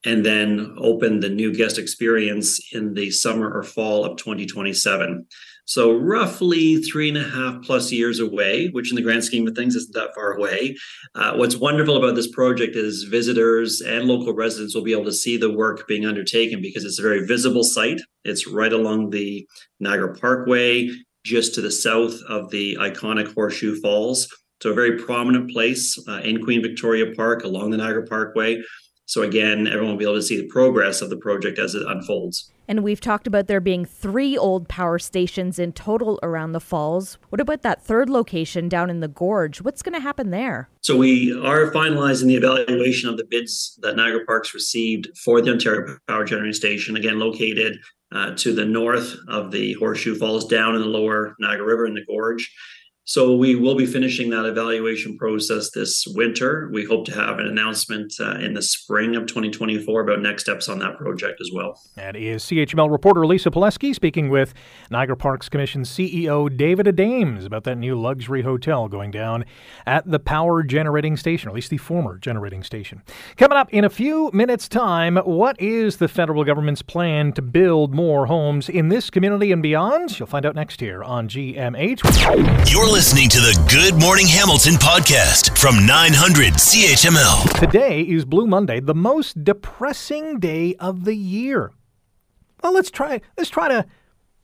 and 0.05 0.25
then 0.25 0.73
open 0.77 1.19
the 1.19 1.29
new 1.29 1.53
guest 1.53 1.77
experience 1.77 2.59
in 2.71 2.93
the 2.93 3.11
summer 3.11 3.51
or 3.51 3.63
fall 3.63 4.05
of 4.05 4.17
2027. 4.17 5.25
So, 5.65 5.97
roughly 5.97 6.77
three 6.81 7.07
and 7.07 7.17
a 7.17 7.23
half 7.23 7.63
plus 7.63 7.91
years 7.91 8.19
away, 8.19 8.67
which 8.69 8.91
in 8.91 8.95
the 8.97 9.01
grand 9.01 9.23
scheme 9.23 9.47
of 9.47 9.55
things 9.55 9.75
isn't 9.75 9.93
that 9.93 10.13
far 10.13 10.33
away. 10.33 10.75
Uh, 11.15 11.35
what's 11.35 11.55
wonderful 11.55 11.95
about 11.95 12.15
this 12.15 12.27
project 12.27 12.75
is 12.75 13.03
visitors 13.03 13.79
and 13.79 14.05
local 14.05 14.33
residents 14.33 14.75
will 14.75 14.83
be 14.83 14.91
able 14.91 15.05
to 15.05 15.13
see 15.13 15.37
the 15.37 15.51
work 15.51 15.87
being 15.87 16.05
undertaken 16.05 16.61
because 16.61 16.83
it's 16.83 16.99
a 16.99 17.03
very 17.03 17.25
visible 17.25 17.63
site. 17.63 18.01
It's 18.25 18.45
right 18.45 18.73
along 18.73 19.11
the 19.11 19.47
Niagara 19.79 20.13
Parkway, 20.15 20.89
just 21.23 21.55
to 21.55 21.61
the 21.61 21.71
south 21.71 22.19
of 22.27 22.49
the 22.51 22.75
iconic 22.81 23.33
Horseshoe 23.33 23.79
Falls. 23.79 24.27
So, 24.61 24.71
a 24.71 24.73
very 24.73 24.97
prominent 24.97 25.49
place 25.49 25.97
uh, 26.09 26.19
in 26.19 26.43
Queen 26.43 26.61
Victoria 26.61 27.13
Park 27.15 27.45
along 27.45 27.71
the 27.71 27.77
Niagara 27.77 28.05
Parkway. 28.05 28.61
So 29.05 29.21
again, 29.21 29.67
everyone 29.67 29.91
will 29.91 29.97
be 29.97 30.05
able 30.05 30.15
to 30.15 30.21
see 30.21 30.37
the 30.37 30.47
progress 30.47 31.01
of 31.01 31.09
the 31.09 31.17
project 31.17 31.59
as 31.59 31.75
it 31.75 31.85
unfolds. 31.85 32.51
And 32.67 32.83
we've 32.83 33.01
talked 33.01 33.27
about 33.27 33.47
there 33.47 33.59
being 33.59 33.83
three 33.83 34.37
old 34.37 34.69
power 34.69 34.97
stations 34.97 35.59
in 35.59 35.73
total 35.73 36.19
around 36.23 36.53
the 36.53 36.61
falls. 36.61 37.17
What 37.29 37.41
about 37.41 37.61
that 37.63 37.83
third 37.83 38.09
location 38.09 38.69
down 38.69 38.89
in 38.89 39.01
the 39.01 39.09
gorge? 39.09 39.61
What's 39.61 39.81
going 39.81 39.95
to 39.95 39.99
happen 39.99 40.29
there? 40.29 40.69
So 40.81 40.95
we 40.97 41.33
are 41.33 41.71
finalizing 41.71 42.27
the 42.27 42.35
evaluation 42.35 43.09
of 43.09 43.17
the 43.17 43.25
bids 43.25 43.77
that 43.81 43.97
Niagara 43.97 44.25
Parks 44.25 44.53
received 44.53 45.09
for 45.17 45.41
the 45.41 45.51
Ontario 45.51 45.97
Power 46.07 46.23
Generating 46.23 46.53
Station, 46.53 46.95
again 46.95 47.19
located 47.19 47.79
uh, 48.13 48.33
to 48.37 48.53
the 48.53 48.65
north 48.65 49.17
of 49.27 49.51
the 49.51 49.73
Horseshoe 49.73 50.15
Falls, 50.15 50.45
down 50.47 50.75
in 50.75 50.81
the 50.81 50.87
lower 50.87 51.35
Niagara 51.39 51.65
River 51.65 51.85
in 51.85 51.95
the 51.95 52.05
gorge. 52.05 52.49
So 53.05 53.35
we 53.35 53.55
will 53.55 53.75
be 53.75 53.85
finishing 53.85 54.29
that 54.29 54.45
evaluation 54.45 55.17
process 55.17 55.71
this 55.71 56.05
winter. 56.07 56.69
We 56.71 56.85
hope 56.85 57.05
to 57.07 57.13
have 57.13 57.37
an 57.37 57.47
announcement 57.47 58.13
uh, 58.17 58.35
in 58.35 58.53
the 58.53 58.61
spring 58.61 59.17
of 59.17 59.25
2024 59.25 60.01
about 60.01 60.21
next 60.21 60.43
steps 60.43 60.69
on 60.69 60.79
that 60.79 60.97
project 60.97 61.41
as 61.41 61.49
well. 61.53 61.81
That 61.95 62.15
is 62.15 62.43
CHML 62.45 62.89
reporter 62.89 63.25
Lisa 63.25 63.51
Pileski 63.51 63.93
speaking 63.93 64.29
with 64.29 64.53
Niagara 64.89 65.17
Parks 65.17 65.49
Commission 65.49 65.83
CEO 65.83 66.55
David 66.55 66.85
Adames 66.85 67.45
about 67.45 67.65
that 67.65 67.77
new 67.77 67.99
luxury 67.99 68.41
hotel 68.41 68.87
going 68.87 69.11
down 69.11 69.43
at 69.85 70.09
the 70.09 70.19
power 70.19 70.63
generating 70.63 71.17
station, 71.17 71.49
or 71.49 71.51
at 71.51 71.55
least 71.55 71.71
the 71.71 71.77
former 71.77 72.17
generating 72.17 72.63
station. 72.63 73.01
Coming 73.35 73.57
up 73.57 73.69
in 73.73 73.83
a 73.83 73.89
few 73.89 74.31
minutes' 74.31 74.69
time, 74.69 75.17
what 75.17 75.59
is 75.59 75.97
the 75.97 76.07
federal 76.07 76.45
government's 76.45 76.81
plan 76.81 77.33
to 77.33 77.41
build 77.41 77.93
more 77.93 78.27
homes 78.27 78.69
in 78.69 78.87
this 78.87 79.09
community 79.09 79.51
and 79.51 79.61
beyond? 79.61 80.17
You'll 80.17 80.27
find 80.27 80.45
out 80.45 80.55
next 80.55 80.81
year 80.81 81.03
on 81.03 81.27
GMH. 81.27 82.71
You're 82.71 82.92
listening 82.93 83.27
to 83.27 83.39
the 83.39 83.59
Good 83.71 83.99
Morning 83.99 84.27
Hamilton 84.27 84.75
podcast 84.75 85.57
from 85.57 85.83
900 85.83 86.53
CHML. 86.53 87.59
Today 87.59 88.01
is 88.01 88.23
Blue 88.23 88.45
Monday, 88.45 88.79
the 88.79 88.93
most 88.93 89.43
depressing 89.43 90.39
day 90.39 90.75
of 90.75 91.03
the 91.03 91.15
year. 91.15 91.71
Well, 92.61 92.71
let's 92.71 92.91
try 92.91 93.19
let's 93.35 93.49
try 93.49 93.67
to 93.67 93.87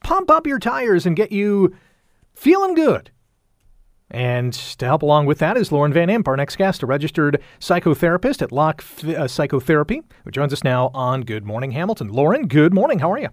pump 0.04 0.32
up 0.32 0.48
your 0.48 0.58
tires 0.58 1.06
and 1.06 1.16
get 1.16 1.32
you 1.32 1.76
feeling 2.34 2.74
good. 2.74 3.12
And 4.10 4.52
to 4.54 4.86
help 4.88 5.04
along 5.04 5.28
with 5.28 5.38
that 5.38 5.56
is 5.56 5.72
Lauren 5.72 5.94
Van 5.94 6.10
Imp, 6.10 6.28
our 6.28 6.36
next 6.36 6.56
guest, 6.56 6.82
a 6.82 6.88
registered 6.88 7.40
psychotherapist 7.60 8.42
at 8.42 8.52
Locke 8.52 8.84
uh, 9.06 9.28
Psychotherapy, 9.28 10.02
who 10.24 10.32
joins 10.32 10.54
us 10.54 10.64
now 10.64 10.90
on 10.96 11.22
Good 11.22 11.46
Morning 11.46 11.70
Hamilton. 11.70 12.08
Lauren, 12.08 12.48
good 12.48 12.74
morning. 12.74 12.98
How 12.98 13.12
are 13.12 13.20
you? 13.20 13.30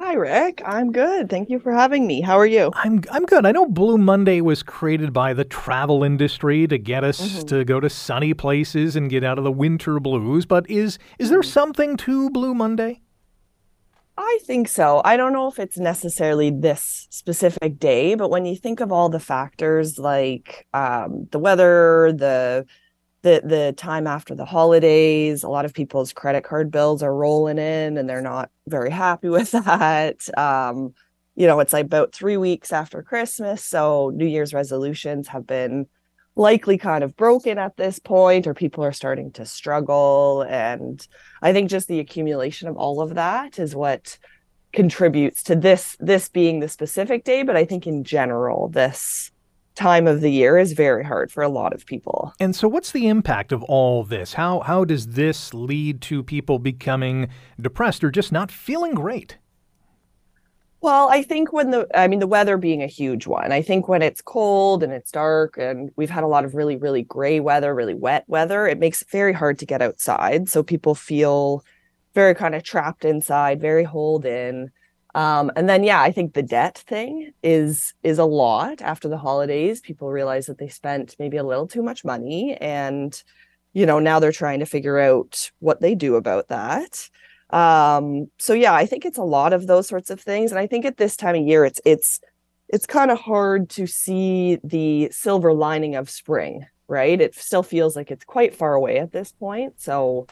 Hi, 0.00 0.14
Rick. 0.14 0.60
I'm 0.66 0.90
good. 0.90 1.30
Thank 1.30 1.50
you 1.50 1.60
for 1.60 1.72
having 1.72 2.06
me. 2.06 2.20
How 2.20 2.36
are 2.36 2.46
you? 2.46 2.70
I'm 2.74 3.02
I'm 3.12 3.24
good. 3.24 3.46
I 3.46 3.52
know 3.52 3.66
Blue 3.66 3.96
Monday 3.96 4.40
was 4.40 4.62
created 4.62 5.12
by 5.12 5.34
the 5.34 5.44
travel 5.44 6.02
industry 6.02 6.66
to 6.66 6.78
get 6.78 7.04
us 7.04 7.20
mm-hmm. 7.20 7.46
to 7.46 7.64
go 7.64 7.78
to 7.78 7.88
sunny 7.88 8.34
places 8.34 8.96
and 8.96 9.08
get 9.08 9.22
out 9.22 9.38
of 9.38 9.44
the 9.44 9.52
winter 9.52 10.00
blues, 10.00 10.46
but 10.46 10.68
is 10.68 10.98
is 11.18 11.30
there 11.30 11.40
mm-hmm. 11.40 11.48
something 11.48 11.96
to 11.98 12.28
Blue 12.30 12.54
Monday? 12.54 13.00
I 14.16 14.38
think 14.44 14.68
so. 14.68 15.00
I 15.04 15.16
don't 15.16 15.32
know 15.32 15.48
if 15.48 15.58
it's 15.58 15.78
necessarily 15.78 16.50
this 16.50 17.08
specific 17.10 17.78
day, 17.78 18.14
but 18.14 18.30
when 18.30 18.46
you 18.46 18.56
think 18.56 18.80
of 18.80 18.92
all 18.92 19.08
the 19.08 19.20
factors 19.20 19.98
like 19.98 20.66
um, 20.72 21.28
the 21.32 21.38
weather, 21.38 22.12
the 22.12 22.66
the 23.24 23.40
the 23.42 23.74
time 23.76 24.06
after 24.06 24.34
the 24.34 24.44
holidays, 24.44 25.42
a 25.42 25.48
lot 25.48 25.64
of 25.64 25.72
people's 25.72 26.12
credit 26.12 26.44
card 26.44 26.70
bills 26.70 27.02
are 27.02 27.14
rolling 27.14 27.58
in, 27.58 27.96
and 27.96 28.08
they're 28.08 28.20
not 28.20 28.50
very 28.68 28.90
happy 28.90 29.28
with 29.30 29.50
that. 29.50 30.28
Um, 30.38 30.94
you 31.34 31.48
know, 31.48 31.58
it's 31.58 31.72
like 31.72 31.86
about 31.86 32.12
three 32.12 32.36
weeks 32.36 32.72
after 32.72 33.02
Christmas, 33.02 33.64
so 33.64 34.12
New 34.14 34.26
Year's 34.26 34.54
resolutions 34.54 35.28
have 35.28 35.46
been 35.46 35.86
likely 36.36 36.76
kind 36.76 37.02
of 37.02 37.16
broken 37.16 37.58
at 37.58 37.76
this 37.76 37.98
point 37.98 38.46
or 38.46 38.54
people 38.54 38.84
are 38.84 38.92
starting 38.92 39.30
to 39.30 39.46
struggle 39.46 40.44
and 40.48 41.06
i 41.42 41.52
think 41.52 41.70
just 41.70 41.86
the 41.86 42.00
accumulation 42.00 42.66
of 42.66 42.76
all 42.76 43.00
of 43.00 43.14
that 43.14 43.56
is 43.60 43.72
what 43.72 44.18
contributes 44.72 45.44
to 45.44 45.54
this 45.54 45.96
this 46.00 46.28
being 46.28 46.58
the 46.58 46.68
specific 46.68 47.22
day 47.22 47.44
but 47.44 47.56
i 47.56 47.64
think 47.64 47.86
in 47.86 48.02
general 48.02 48.68
this 48.68 49.30
time 49.74 50.06
of 50.06 50.20
the 50.20 50.30
year 50.30 50.56
is 50.56 50.72
very 50.72 51.04
hard 51.04 51.30
for 51.32 51.42
a 51.42 51.48
lot 51.48 51.72
of 51.72 51.84
people 51.84 52.32
and 52.38 52.54
so 52.54 52.68
what's 52.68 52.92
the 52.92 53.08
impact 53.08 53.52
of 53.52 53.62
all 53.64 54.04
this 54.04 54.34
how 54.34 54.60
how 54.60 54.84
does 54.84 55.08
this 55.08 55.52
lead 55.52 56.00
to 56.00 56.22
people 56.22 56.58
becoming 56.58 57.28
depressed 57.60 58.04
or 58.04 58.10
just 58.10 58.30
not 58.30 58.50
feeling 58.50 58.94
great 58.94 59.38
well, 60.84 61.08
I 61.08 61.22
think 61.22 61.50
when 61.50 61.70
the, 61.70 61.88
I 61.94 62.08
mean, 62.08 62.18
the 62.18 62.26
weather 62.26 62.58
being 62.58 62.82
a 62.82 62.86
huge 62.86 63.26
one. 63.26 63.52
I 63.52 63.62
think 63.62 63.88
when 63.88 64.02
it's 64.02 64.20
cold 64.20 64.82
and 64.82 64.92
it's 64.92 65.10
dark 65.10 65.56
and 65.56 65.90
we've 65.96 66.10
had 66.10 66.24
a 66.24 66.26
lot 66.26 66.44
of 66.44 66.54
really, 66.54 66.76
really 66.76 67.00
gray 67.00 67.40
weather, 67.40 67.74
really 67.74 67.94
wet 67.94 68.24
weather, 68.26 68.66
it 68.66 68.78
makes 68.78 69.00
it 69.00 69.08
very 69.08 69.32
hard 69.32 69.58
to 69.60 69.64
get 69.64 69.80
outside. 69.80 70.50
So 70.50 70.62
people 70.62 70.94
feel 70.94 71.64
very 72.12 72.34
kind 72.34 72.54
of 72.54 72.64
trapped 72.64 73.06
inside, 73.06 73.62
very 73.62 73.84
holed 73.84 74.26
in. 74.26 74.70
Um, 75.14 75.52
and 75.54 75.68
then, 75.68 75.84
yeah, 75.84 76.00
I 76.00 76.10
think 76.10 76.34
the 76.34 76.42
debt 76.42 76.78
thing 76.86 77.32
is 77.42 77.94
is 78.02 78.18
a 78.18 78.24
lot 78.24 78.82
after 78.82 79.08
the 79.08 79.18
holidays. 79.18 79.80
People 79.80 80.10
realize 80.10 80.46
that 80.46 80.58
they 80.58 80.68
spent 80.68 81.16
maybe 81.18 81.36
a 81.36 81.44
little 81.44 81.66
too 81.66 81.82
much 81.82 82.04
money, 82.04 82.56
and 82.56 83.22
you 83.72 83.86
know 83.86 83.98
now 84.00 84.18
they're 84.18 84.32
trying 84.32 84.60
to 84.60 84.66
figure 84.66 84.98
out 84.98 85.50
what 85.60 85.80
they 85.80 85.94
do 85.94 86.16
about 86.16 86.48
that. 86.48 87.08
Um 87.50 88.30
so 88.38 88.54
yeah 88.54 88.72
i 88.74 88.86
think 88.86 89.04
it's 89.04 89.18
a 89.18 89.22
lot 89.22 89.52
of 89.52 89.66
those 89.66 89.86
sorts 89.86 90.10
of 90.10 90.20
things. 90.20 90.50
And 90.50 90.58
i 90.58 90.66
think 90.66 90.84
at 90.84 90.96
this 90.96 91.16
time 91.16 91.36
of 91.36 91.46
year 91.46 91.64
it's 91.64 91.80
it's 91.84 92.20
it's 92.68 92.86
kind 92.86 93.10
of 93.10 93.20
hard 93.20 93.68
to 93.70 93.86
see 93.86 94.58
the 94.64 95.10
silver 95.12 95.52
lining 95.52 95.94
of 95.96 96.10
spring 96.10 96.66
right? 96.88 97.20
It 97.20 97.34
still 97.34 97.62
feels 97.62 97.96
like 97.96 98.10
it's 98.10 98.24
quite 98.24 98.54
far 98.54 98.74
away 98.74 98.98
at 98.98 99.12
this 99.12 99.32
point. 99.32 99.80
So 99.80 100.26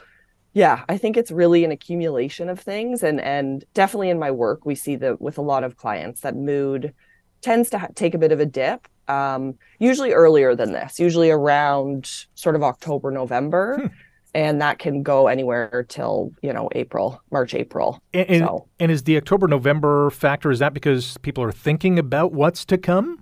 yeah 0.53 0.85
i 0.89 0.97
think 0.97 1.17
it's 1.17 1.31
really 1.31 1.65
an 1.65 1.71
accumulation 1.71 2.49
of 2.49 2.59
things 2.59 3.03
and 3.03 3.21
and 3.21 3.65
definitely 3.75 4.11
in 4.11 4.19
my 4.19 4.31
work 4.31 4.65
we 4.65 4.75
see 4.75 4.97
that 4.97 5.21
with 5.21 5.39
a 5.39 5.43
lot 5.43 5.65
of 5.65 5.77
clients 5.77 6.21
that 6.21 6.37
mood 6.37 6.93
tends 7.41 7.71
to 7.71 7.79
ha- 7.79 7.89
take 7.95 8.15
a 8.15 8.19
bit 8.19 8.33
of 8.33 8.41
a 8.41 8.47
dip 8.47 8.89
um, 9.09 9.59
usually 9.81 10.13
earlier 10.13 10.55
than 10.55 10.73
this 10.73 10.99
usually 10.99 11.31
around 11.31 12.27
sort 12.35 12.55
of 12.55 12.63
october 12.63 13.11
november 13.11 13.79
hmm 13.79 13.87
and 14.35 14.61
that 14.63 14.79
can 14.79 15.03
go 15.03 15.27
anywhere 15.27 15.85
till 15.89 16.33
you 16.43 16.53
know 16.53 16.69
April, 16.75 17.21
March, 17.31 17.55
April. 17.55 18.03
And, 18.15 18.29
and, 18.29 18.41
so. 18.41 18.69
and 18.81 18.91
is 18.91 19.03
the 19.05 19.17
October 19.17 19.49
November 19.49 20.11
factor? 20.11 20.51
Is 20.51 20.59
that 20.61 20.75
because 20.75 21.19
people 21.19 21.45
are 21.45 21.53
thinking 21.53 21.99
about 21.99 22.33
what's 22.33 22.65
to 22.67 22.79
come? 22.79 23.22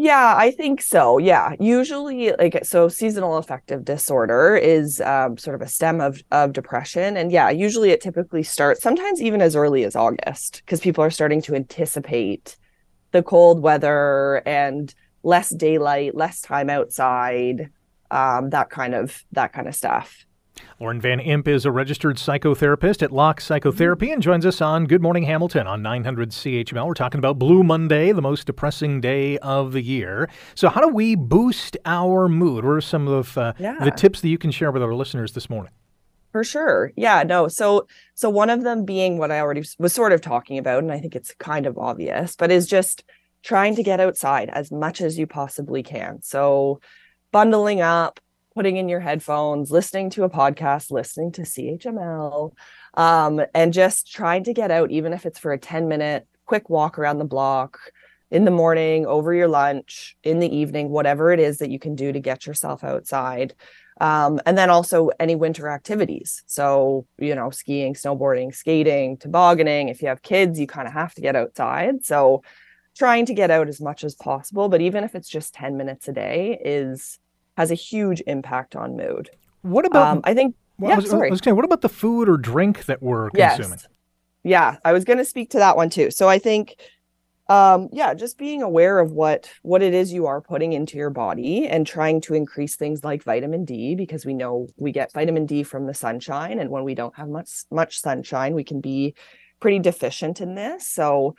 Yeah, 0.00 0.34
I 0.36 0.52
think 0.52 0.80
so. 0.80 1.18
Yeah, 1.18 1.54
usually 1.58 2.30
like 2.38 2.64
so 2.64 2.86
seasonal 2.88 3.36
affective 3.36 3.84
disorder 3.84 4.56
is 4.56 5.00
um, 5.00 5.36
sort 5.36 5.56
of 5.56 5.60
a 5.60 5.66
stem 5.66 6.00
of 6.00 6.22
of 6.30 6.52
depression, 6.52 7.16
and 7.16 7.32
yeah, 7.32 7.50
usually 7.50 7.90
it 7.90 8.00
typically 8.00 8.44
starts 8.44 8.80
sometimes 8.80 9.20
even 9.20 9.42
as 9.42 9.56
early 9.56 9.82
as 9.84 9.96
August 9.96 10.62
because 10.64 10.78
people 10.80 11.02
are 11.02 11.10
starting 11.10 11.42
to 11.42 11.54
anticipate 11.56 12.56
the 13.10 13.24
cold 13.24 13.60
weather 13.60 14.40
and 14.46 14.94
less 15.24 15.50
daylight, 15.50 16.14
less 16.14 16.42
time 16.42 16.70
outside, 16.70 17.70
um, 18.12 18.50
that 18.50 18.70
kind 18.70 18.94
of 18.94 19.24
that 19.32 19.52
kind 19.52 19.66
of 19.66 19.74
stuff. 19.74 20.27
Lauren 20.80 21.00
Van 21.00 21.18
Imp 21.18 21.48
is 21.48 21.64
a 21.64 21.72
registered 21.72 22.18
psychotherapist 22.18 23.02
at 23.02 23.10
Locke 23.10 23.40
Psychotherapy 23.40 24.12
and 24.12 24.22
joins 24.22 24.46
us 24.46 24.60
on 24.60 24.86
Good 24.86 25.02
Morning 25.02 25.24
Hamilton 25.24 25.66
on 25.66 25.82
900 25.82 26.30
CHML. 26.30 26.86
We're 26.86 26.94
talking 26.94 27.18
about 27.18 27.36
Blue 27.36 27.64
Monday, 27.64 28.12
the 28.12 28.22
most 28.22 28.46
depressing 28.46 29.00
day 29.00 29.38
of 29.38 29.72
the 29.72 29.82
year. 29.82 30.30
So, 30.54 30.68
how 30.68 30.80
do 30.80 30.86
we 30.86 31.16
boost 31.16 31.76
our 31.84 32.28
mood? 32.28 32.64
What 32.64 32.74
are 32.74 32.80
some 32.80 33.08
of 33.08 33.36
uh, 33.36 33.54
yeah. 33.58 33.82
the 33.82 33.90
tips 33.90 34.20
that 34.20 34.28
you 34.28 34.38
can 34.38 34.52
share 34.52 34.70
with 34.70 34.80
our 34.80 34.94
listeners 34.94 35.32
this 35.32 35.50
morning? 35.50 35.72
For 36.30 36.44
sure. 36.44 36.92
Yeah, 36.94 37.24
no. 37.24 37.48
So 37.48 37.88
so 38.14 38.30
one 38.30 38.48
of 38.48 38.62
them 38.62 38.84
being 38.84 39.18
what 39.18 39.32
I 39.32 39.40
already 39.40 39.64
was 39.80 39.92
sort 39.92 40.12
of 40.12 40.20
talking 40.20 40.58
about 40.58 40.84
and 40.84 40.92
I 40.92 41.00
think 41.00 41.16
it's 41.16 41.34
kind 41.40 41.66
of 41.66 41.76
obvious, 41.76 42.36
but 42.36 42.52
is 42.52 42.68
just 42.68 43.02
trying 43.42 43.74
to 43.74 43.82
get 43.82 43.98
outside 43.98 44.48
as 44.50 44.70
much 44.70 45.00
as 45.00 45.18
you 45.18 45.26
possibly 45.26 45.82
can. 45.82 46.22
So 46.22 46.78
bundling 47.32 47.80
up, 47.80 48.20
putting 48.58 48.76
in 48.76 48.88
your 48.88 48.98
headphones, 48.98 49.70
listening 49.70 50.10
to 50.10 50.24
a 50.24 50.28
podcast, 50.28 50.90
listening 50.90 51.30
to 51.30 51.42
CHML, 51.42 52.50
um, 52.94 53.40
and 53.54 53.72
just 53.72 54.12
trying 54.12 54.42
to 54.42 54.52
get 54.52 54.72
out, 54.72 54.90
even 54.90 55.12
if 55.12 55.26
it's 55.26 55.38
for 55.38 55.52
a 55.52 55.58
10 55.58 55.86
minute 55.86 56.26
quick 56.44 56.68
walk 56.68 56.98
around 56.98 57.18
the 57.18 57.24
block 57.24 57.78
in 58.32 58.44
the 58.44 58.50
morning, 58.50 59.06
over 59.06 59.32
your 59.32 59.46
lunch, 59.46 60.16
in 60.24 60.40
the 60.40 60.56
evening, 60.56 60.88
whatever 60.88 61.30
it 61.30 61.38
is 61.38 61.58
that 61.58 61.70
you 61.70 61.78
can 61.78 61.94
do 61.94 62.10
to 62.10 62.18
get 62.18 62.48
yourself 62.48 62.82
outside. 62.82 63.54
Um, 64.00 64.40
and 64.44 64.58
then 64.58 64.70
also 64.70 65.10
any 65.20 65.36
winter 65.36 65.68
activities. 65.68 66.42
So, 66.46 67.06
you 67.16 67.36
know, 67.36 67.50
skiing, 67.50 67.94
snowboarding, 67.94 68.52
skating, 68.52 69.18
tobogganing. 69.18 69.88
If 69.88 70.02
you 70.02 70.08
have 70.08 70.22
kids, 70.22 70.58
you 70.58 70.66
kind 70.66 70.88
of 70.88 70.94
have 70.94 71.14
to 71.14 71.20
get 71.20 71.36
outside. 71.36 72.04
So, 72.04 72.42
trying 72.96 73.26
to 73.26 73.34
get 73.34 73.52
out 73.52 73.68
as 73.68 73.80
much 73.80 74.02
as 74.02 74.16
possible. 74.16 74.68
But 74.68 74.80
even 74.80 75.04
if 75.04 75.14
it's 75.14 75.28
just 75.28 75.54
10 75.54 75.76
minutes 75.76 76.08
a 76.08 76.12
day, 76.12 76.60
is 76.60 77.20
has 77.58 77.72
a 77.72 77.74
huge 77.74 78.22
impact 78.28 78.76
on 78.76 78.96
mood. 78.96 79.30
What 79.62 79.84
about? 79.84 80.16
Um, 80.16 80.20
I 80.22 80.32
think. 80.32 80.54
Well, 80.78 80.90
yeah, 80.90 80.96
I 80.96 81.00
was, 81.00 81.10
sorry. 81.10 81.28
I 81.28 81.30
was 81.32 81.40
saying, 81.42 81.56
what 81.56 81.64
about 81.64 81.80
the 81.80 81.88
food 81.88 82.28
or 82.28 82.36
drink 82.36 82.84
that 82.86 83.02
we're 83.02 83.30
consuming? 83.30 83.80
Yes. 83.80 83.88
Yeah, 84.44 84.76
I 84.84 84.92
was 84.92 85.04
going 85.04 85.18
to 85.18 85.24
speak 85.24 85.50
to 85.50 85.58
that 85.58 85.76
one 85.76 85.90
too. 85.90 86.12
So 86.12 86.28
I 86.28 86.38
think, 86.38 86.76
um, 87.48 87.88
yeah, 87.92 88.14
just 88.14 88.38
being 88.38 88.62
aware 88.62 89.00
of 89.00 89.10
what 89.10 89.50
what 89.62 89.82
it 89.82 89.92
is 89.92 90.12
you 90.12 90.26
are 90.26 90.40
putting 90.40 90.72
into 90.72 90.96
your 90.96 91.10
body 91.10 91.66
and 91.66 91.84
trying 91.84 92.20
to 92.22 92.34
increase 92.34 92.76
things 92.76 93.02
like 93.02 93.24
vitamin 93.24 93.64
D 93.64 93.96
because 93.96 94.24
we 94.24 94.34
know 94.34 94.68
we 94.76 94.92
get 94.92 95.12
vitamin 95.12 95.44
D 95.44 95.64
from 95.64 95.86
the 95.86 95.94
sunshine, 95.94 96.60
and 96.60 96.70
when 96.70 96.84
we 96.84 96.94
don't 96.94 97.16
have 97.16 97.28
much 97.28 97.50
much 97.72 98.00
sunshine, 98.00 98.54
we 98.54 98.62
can 98.62 98.80
be 98.80 99.16
pretty 99.58 99.80
deficient 99.80 100.40
in 100.40 100.54
this. 100.54 100.86
So 100.86 101.34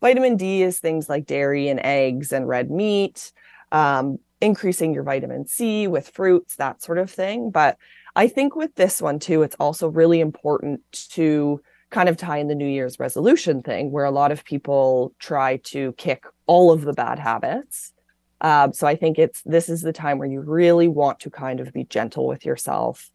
vitamin 0.00 0.36
D 0.36 0.62
is 0.62 0.78
things 0.78 1.08
like 1.08 1.26
dairy 1.26 1.66
and 1.66 1.80
eggs 1.82 2.32
and 2.32 2.46
red 2.46 2.70
meat. 2.70 3.32
Um, 3.72 4.18
increasing 4.44 4.94
your 4.94 5.02
vitamin 5.02 5.46
C 5.46 5.88
with 5.88 6.08
fruits, 6.08 6.56
that 6.56 6.82
sort 6.82 6.98
of 6.98 7.10
thing. 7.10 7.50
But 7.50 7.78
I 8.14 8.28
think 8.28 8.54
with 8.54 8.74
this 8.74 9.02
one 9.02 9.18
too, 9.18 9.42
it's 9.42 9.56
also 9.58 9.88
really 9.88 10.20
important 10.20 10.80
to 11.10 11.60
kind 11.90 12.08
of 12.08 12.16
tie 12.16 12.38
in 12.38 12.48
the 12.48 12.54
New 12.54 12.68
Year's 12.68 12.98
resolution 12.98 13.62
thing, 13.62 13.90
where 13.90 14.04
a 14.04 14.10
lot 14.10 14.32
of 14.32 14.44
people 14.44 15.12
try 15.18 15.56
to 15.58 15.92
kick 15.92 16.24
all 16.46 16.70
of 16.70 16.82
the 16.82 16.92
bad 16.92 17.18
habits. 17.18 17.92
Um, 18.40 18.72
so 18.72 18.86
I 18.86 18.96
think 18.96 19.18
it's 19.18 19.42
this 19.46 19.68
is 19.68 19.80
the 19.80 19.92
time 19.92 20.18
where 20.18 20.28
you 20.28 20.40
really 20.40 20.88
want 20.88 21.20
to 21.20 21.30
kind 21.30 21.60
of 21.60 21.72
be 21.72 21.84
gentle 21.84 22.26
with 22.26 22.44
yourself, 22.44 23.10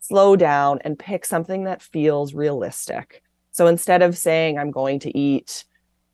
slow 0.00 0.34
down, 0.34 0.80
and 0.84 0.98
pick 0.98 1.24
something 1.24 1.64
that 1.64 1.82
feels 1.82 2.34
realistic. 2.34 3.22
So 3.52 3.66
instead 3.66 4.02
of 4.02 4.16
saying, 4.16 4.58
I'm 4.58 4.70
going 4.70 4.98
to 5.00 5.16
eat 5.16 5.64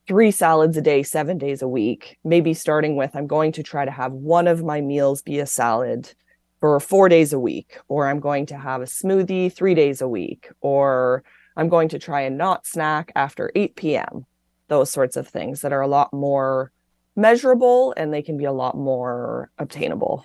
three 0.08 0.30
salads 0.30 0.76
a 0.78 0.80
day, 0.80 1.02
seven 1.02 1.36
days 1.36 1.60
a 1.60 1.68
week, 1.68 2.16
maybe 2.24 2.54
starting 2.54 2.96
with 2.96 3.14
I'm 3.14 3.26
going 3.26 3.52
to 3.52 3.62
try 3.62 3.84
to 3.84 3.90
have 3.90 4.12
one 4.12 4.48
of 4.48 4.64
my 4.64 4.80
meals 4.80 5.20
be 5.20 5.38
a 5.38 5.46
salad 5.46 6.12
for 6.60 6.80
four 6.80 7.08
days 7.08 7.34
a 7.34 7.38
week, 7.38 7.78
or 7.88 8.08
I'm 8.08 8.18
going 8.18 8.46
to 8.46 8.58
have 8.58 8.80
a 8.80 8.86
smoothie 8.86 9.52
three 9.52 9.74
days 9.74 10.00
a 10.00 10.08
week, 10.08 10.48
or 10.62 11.22
I'm 11.56 11.68
going 11.68 11.90
to 11.90 11.98
try 11.98 12.22
and 12.22 12.38
not 12.38 12.66
snack 12.66 13.12
after 13.14 13.52
8 13.54 13.76
p.m. 13.76 14.26
Those 14.68 14.90
sorts 14.90 15.16
of 15.16 15.28
things 15.28 15.60
that 15.60 15.72
are 15.72 15.82
a 15.82 15.88
lot 15.88 16.12
more 16.12 16.72
measurable 17.14 17.92
and 17.96 18.12
they 18.12 18.22
can 18.22 18.38
be 18.38 18.44
a 18.44 18.52
lot 18.52 18.76
more 18.76 19.50
obtainable. 19.58 20.24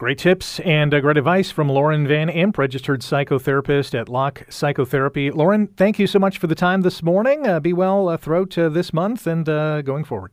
Great 0.00 0.16
tips 0.16 0.60
and 0.60 0.94
uh, 0.94 1.00
great 1.00 1.18
advice 1.18 1.50
from 1.50 1.68
Lauren 1.68 2.08
Van 2.08 2.30
Imp, 2.30 2.56
registered 2.56 3.02
psychotherapist 3.02 3.94
at 3.94 4.08
Locke 4.08 4.46
Psychotherapy. 4.48 5.30
Lauren, 5.30 5.66
thank 5.76 5.98
you 5.98 6.06
so 6.06 6.18
much 6.18 6.38
for 6.38 6.46
the 6.46 6.54
time 6.54 6.80
this 6.80 7.02
morning. 7.02 7.46
Uh, 7.46 7.60
be 7.60 7.74
well 7.74 8.08
uh, 8.08 8.16
throughout 8.16 8.56
uh, 8.56 8.70
this 8.70 8.94
month 8.94 9.26
and 9.26 9.46
uh, 9.46 9.82
going 9.82 10.04
forward. 10.04 10.32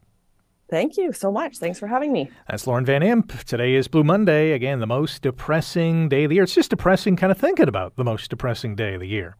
Thank 0.69 0.95
you 0.95 1.11
so 1.11 1.33
much. 1.33 1.57
Thanks 1.57 1.79
for 1.79 1.87
having 1.87 2.13
me. 2.13 2.31
That's 2.49 2.65
Lauren 2.65 2.85
Van 2.85 3.03
Imp. 3.03 3.43
Today 3.43 3.75
is 3.75 3.89
Blue 3.89 4.05
Monday. 4.05 4.53
Again, 4.53 4.79
the 4.79 4.87
most 4.87 5.21
depressing 5.21 6.07
day 6.07 6.23
of 6.23 6.29
the 6.29 6.35
year. 6.35 6.45
It's 6.45 6.55
just 6.55 6.69
depressing 6.69 7.17
kind 7.17 7.29
of 7.33 7.37
thinking 7.37 7.67
about 7.67 7.97
the 7.97 8.05
most 8.05 8.29
depressing 8.29 8.73
day 8.73 8.93
of 8.93 9.01
the 9.01 9.07
year. 9.09 9.35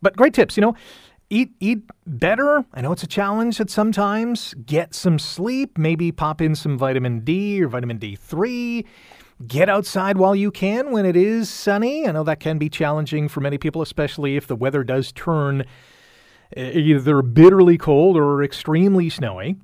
But 0.00 0.16
great 0.16 0.34
tips. 0.34 0.56
You 0.56 0.60
know, 0.60 0.76
eat 1.30 1.50
eat 1.58 1.82
better. 2.06 2.64
I 2.74 2.80
know 2.80 2.92
it's 2.92 3.02
a 3.02 3.08
challenge 3.08 3.60
at 3.60 3.70
sometimes. 3.70 4.54
Get 4.66 4.94
some 4.94 5.18
sleep. 5.18 5.76
Maybe 5.76 6.12
pop 6.12 6.40
in 6.40 6.54
some 6.54 6.78
vitamin 6.78 7.24
D 7.24 7.60
or 7.60 7.66
vitamin 7.66 7.98
D3 7.98 8.84
Get 9.46 9.68
outside 9.68 10.16
while 10.16 10.36
you 10.36 10.50
can 10.50 10.92
when 10.92 11.04
it 11.04 11.16
is 11.16 11.50
sunny. 11.50 12.06
I 12.06 12.12
know 12.12 12.22
that 12.22 12.38
can 12.38 12.56
be 12.56 12.68
challenging 12.68 13.28
for 13.28 13.40
many 13.40 13.58
people, 13.58 13.82
especially 13.82 14.36
if 14.36 14.46
the 14.46 14.54
weather 14.54 14.84
does 14.84 15.10
turn 15.10 15.64
eh, 16.56 16.70
either 16.70 17.20
bitterly 17.20 17.76
cold 17.76 18.16
or 18.16 18.44
extremely 18.44 19.10
snowy. 19.10 19.56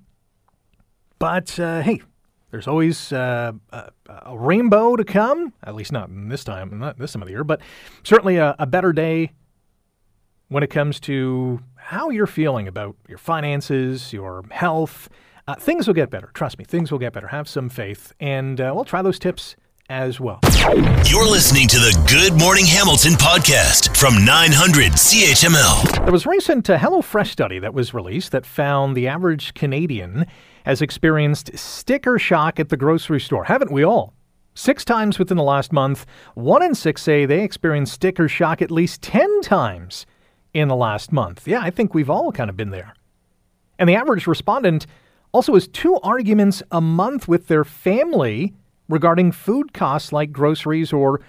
But 1.21 1.59
uh, 1.61 1.83
hey, 1.83 2.03
there's 2.51 2.67
always 2.67 3.13
uh, 3.13 3.53
a, 3.71 3.91
a, 4.09 4.37
rainbow 4.37 4.97
to 4.97 5.05
come. 5.05 5.53
At 5.63 5.77
least 5.77 5.93
not 5.93 6.11
this 6.11 6.43
time, 6.43 6.79
not 6.81 6.99
this 6.99 7.13
time 7.13 7.23
of 7.23 7.29
the 7.29 7.33
year, 7.33 7.45
but 7.45 7.61
certainly 8.03 8.39
a, 8.39 8.57
a 8.59 8.67
better 8.67 8.93
day 8.93 9.31
when 10.49 10.65
it 10.65 10.71
comes 10.71 10.99
to 11.01 11.61
how 11.77 12.11
you're 12.11 12.27
feeling 12.27 12.67
about 12.67 12.97
your 13.09 13.19
finances, 13.19 14.13
your 14.13 14.43
health. 14.51 15.09
Uh, 15.47 15.55
things 15.55 15.87
will 15.87 15.95
get 15.95 16.11
better. 16.11 16.31
Trust 16.35 16.59
me, 16.59 16.65
things 16.65 16.91
will 16.91 16.99
get 16.99 17.13
better. 17.13 17.29
Have 17.29 17.49
some 17.49 17.69
faith, 17.69 18.13
and 18.19 18.61
uh, 18.61 18.73
we'll 18.75 18.85
try 18.85 19.01
those 19.01 19.19
tips 19.19 19.55
as 19.91 20.21
well. 20.21 20.39
You're 21.05 21.29
listening 21.29 21.67
to 21.69 21.77
the 21.79 21.93
Good 22.09 22.39
Morning 22.39 22.65
Hamilton 22.65 23.15
podcast 23.15 23.97
from 23.97 24.25
900 24.25 24.93
CHML. 24.93 26.05
There 26.05 26.13
was 26.13 26.25
a 26.25 26.31
recent 26.31 26.71
uh, 26.71 26.79
HelloFresh 26.79 27.27
study 27.27 27.59
that 27.59 27.75
was 27.75 27.93
released 27.93 28.31
that 28.31 28.47
found 28.47 28.97
the 28.97 29.09
average 29.09 29.53
Canadian 29.55 30.27
has 30.65 30.81
experienced 30.81 31.59
sticker 31.59 32.19
shock 32.21 32.61
at 32.61 32.69
the 32.69 32.77
grocery 32.77 33.21
store. 33.21 33.45
Haven't 33.45 33.73
we 33.73 33.85
all? 33.85 34.15
Six 34.55 34.85
times 34.85 35.19
within 35.19 35.37
the 35.37 35.43
last 35.43 35.73
month. 35.73 36.07
One 36.35 36.63
in 36.63 36.77
six 36.77 37.03
say 37.03 37.27
they 37.27 37.43
experienced 37.43 37.93
sticker 37.93 38.29
shock 38.29 38.63
at 38.63 38.71
least 38.71 39.03
10 39.03 39.41
times 39.43 40.07
in 40.55 40.69
the 40.69 40.77
last 40.77 41.13
month. 41.13 41.49
Yeah, 41.49 41.61
I 41.63 41.71
think 41.71 41.95
we've 41.95 42.11
all 42.11 42.31
kind 42.31 42.49
of 42.49 42.57
been 42.57 42.71
there. 42.71 42.95
And 43.79 43.89
the 43.89 43.97
average 43.97 44.29
respondent 44.29 44.87
also 45.33 45.55
has 45.55 45.67
two 45.67 45.97
arguments 46.03 46.63
a 46.71 46.81
month 46.81 47.27
with 47.27 47.49
their 47.49 47.65
family 47.65 48.55
regarding 48.91 49.33
food 49.33 49.73
costs 49.73 50.13
like 50.13 50.33
groceries 50.33 50.93
or 50.93 51.21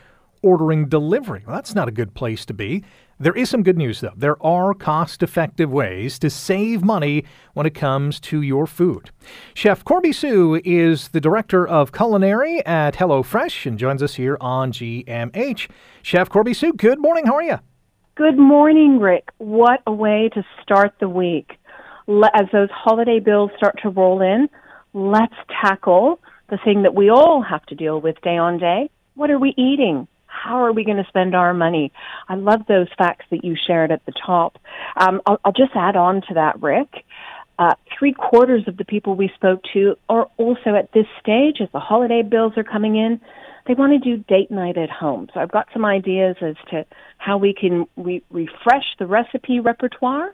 ordering 0.44 0.90
delivery. 0.90 1.44
Well, 1.46 1.56
that's 1.56 1.76
not 1.76 1.88
a 1.88 1.92
good 1.92 2.14
place 2.14 2.46
to 2.48 2.54
be. 2.54 2.84
There 3.20 3.36
is 3.36 3.50
some 3.50 3.62
good 3.62 3.78
news, 3.78 4.00
though. 4.00 4.14
There 4.18 4.42
are 4.44 4.74
cost 4.74 5.22
effective 5.22 5.72
ways 5.72 6.18
to 6.20 6.30
save 6.32 6.84
money 6.84 7.24
when 7.54 7.68
it 7.68 7.76
comes 7.76 8.20
to 8.22 8.42
your 8.42 8.66
food. 8.66 9.12
Chef 9.54 9.84
Corby 9.84 10.12
Sue 10.12 10.60
is 10.66 11.10
the 11.10 11.22
director 11.22 11.68
of 11.68 11.92
culinary 11.92 12.66
at 12.66 12.96
HelloFresh 12.96 13.68
and 13.68 13.78
joins 13.78 14.02
us 14.02 14.16
here 14.16 14.38
on 14.42 14.72
GMH. 14.72 15.70
Chef 16.02 16.30
Corby 16.30 16.56
Sue, 16.56 16.74
good 16.74 17.00
morning. 17.00 17.28
How 17.28 17.36
are 17.36 17.44
you? 17.44 17.60
Good 18.16 18.40
morning, 18.40 19.00
Rick. 19.00 19.30
What 19.38 19.84
a 19.86 19.94
way 19.94 20.30
to 20.34 20.44
start 20.64 20.96
the 21.00 21.08
week. 21.08 21.52
As 22.34 22.48
those 22.52 22.70
holiday 22.72 23.20
bills 23.20 23.52
start 23.56 23.80
to 23.84 23.90
roll 23.90 24.22
in, 24.22 24.50
let's 24.94 25.36
tackle 25.62 26.20
the 26.52 26.60
thing 26.64 26.84
that 26.84 26.94
we 26.94 27.10
all 27.10 27.42
have 27.42 27.66
to 27.68 27.76
deal 27.76 28.00
with 28.00 28.22
day 28.22 28.38
on 28.38 28.60
day. 28.60 28.92
What 29.16 29.32
are 29.32 29.40
we 29.40 29.56
eating? 29.58 30.08
How 30.28 30.64
are 30.64 30.74
we 30.74 30.84
going 30.84 30.98
to 30.98 31.08
spend 31.08 31.34
our 31.34 31.54
money? 31.54 31.92
I 32.28 32.36
love 32.36 32.62
those 32.68 32.88
facts 32.98 33.26
that 33.32 33.44
you 33.44 33.56
shared 33.56 33.92
at 33.92 34.06
the 34.06 34.12
top. 34.26 34.60
Um, 34.98 35.22
I'll, 35.26 35.40
I'll, 35.44 35.52
just 35.54 35.72
add 35.76 35.96
on 35.96 36.22
to 36.28 36.34
that, 36.36 36.62
Rick. 36.62 37.06
Uh, 37.58 37.76
three 37.98 38.14
quarters 38.14 38.64
of 38.68 38.78
the 38.78 38.86
people 38.86 39.16
we 39.16 39.32
spoke 39.36 39.62
to 39.74 39.96
are 40.10 40.28
also 40.38 40.76
at 40.76 40.92
this 40.94 41.06
stage, 41.20 41.58
as 41.62 41.70
the 41.74 41.80
holiday 41.80 42.22
bills 42.22 42.54
are 42.58 42.64
coming 42.64 42.96
in, 42.96 43.22
they 43.68 43.74
want 43.74 43.94
to 43.94 44.00
do 44.00 44.24
date 44.24 44.52
night 44.52 44.78
at 44.78 44.90
home. 44.90 45.30
So 45.34 45.40
I've 45.40 45.52
got 45.52 45.68
some 45.72 45.86
ideas 45.86 46.36
as 46.42 46.56
to 46.72 46.86
how 47.18 47.38
we 47.38 47.54
can 47.54 47.86
re- 47.96 48.24
refresh 48.32 48.86
the 49.00 49.06
recipe 49.06 49.60
repertoire 49.60 50.34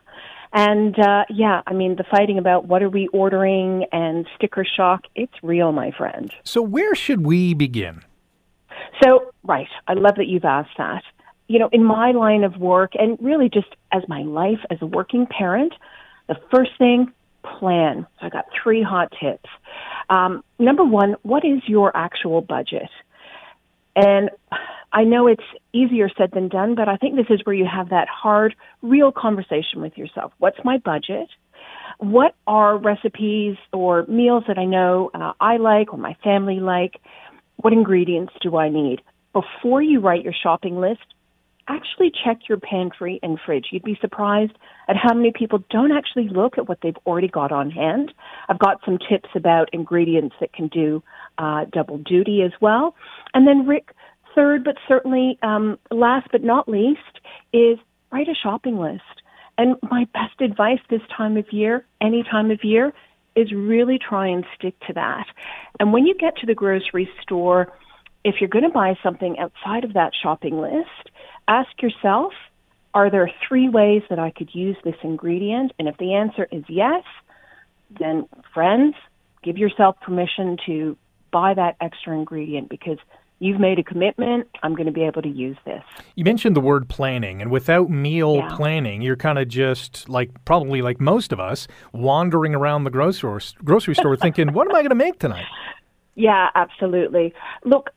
and 0.54 0.98
uh, 0.98 1.26
yeah, 1.30 1.62
I 1.68 1.74
mean, 1.74 1.96
the 1.96 2.06
fighting 2.10 2.38
about 2.38 2.68
what 2.68 2.82
are 2.82 2.90
we 2.90 3.08
ordering 3.10 3.86
and 3.92 4.26
sticker 4.36 4.66
shock, 4.66 5.04
it's 5.16 5.34
real, 5.44 5.72
my 5.72 5.92
friend. 5.92 6.32
So, 6.44 6.62
where 6.62 6.96
should 6.96 7.26
we 7.26 7.54
begin? 7.54 8.02
So, 9.04 9.32
right, 9.44 9.68
I 9.88 9.94
love 9.94 10.16
that 10.18 10.28
you've 10.28 10.46
asked 10.46 10.78
that. 10.78 11.04
You 11.48 11.60
know, 11.60 11.70
in 11.72 11.84
my 11.84 12.12
line 12.12 12.44
of 12.44 12.58
work, 12.58 12.92
and 12.96 13.18
really 13.22 13.50
just 13.50 13.68
as 13.92 14.04
my 14.08 14.22
life 14.24 14.60
as 14.70 14.78
a 14.82 14.86
working 14.86 15.28
parent, 15.28 15.74
the 16.28 16.36
first 16.52 16.72
thing, 16.78 17.12
plan. 17.44 18.06
So, 18.20 18.28
I 18.28 18.30
got 18.30 18.46
three 18.64 18.84
hot 18.84 19.14
tips. 19.20 19.50
Um, 20.10 20.44
number 20.60 20.86
one, 20.86 21.16
what 21.24 21.44
is 21.46 21.62
your 21.68 21.96
actual 21.96 22.42
budget? 22.42 22.90
And 23.98 24.30
I 24.94 25.04
know 25.04 25.26
it's 25.28 25.44
easier 25.74 26.08
said 26.16 26.30
than 26.32 26.50
done, 26.50 26.76
but 26.76 26.88
I 26.88 26.98
think 26.98 27.16
this 27.16 27.26
is 27.32 27.42
where 27.44 27.56
you 27.56 27.66
have 27.66 27.90
that 27.90 28.08
hard, 28.08 28.56
real 28.84 29.12
conversation 29.12 29.82
with 29.82 29.98
yourself. 29.98 30.32
What's 30.38 30.60
my 30.64 30.78
budget? 30.78 31.28
What 31.98 32.36
are 32.46 32.78
recipes 32.78 33.58
or 33.74 34.06
meals 34.08 34.44
that 34.48 34.60
I 34.60 34.66
know 34.66 35.10
uh, 35.16 35.34
I 35.42 35.58
like 35.58 35.94
or 35.94 35.98
my 35.98 36.16
family 36.24 36.60
like? 36.60 37.02
What 37.56 37.74
ingredients 37.74 38.34
do 38.40 38.56
I 38.56 38.70
need? 38.70 39.02
Before 39.34 39.82
you 39.82 40.00
write 40.00 40.24
your 40.24 40.34
shopping 40.34 40.80
list, 40.80 41.02
actually 41.68 42.12
check 42.24 42.48
your 42.48 42.60
pantry 42.60 43.20
and 43.24 43.40
fridge. 43.44 43.68
You'd 43.72 43.84
be 43.84 43.98
surprised 44.00 44.54
at 44.88 44.96
how 44.96 45.16
many 45.16 45.32
people 45.32 45.64
don't 45.72 45.92
actually 45.92 46.30
look 46.30 46.60
at 46.60 46.70
what 46.70 46.80
they've 46.82 46.98
already 47.06 47.28
got 47.28 47.52
on 47.52 47.72
hand. 47.72 48.14
I've 48.48 48.60
got 48.60 48.80
some 48.86 49.00
tips 49.10 49.30
about 49.36 49.74
ingredients 49.74 50.36
that 50.40 50.54
can 50.54 50.68
do 50.68 51.04
uh, 51.38 51.65
double 51.71 51.97
duty 51.97 52.41
as 52.41 52.52
well. 52.62 52.95
And 53.34 53.47
then, 53.47 53.67
Rick, 53.67 53.89
third, 54.36 54.63
but 54.63 54.76
certainly 54.88 55.38
um, 55.41 55.80
last 55.91 56.28
but 56.32 56.43
not 56.43 56.67
least, 56.67 57.00
is 57.54 57.78
write 58.12 58.28
a 58.28 58.36
shopping 58.36 58.78
list. 58.78 59.02
And 59.58 59.76
my 59.89 60.06
best 60.13 60.39
advice 60.39 60.80
this 60.89 61.02
time 61.15 61.38
of 61.38 61.52
year, 61.52 61.86
any 62.02 62.23
time 62.23 62.52
of 62.52 62.63
year, 62.63 62.93
is 63.36 63.52
really 63.52 64.00
try 64.00 64.28
and 64.28 64.45
stick 64.58 64.76
to 64.88 64.93
that. 64.93 65.26
And 65.80 65.93
when 65.93 66.06
you 66.06 66.15
get 66.15 66.38
to 66.38 66.45
the 66.45 66.56
grocery 66.56 67.10
store, 67.21 67.73
if 68.23 68.36
you're 68.39 68.50
going 68.50 68.65
to 68.65 68.69
buy 68.69 68.95
something 69.02 69.38
outside 69.39 69.84
of 69.84 69.93
that 69.93 70.12
shopping 70.21 70.60
list, 70.60 71.12
ask 71.47 71.69
yourself, 71.82 72.34
are 72.93 73.12
there 73.12 73.32
three 73.47 73.69
ways 73.69 74.02
that 74.10 74.19
I 74.19 74.32
could 74.32 74.50
use 74.54 74.76
this 74.84 74.95
ingredient? 75.04 75.71
And 75.78 75.88
if 75.88 75.97
the 75.97 76.15
answer 76.15 76.47
is 76.52 76.63
yes, 76.67 77.04
then 78.00 78.28
friends, 78.54 78.95
give 79.43 79.58
yourself 79.58 80.00
permission 80.02 80.58
to 80.65 80.97
buy 81.32 81.54
that 81.54 81.76
extra 81.82 82.13
ingredient 82.13 82.70
because 82.70 82.98
you've 83.40 83.60
made 83.60 83.80
a 83.80 83.84
commitment. 83.84 84.48
I'm 84.63 84.74
going 84.74 84.86
to 84.86 84.92
be 84.92 85.04
able 85.04 85.22
to 85.22 85.30
use 85.30 85.58
this. 85.66 85.84
You 86.16 86.24
mentioned 86.24 86.56
the 86.56 86.62
word 86.62 86.90
planning, 86.90 87.42
and 87.42 87.52
without 87.52 87.90
meal 87.90 88.38
yeah. 88.38 88.56
planning, 88.56 89.02
you're 89.02 89.16
kind 89.16 89.40
of 89.40 89.48
just 89.48 90.10
like 90.10 90.32
probably 90.46 90.82
like 90.82 91.00
most 91.00 91.32
of 91.32 91.40
us 91.40 91.68
wandering 91.94 92.56
around 92.56 92.84
the 92.84 92.92
grocery 92.92 93.42
grocery 93.63 93.96
store 93.96 94.16
thinking, 94.16 94.54
"What 94.54 94.68
am 94.68 94.76
I 94.76 94.80
going 94.80 94.90
to 94.90 94.96
make 94.96 95.20
tonight?" 95.20 95.46
Yeah, 96.20 96.50
absolutely. 96.56 97.32
Look, 97.63 97.92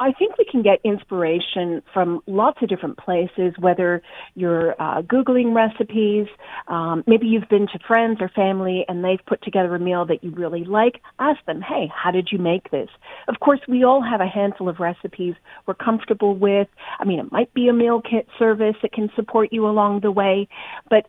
I 0.00 0.12
think 0.12 0.38
we 0.38 0.46
can 0.50 0.62
get 0.62 0.80
inspiration 0.82 1.82
from 1.92 2.22
lots 2.26 2.62
of 2.62 2.70
different 2.70 2.96
places, 2.96 3.52
whether 3.58 4.00
you're 4.34 4.72
uh, 4.80 5.02
Googling 5.02 5.54
recipes, 5.54 6.26
um, 6.68 7.04
maybe 7.06 7.26
you've 7.26 7.50
been 7.50 7.66
to 7.66 7.78
friends 7.86 8.16
or 8.22 8.30
family 8.30 8.86
and 8.88 9.04
they've 9.04 9.20
put 9.26 9.42
together 9.42 9.74
a 9.74 9.78
meal 9.78 10.06
that 10.06 10.24
you 10.24 10.30
really 10.30 10.64
like. 10.64 11.02
Ask 11.18 11.44
them, 11.44 11.60
hey, 11.60 11.92
how 11.94 12.10
did 12.10 12.28
you 12.32 12.38
make 12.38 12.70
this? 12.70 12.88
Of 13.28 13.40
course, 13.40 13.60
we 13.68 13.84
all 13.84 14.02
have 14.02 14.22
a 14.22 14.26
handful 14.26 14.70
of 14.70 14.80
recipes 14.80 15.34
we're 15.66 15.74
comfortable 15.74 16.34
with. 16.34 16.68
I 16.98 17.04
mean, 17.04 17.18
it 17.18 17.30
might 17.30 17.52
be 17.52 17.68
a 17.68 17.74
meal 17.74 18.00
kit 18.00 18.26
service 18.38 18.76
that 18.80 18.92
can 18.92 19.10
support 19.14 19.50
you 19.52 19.66
along 19.66 20.00
the 20.00 20.10
way, 20.10 20.48
but 20.88 21.06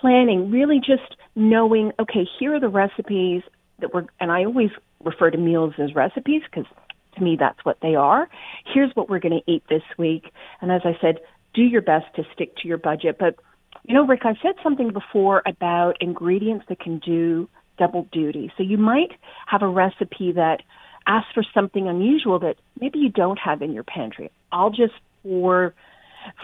planning, 0.00 0.50
really 0.50 0.78
just 0.78 1.16
knowing, 1.34 1.92
okay, 2.00 2.26
here 2.38 2.54
are 2.54 2.60
the 2.60 2.68
recipes 2.68 3.42
that 3.80 3.92
we're, 3.92 4.06
and 4.20 4.32
I 4.32 4.46
always 4.46 4.70
refer 5.04 5.30
to 5.30 5.36
meals 5.36 5.74
as 5.78 5.94
recipes 5.94 6.40
because 6.50 6.64
to 7.16 7.22
me, 7.22 7.36
that's 7.38 7.64
what 7.64 7.78
they 7.82 7.94
are. 7.94 8.28
Here's 8.72 8.94
what 8.94 9.08
we're 9.08 9.20
going 9.20 9.40
to 9.44 9.52
eat 9.52 9.64
this 9.68 9.82
week. 9.98 10.24
And 10.60 10.70
as 10.70 10.82
I 10.84 10.96
said, 11.00 11.18
do 11.54 11.62
your 11.62 11.82
best 11.82 12.06
to 12.16 12.22
stick 12.34 12.56
to 12.58 12.68
your 12.68 12.78
budget. 12.78 13.16
But, 13.18 13.36
you 13.84 13.94
know, 13.94 14.06
Rick, 14.06 14.20
I've 14.24 14.36
said 14.42 14.54
something 14.62 14.92
before 14.92 15.42
about 15.46 15.96
ingredients 16.00 16.66
that 16.68 16.80
can 16.80 16.98
do 16.98 17.48
double 17.78 18.08
duty. 18.12 18.52
So 18.56 18.62
you 18.62 18.78
might 18.78 19.12
have 19.46 19.62
a 19.62 19.68
recipe 19.68 20.32
that 20.32 20.62
asks 21.06 21.32
for 21.34 21.44
something 21.54 21.88
unusual 21.88 22.38
that 22.40 22.56
maybe 22.80 22.98
you 22.98 23.10
don't 23.10 23.38
have 23.38 23.62
in 23.62 23.72
your 23.72 23.84
pantry. 23.84 24.30
I'll 24.50 24.70
just, 24.70 24.94
for, 25.22 25.74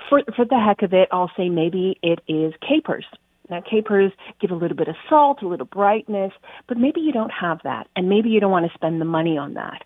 for, 0.09 0.23
for 0.37 0.45
the 0.45 0.59
heck 0.59 0.83
of 0.83 0.93
it, 0.93 1.09
I'll 1.11 1.31
say 1.37 1.49
maybe 1.49 1.99
it 2.03 2.21
is 2.29 2.53
capers. 2.67 3.07
Now, 3.51 3.61
capers 3.61 4.13
give 4.41 4.51
a 4.51 4.55
little 4.55 4.77
bit 4.77 4.89
of 4.89 4.95
salt, 5.09 5.43
a 5.43 5.49
little 5.49 5.67
brightness, 5.67 6.33
but 6.69 6.79
maybe 6.79 7.01
you 7.01 7.13
don't 7.13 7.33
have 7.33 7.59
that, 7.65 7.89
and 7.97 8.09
maybe 8.09 8.31
you 8.31 8.41
don't 8.41 8.53
want 8.53 8.67
to 8.67 8.75
spend 8.75 9.01
the 9.01 9.05
money 9.05 9.37
on 9.37 9.55
that. 9.55 9.83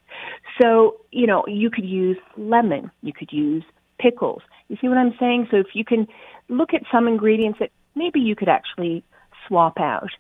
So, 0.61 0.97
you 1.11 1.27
know, 1.27 1.45
you 1.47 1.71
could 1.71 1.85
use 1.85 2.19
lemon, 2.37 2.91
you 3.03 3.13
could 3.13 3.33
use 3.33 3.65
pickles. 3.99 4.43
You 4.69 4.77
see 4.81 4.89
what 4.89 4.99
I'm 4.99 5.15
saying? 5.19 5.49
So, 5.51 5.57
if 5.57 5.69
you 5.75 5.85
can 5.85 6.07
look 6.49 6.75
at 6.75 6.83
some 6.93 7.09
ingredients 7.09 7.59
that 7.61 7.71
maybe 7.95 8.21
you 8.21 8.37
could 8.37 8.49
actually 8.49 9.03
swap 9.49 9.79
out. 9.81 10.11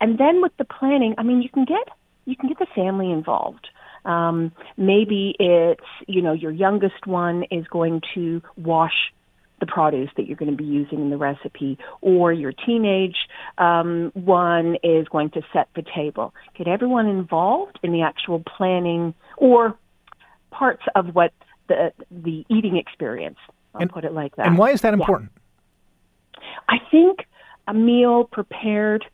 And 0.00 0.18
then 0.18 0.42
with 0.42 0.52
the 0.58 0.64
planning, 0.64 1.14
I 1.18 1.22
mean, 1.22 1.42
you 1.42 1.48
can 1.48 1.64
get 1.64 1.88
you 2.24 2.36
can 2.36 2.48
get 2.48 2.58
the 2.58 2.66
family 2.74 3.10
involved. 3.10 3.68
Um, 4.04 4.52
maybe 4.76 5.34
it's 5.38 5.84
you 6.06 6.22
know 6.22 6.32
your 6.32 6.50
youngest 6.50 7.06
one 7.06 7.44
is 7.50 7.66
going 7.68 8.02
to 8.14 8.42
wash 8.56 9.12
the 9.62 9.66
produce 9.66 10.10
that 10.16 10.26
you're 10.26 10.36
going 10.36 10.50
to 10.50 10.56
be 10.56 10.64
using 10.64 10.98
in 11.00 11.10
the 11.10 11.16
recipe, 11.16 11.78
or 12.00 12.32
your 12.32 12.50
teenage 12.52 13.28
um, 13.58 14.10
one 14.14 14.76
is 14.82 15.06
going 15.08 15.30
to 15.30 15.40
set 15.52 15.68
the 15.76 15.84
table. 15.94 16.34
Get 16.58 16.66
everyone 16.66 17.06
involved 17.06 17.78
in 17.84 17.92
the 17.92 18.02
actual 18.02 18.40
planning 18.40 19.14
or 19.36 19.78
parts 20.50 20.82
of 20.96 21.14
what 21.14 21.32
the 21.68 21.92
the 22.10 22.44
eating 22.48 22.76
experience. 22.76 23.38
I'll 23.72 23.82
And- 23.82 23.90
put 23.90 24.04
it 24.04 24.12
like 24.12 24.34
that. 24.34 24.48
And 24.48 24.58
why 24.58 24.70
is 24.72 24.80
that 24.80 24.94
important? 24.94 25.30
I 26.68 26.78
think 26.90 27.20
a 27.68 27.72
meal 27.72 28.24
prepared 28.24 29.04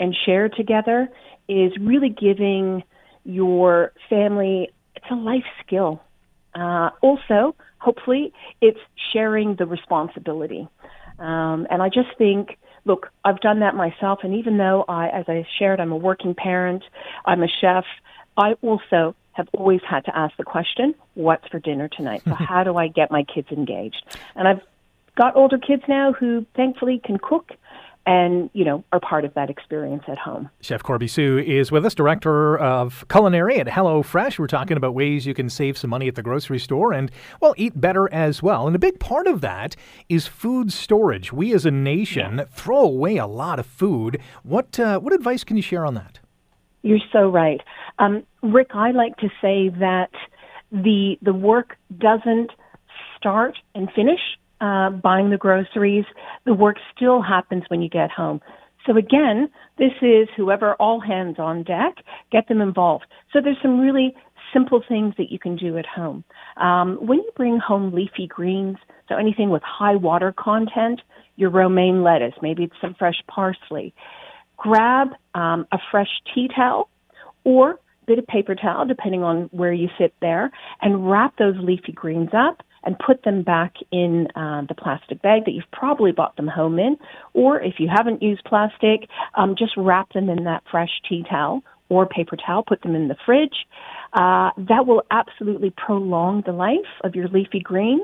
and 0.00 0.16
shared 0.24 0.54
together 0.56 1.10
is 1.48 1.72
really 1.78 2.08
giving 2.08 2.82
your 3.24 3.92
family 4.08 4.70
it's 4.96 5.04
a 5.10 5.14
life 5.14 5.44
skill. 5.64 6.00
Uh, 6.58 6.90
also, 7.02 7.54
hopefully, 7.78 8.32
it's 8.60 8.80
sharing 9.12 9.54
the 9.56 9.66
responsibility. 9.66 10.68
Um, 11.18 11.66
and 11.70 11.82
I 11.82 11.88
just 11.88 12.08
think, 12.16 12.58
look, 12.84 13.10
I've 13.24 13.40
done 13.40 13.60
that 13.60 13.74
myself. 13.74 14.20
And 14.22 14.34
even 14.34 14.58
though 14.58 14.84
I, 14.88 15.08
as 15.08 15.24
I 15.28 15.46
shared, 15.58 15.80
I'm 15.80 15.92
a 15.92 15.96
working 15.96 16.34
parent, 16.34 16.82
I'm 17.24 17.42
a 17.42 17.48
chef, 17.60 17.84
I 18.36 18.54
also 18.62 19.14
have 19.32 19.48
always 19.52 19.80
had 19.88 20.04
to 20.06 20.16
ask 20.16 20.36
the 20.36 20.44
question, 20.44 20.94
what's 21.14 21.46
for 21.48 21.60
dinner 21.60 21.88
tonight? 21.88 22.22
So 22.24 22.34
how 22.38 22.64
do 22.64 22.76
I 22.76 22.88
get 22.88 23.10
my 23.10 23.22
kids 23.22 23.48
engaged? 23.52 24.02
And 24.34 24.48
I've 24.48 24.60
got 25.16 25.36
older 25.36 25.58
kids 25.58 25.82
now 25.88 26.12
who 26.12 26.44
thankfully 26.56 27.00
can 27.04 27.18
cook 27.18 27.52
and, 28.08 28.48
you 28.54 28.64
know, 28.64 28.82
are 28.90 29.00
part 29.00 29.26
of 29.26 29.34
that 29.34 29.50
experience 29.50 30.02
at 30.08 30.16
home. 30.16 30.48
Chef 30.62 30.82
Corby 30.82 31.06
Sue 31.06 31.38
is 31.46 31.70
with 31.70 31.84
us, 31.84 31.94
director 31.94 32.56
of 32.56 33.04
culinary 33.10 33.60
at 33.60 33.66
HelloFresh. 33.66 34.38
We're 34.38 34.46
talking 34.46 34.78
about 34.78 34.94
ways 34.94 35.26
you 35.26 35.34
can 35.34 35.50
save 35.50 35.76
some 35.76 35.90
money 35.90 36.08
at 36.08 36.14
the 36.14 36.22
grocery 36.22 36.58
store 36.58 36.94
and, 36.94 37.10
well, 37.42 37.52
eat 37.58 37.78
better 37.78 38.10
as 38.10 38.42
well. 38.42 38.66
And 38.66 38.74
a 38.74 38.78
big 38.78 38.98
part 38.98 39.26
of 39.26 39.42
that 39.42 39.76
is 40.08 40.26
food 40.26 40.72
storage. 40.72 41.34
We 41.34 41.52
as 41.52 41.66
a 41.66 41.70
nation 41.70 42.46
throw 42.50 42.80
away 42.80 43.18
a 43.18 43.26
lot 43.26 43.58
of 43.58 43.66
food. 43.66 44.22
What 44.42 44.80
uh, 44.80 45.00
what 45.00 45.12
advice 45.12 45.44
can 45.44 45.58
you 45.58 45.62
share 45.62 45.84
on 45.84 45.92
that? 45.92 46.18
You're 46.80 46.98
so 47.12 47.28
right. 47.28 47.60
Um, 47.98 48.22
Rick, 48.42 48.70
I 48.72 48.92
like 48.92 49.18
to 49.18 49.28
say 49.42 49.68
that 49.80 50.12
the 50.72 51.18
the 51.20 51.34
work 51.34 51.76
doesn't 51.98 52.52
start 53.18 53.58
and 53.74 53.90
finish 53.92 54.20
uh, 54.60 54.90
buying 54.90 55.30
the 55.30 55.36
groceries. 55.36 56.04
The 56.44 56.54
work 56.54 56.76
still 56.94 57.22
happens 57.22 57.64
when 57.68 57.82
you 57.82 57.88
get 57.88 58.10
home. 58.10 58.40
So 58.86 58.96
again, 58.96 59.50
this 59.76 59.92
is 60.00 60.28
whoever 60.36 60.74
all 60.74 61.00
hands 61.00 61.36
on 61.38 61.62
deck, 61.62 61.96
get 62.32 62.48
them 62.48 62.60
involved. 62.60 63.04
So 63.32 63.40
there's 63.42 63.58
some 63.60 63.80
really 63.80 64.14
simple 64.52 64.82
things 64.88 65.14
that 65.18 65.30
you 65.30 65.38
can 65.38 65.56
do 65.56 65.76
at 65.76 65.86
home. 65.86 66.24
Um, 66.56 66.96
when 67.00 67.18
you 67.18 67.30
bring 67.36 67.58
home 67.58 67.92
leafy 67.92 68.26
greens, 68.26 68.78
so 69.08 69.16
anything 69.16 69.50
with 69.50 69.62
high 69.62 69.96
water 69.96 70.34
content, 70.36 71.00
your 71.36 71.50
romaine 71.50 72.02
lettuce, 72.02 72.34
maybe 72.40 72.64
it's 72.64 72.74
some 72.80 72.94
fresh 72.94 73.22
parsley, 73.28 73.94
grab 74.56 75.08
um, 75.34 75.66
a 75.70 75.78
fresh 75.90 76.08
tea 76.34 76.48
towel 76.54 76.88
or 77.44 77.72
a 77.72 77.76
bit 78.06 78.18
of 78.18 78.26
paper 78.26 78.54
towel, 78.54 78.86
depending 78.86 79.22
on 79.22 79.48
where 79.52 79.72
you 79.72 79.88
sit 79.98 80.14
there, 80.20 80.50
and 80.80 81.10
wrap 81.10 81.36
those 81.36 81.54
leafy 81.58 81.92
greens 81.92 82.30
up 82.32 82.62
and 82.84 82.98
put 82.98 83.22
them 83.22 83.42
back 83.42 83.74
in 83.90 84.28
uh, 84.34 84.62
the 84.68 84.74
plastic 84.74 85.20
bag 85.22 85.44
that 85.44 85.52
you've 85.52 85.70
probably 85.72 86.12
bought 86.12 86.36
them 86.36 86.48
home 86.48 86.78
in. 86.78 86.96
Or 87.34 87.60
if 87.60 87.74
you 87.78 87.88
haven't 87.88 88.22
used 88.22 88.44
plastic, 88.44 89.08
um, 89.34 89.56
just 89.58 89.72
wrap 89.76 90.12
them 90.12 90.28
in 90.28 90.44
that 90.44 90.62
fresh 90.70 90.90
tea 91.08 91.24
towel 91.28 91.62
or 91.88 92.06
paper 92.06 92.36
towel, 92.36 92.62
put 92.62 92.82
them 92.82 92.94
in 92.94 93.08
the 93.08 93.16
fridge. 93.24 93.66
Uh, 94.12 94.50
that 94.56 94.86
will 94.86 95.02
absolutely 95.10 95.70
prolong 95.70 96.42
the 96.46 96.52
life 96.52 96.76
of 97.02 97.14
your 97.14 97.28
leafy 97.28 97.60
green 97.60 98.00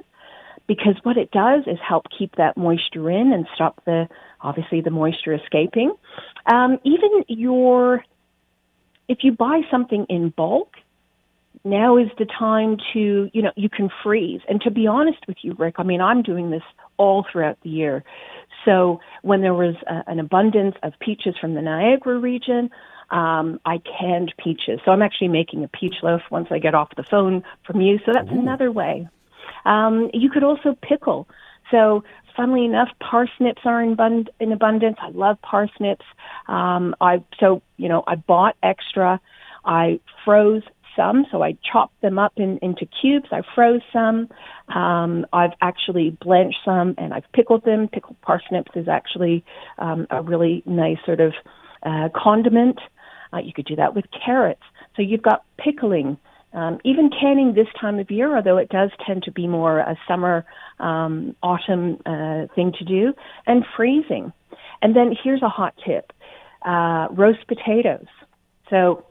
because 0.67 0.95
what 1.03 1.17
it 1.17 1.31
does 1.31 1.65
is 1.67 1.79
help 1.87 2.07
keep 2.17 2.37
that 2.37 2.57
moisture 2.57 3.11
in 3.11 3.33
and 3.33 3.47
stop 3.55 3.85
the 3.85 4.09
obviously 4.41 4.81
the 4.81 4.91
moisture 4.91 5.35
escaping. 5.35 5.95
Um, 6.53 6.79
even 6.85 7.25
your 7.29 8.05
if 9.09 9.19
you 9.23 9.33
buy 9.33 9.61
something 9.71 10.07
in 10.09 10.31
bulk, 10.31 10.77
now 11.65 11.97
is 11.97 12.09
the 12.19 12.27
time 12.27 12.77
to 12.93 13.31
you 13.33 13.43
know 13.43 13.53
you 13.57 13.69
can 13.69 13.89
freeze. 14.03 14.41
And 14.49 14.61
to 14.63 14.71
be 14.71 14.87
honest 14.87 15.19
with 15.27 15.39
you, 15.43 15.55
Rick, 15.59 15.77
I 15.79 15.83
mean 15.83 16.01
I'm 16.01 16.23
doing 16.23 16.51
this 16.51 16.63
all 16.97 17.25
throughout 17.31 17.59
the 17.63 17.71
year. 17.71 18.05
So 18.65 19.01
when 19.23 19.41
there 19.43 19.55
was 19.55 19.75
a, 19.87 20.11
an 20.11 20.21
abundance 20.21 20.77
of 20.83 20.93
peaches 21.01 21.35
from 21.41 21.55
the 21.55 21.63
Niagara 21.63 22.19
region, 22.19 22.71
um, 23.11 23.61
I 23.65 23.79
canned 23.79 24.33
peaches. 24.43 24.81
So 24.85 24.91
I'm 24.91 25.03
actually 25.03 25.29
making 25.29 25.65
a 25.65 25.69
peach 25.69 25.97
loaf 26.03 26.23
once 26.31 26.49
I 26.51 26.59
get 26.59 26.75
off 26.75 26.89
the 26.97 27.03
phone 27.03 27.43
from 27.67 27.81
you. 27.81 27.99
So 28.07 28.13
that's 28.13 28.31
another 28.31 28.73
way. 28.73 29.09
Um, 29.65 30.11
you 30.13 30.31
could 30.31 30.43
also 30.43 30.77
pickle. 30.83 31.29
So, 31.71 32.05
funnily 32.37 32.65
enough, 32.65 32.89
parsnips 33.01 33.63
are 33.65 33.83
in, 33.83 33.95
bund- 33.95 34.31
in 34.41 34.53
abundance. 34.53 34.97
I 35.01 35.11
love 35.11 35.41
parsnips. 35.43 36.05
Um, 36.49 36.95
I 37.01 37.23
so 37.41 37.63
you 37.77 37.89
know 37.89 38.05
I 38.07 38.17
bought 38.17 38.57
extra. 38.63 39.21
I 39.65 40.01
froze 40.25 40.63
some, 40.97 41.27
so 41.31 41.43
I 41.43 41.57
chopped 41.71 42.01
them 42.01 42.19
up 42.19 42.33
in, 42.37 42.59
into 42.63 42.87
cubes. 42.87 43.27
I 43.31 43.43
froze 43.55 43.83
some. 43.93 44.29
Um, 44.75 45.27
I've 45.33 45.53
actually 45.61 46.17
blanched 46.21 46.59
some, 46.65 46.95
and 46.99 47.13
I've 47.13 47.31
pickled 47.33 47.65
them. 47.65 47.89
Pickled 47.89 48.21
parsnips 48.23 48.73
is 48.75 48.89
actually 48.89 49.45
um, 49.79 50.07
a 50.11 50.23
really 50.23 50.63
nice 50.67 50.99
sort 51.05 51.21
of 51.21 51.33
uh, 51.83 52.09
condiment. 52.15 52.79
Uh, 53.33 53.39
you 53.39 53.53
could 53.53 53.67
do 53.67 53.77
that 53.77 53.95
with 53.95 54.05
carrots. 54.25 54.63
So 54.97 55.03
you've 55.03 55.23
got 55.23 55.45
pickling. 55.59 56.19
Um, 56.53 56.79
even 56.85 57.11
canning 57.11 57.55
this 57.55 57.67
time 57.81 57.99
of 57.99 58.13
year, 58.13 58.37
although 58.37 58.59
it 58.59 58.69
does 58.69 58.91
tend 59.05 59.25
to 59.25 59.33
be 59.33 59.49
more 59.49 59.81
a 59.81 59.97
summer, 60.07 60.47
um, 60.79 61.35
autumn 61.43 61.99
uh, 62.07 62.47
thing 62.55 62.73
to 62.79 62.85
do, 62.85 63.13
and 63.47 63.65
freezing. 63.77 64.33
And 64.81 64.95
then 64.95 65.17
here's 65.21 65.43
a 65.43 65.49
hot 65.49 65.75
tip 65.85 66.13
uh, 66.65 67.09
roast 67.11 67.47
potatoes. 67.49 68.07
So 68.71 69.05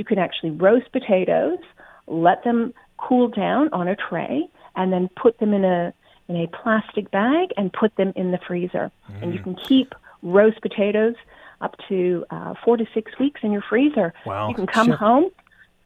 you 0.00 0.04
can 0.04 0.18
actually 0.18 0.50
roast 0.50 0.90
potatoes, 0.92 1.58
let 2.06 2.42
them 2.42 2.72
cool 2.96 3.28
down 3.28 3.68
on 3.74 3.86
a 3.86 3.94
tray, 3.94 4.48
and 4.74 4.90
then 4.90 5.10
put 5.14 5.38
them 5.38 5.52
in 5.52 5.62
a 5.62 5.92
in 6.28 6.36
a 6.36 6.46
plastic 6.46 7.10
bag 7.10 7.50
and 7.58 7.70
put 7.72 7.94
them 7.96 8.12
in 8.16 8.30
the 8.30 8.38
freezer. 8.46 8.90
And 9.20 9.34
you 9.34 9.40
can 9.40 9.56
keep 9.56 9.94
roast 10.22 10.62
potatoes 10.62 11.16
up 11.60 11.74
to 11.88 12.24
uh, 12.30 12.54
four 12.64 12.76
to 12.78 12.86
six 12.94 13.12
weeks 13.18 13.40
in 13.42 13.52
your 13.52 13.62
freezer. 13.68 14.14
Wow. 14.24 14.48
You 14.48 14.54
can 14.54 14.66
come 14.66 14.86
Chef- 14.86 14.98
home. 14.98 15.30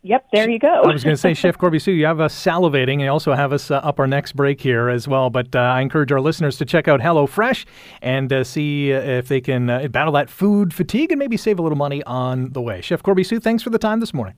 Yep, 0.06 0.26
there 0.32 0.50
you 0.50 0.58
go. 0.58 0.68
I 0.68 0.92
was 0.92 1.02
going 1.02 1.16
to 1.16 1.20
say, 1.20 1.32
Chef 1.34 1.56
Corby 1.56 1.78
Sue, 1.78 1.92
you 1.92 2.04
have 2.04 2.20
us 2.20 2.34
salivating, 2.34 3.00
you 3.00 3.08
also 3.08 3.32
have 3.32 3.54
us 3.54 3.70
uh, 3.70 3.76
up 3.76 3.98
our 3.98 4.06
next 4.06 4.36
break 4.36 4.60
here 4.60 4.90
as 4.90 5.08
well. 5.08 5.30
But 5.30 5.56
uh, 5.56 5.60
I 5.60 5.80
encourage 5.80 6.12
our 6.12 6.20
listeners 6.20 6.58
to 6.58 6.66
check 6.66 6.88
out 6.88 7.00
HelloFresh 7.00 7.64
and 8.02 8.30
uh, 8.30 8.44
see 8.44 8.92
uh, 8.92 9.00
if 9.00 9.28
they 9.28 9.40
can 9.40 9.70
uh, 9.70 9.88
battle 9.88 10.12
that 10.12 10.28
food 10.28 10.74
fatigue 10.74 11.10
and 11.10 11.18
maybe 11.18 11.38
save 11.38 11.58
a 11.58 11.62
little 11.62 11.78
money 11.78 12.02
on 12.04 12.52
the 12.52 12.60
way. 12.60 12.82
Chef 12.82 13.02
Corby 13.02 13.24
Sue, 13.24 13.40
thanks 13.40 13.62
for 13.62 13.70
the 13.70 13.78
time 13.78 14.00
this 14.00 14.12
morning. 14.12 14.34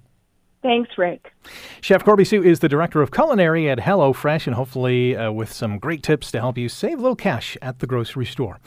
Thanks, 0.66 0.98
Rick. 0.98 1.33
Chef 1.81 2.05
Corby 2.05 2.24
Sue 2.24 2.42
is 2.42 2.59
the 2.59 2.68
director 2.68 3.00
of 3.00 3.12
culinary 3.12 3.70
at 3.70 3.79
HelloFresh, 3.79 4.48
and 4.48 4.57
hopefully 4.57 5.16
uh, 5.16 5.31
with 5.31 5.52
some 5.52 5.79
great 5.79 6.02
tips 6.02 6.33
to 6.33 6.40
help 6.40 6.59
you 6.59 6.68
save 6.68 6.98
a 6.98 7.02
little 7.02 7.14
cash 7.14 7.57
at 7.62 7.79
the 7.79 7.87
grocery 7.87 8.26
store. 8.26 8.59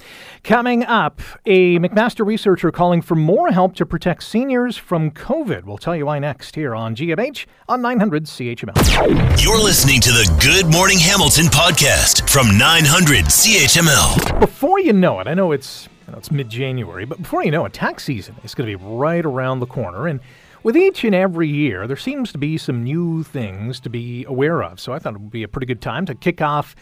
Coming 0.42 0.86
up, 0.86 1.20
a 1.46 1.78
McMaster 1.78 2.26
researcher 2.26 2.72
calling 2.72 3.02
for 3.02 3.16
more 3.16 3.50
help 3.50 3.76
to 3.76 3.86
protect 3.86 4.24
seniors 4.24 4.78
from 4.78 5.12
COVID. 5.12 5.66
We'll 5.66 5.78
tell 5.78 5.94
you 5.94 6.06
why 6.06 6.20
next 6.20 6.56
here 6.56 6.74
on 6.74 6.96
GMH 6.96 7.46
on 7.68 7.82
900 7.82 8.24
CHML. 8.24 9.44
You're 9.44 9.62
listening 9.62 10.00
to 10.00 10.12
the 10.12 10.38
Good 10.42 10.72
Morning 10.72 11.00
Hamilton 11.00 11.48
podcast 11.48 12.30
from 12.30 12.58
900 12.58 13.26
CHML. 13.26 14.40
Before 14.40 14.80
you 14.80 14.94
know 14.94 15.20
it, 15.20 15.28
I 15.28 15.34
know 15.34 15.52
it's 15.52 15.90
I 16.08 16.14
know 16.14 16.18
it's 16.18 16.32
mid-January, 16.32 17.06
but 17.06 17.22
before 17.22 17.44
you 17.44 17.52
know 17.52 17.66
it, 17.66 17.74
tax 17.74 18.06
season 18.06 18.36
is 18.46 18.56
going 18.56 18.72
to 18.72 18.78
be 18.78 18.84
right 18.84 19.24
around 19.24 19.60
the 19.60 19.68
corner, 19.68 20.08
and 20.08 20.22
with 20.64 20.76
each 20.76 21.04
and 21.04 21.16
every 21.16 21.48
year, 21.48 21.88
there 21.88 21.98
seems 21.98 22.32
to 22.32 22.38
be 22.38 22.58
some 22.58 22.84
new 22.84 23.24
things 23.24 23.80
to 23.82 23.90
be 23.90 24.26
aware 24.26 24.64
of. 24.64 24.80
So 24.80 24.94
I 24.94 25.00
thought 25.00 25.16
it 25.16 25.22
would 25.22 25.32
be 25.32 25.44
a 25.44 25.48
pretty 25.48 25.68
good 25.68 25.82
time 25.82 26.06
to 26.08 26.16
kick 26.16 26.42
off 26.42 26.76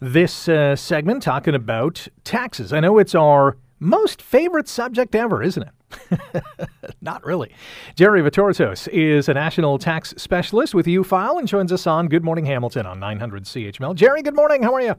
this 0.00 0.48
uh, 0.48 0.76
segment 0.76 1.22
talking 1.22 1.54
about 1.54 2.06
taxes. 2.24 2.72
I 2.72 2.80
know 2.80 2.98
it's 2.98 3.14
our 3.14 3.56
most 3.80 4.22
favorite 4.22 4.68
subject 4.68 5.14
ever, 5.14 5.42
isn't 5.42 5.62
it? 5.62 5.70
Not 7.00 7.24
really. 7.24 7.52
Jerry 7.96 8.22
Vittoratos 8.22 8.88
is 8.88 9.28
a 9.28 9.34
national 9.34 9.78
tax 9.78 10.14
specialist 10.16 10.74
with 10.74 10.86
U-File 10.86 11.38
and 11.38 11.48
joins 11.48 11.72
us 11.72 11.86
on 11.86 12.08
Good 12.08 12.24
Morning 12.24 12.44
Hamilton 12.44 12.86
on 12.86 13.00
900 13.00 13.44
CHML. 13.44 13.94
Jerry, 13.94 14.22
good 14.22 14.36
morning. 14.36 14.62
How 14.62 14.74
are 14.74 14.80
you? 14.80 14.96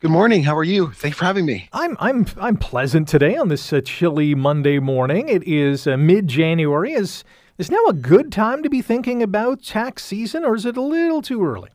Good 0.00 0.10
morning. 0.10 0.44
How 0.44 0.56
are 0.56 0.64
you? 0.64 0.92
Thanks 0.92 1.18
for 1.18 1.24
having 1.24 1.44
me. 1.44 1.68
I'm 1.72 1.96
I'm 1.98 2.24
I'm 2.40 2.56
pleasant 2.56 3.08
today 3.08 3.36
on 3.36 3.48
this 3.48 3.72
uh, 3.72 3.80
chilly 3.84 4.32
Monday 4.32 4.78
morning. 4.78 5.28
It 5.28 5.42
is 5.42 5.88
uh, 5.88 5.96
mid-January. 5.96 6.92
Is 6.92 7.24
is 7.58 7.70
now 7.70 7.84
a 7.88 7.92
good 7.92 8.32
time 8.32 8.62
to 8.62 8.70
be 8.70 8.80
thinking 8.80 9.22
about 9.22 9.62
tax 9.62 10.04
season, 10.04 10.44
or 10.44 10.54
is 10.54 10.64
it 10.64 10.76
a 10.76 10.82
little 10.82 11.20
too 11.20 11.44
early? 11.44 11.70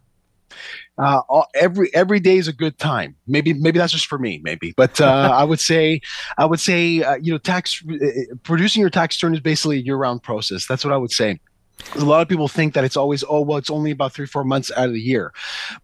Uh, 0.97 1.21
every 1.55 1.93
every 1.93 2.19
day 2.19 2.37
is 2.37 2.47
a 2.47 2.53
good 2.53 2.77
time. 2.77 3.15
Maybe 3.27 3.53
maybe 3.53 3.79
that's 3.79 3.93
just 3.93 4.05
for 4.05 4.19
me. 4.19 4.39
Maybe, 4.43 4.73
but 4.77 5.01
uh, 5.01 5.31
I 5.33 5.43
would 5.43 5.59
say 5.59 6.01
I 6.37 6.45
would 6.45 6.59
say 6.59 7.03
uh, 7.03 7.15
you 7.15 7.31
know 7.31 7.37
tax 7.37 7.83
uh, 7.89 7.95
producing 8.43 8.81
your 8.81 8.89
tax 8.89 9.21
return 9.21 9.33
is 9.33 9.41
basically 9.41 9.77
a 9.77 9.81
year-round 9.81 10.23
process. 10.23 10.67
That's 10.67 10.85
what 10.85 10.93
I 10.93 10.97
would 10.97 11.11
say. 11.11 11.39
A 11.95 12.05
lot 12.05 12.21
of 12.21 12.29
people 12.29 12.47
think 12.47 12.75
that 12.75 12.83
it's 12.83 12.95
always, 12.95 13.23
oh, 13.27 13.41
well, 13.41 13.57
it's 13.57 13.69
only 13.69 13.91
about 13.91 14.13
three, 14.13 14.27
four 14.27 14.43
months 14.43 14.71
out 14.77 14.87
of 14.87 14.93
the 14.93 15.01
year. 15.01 15.33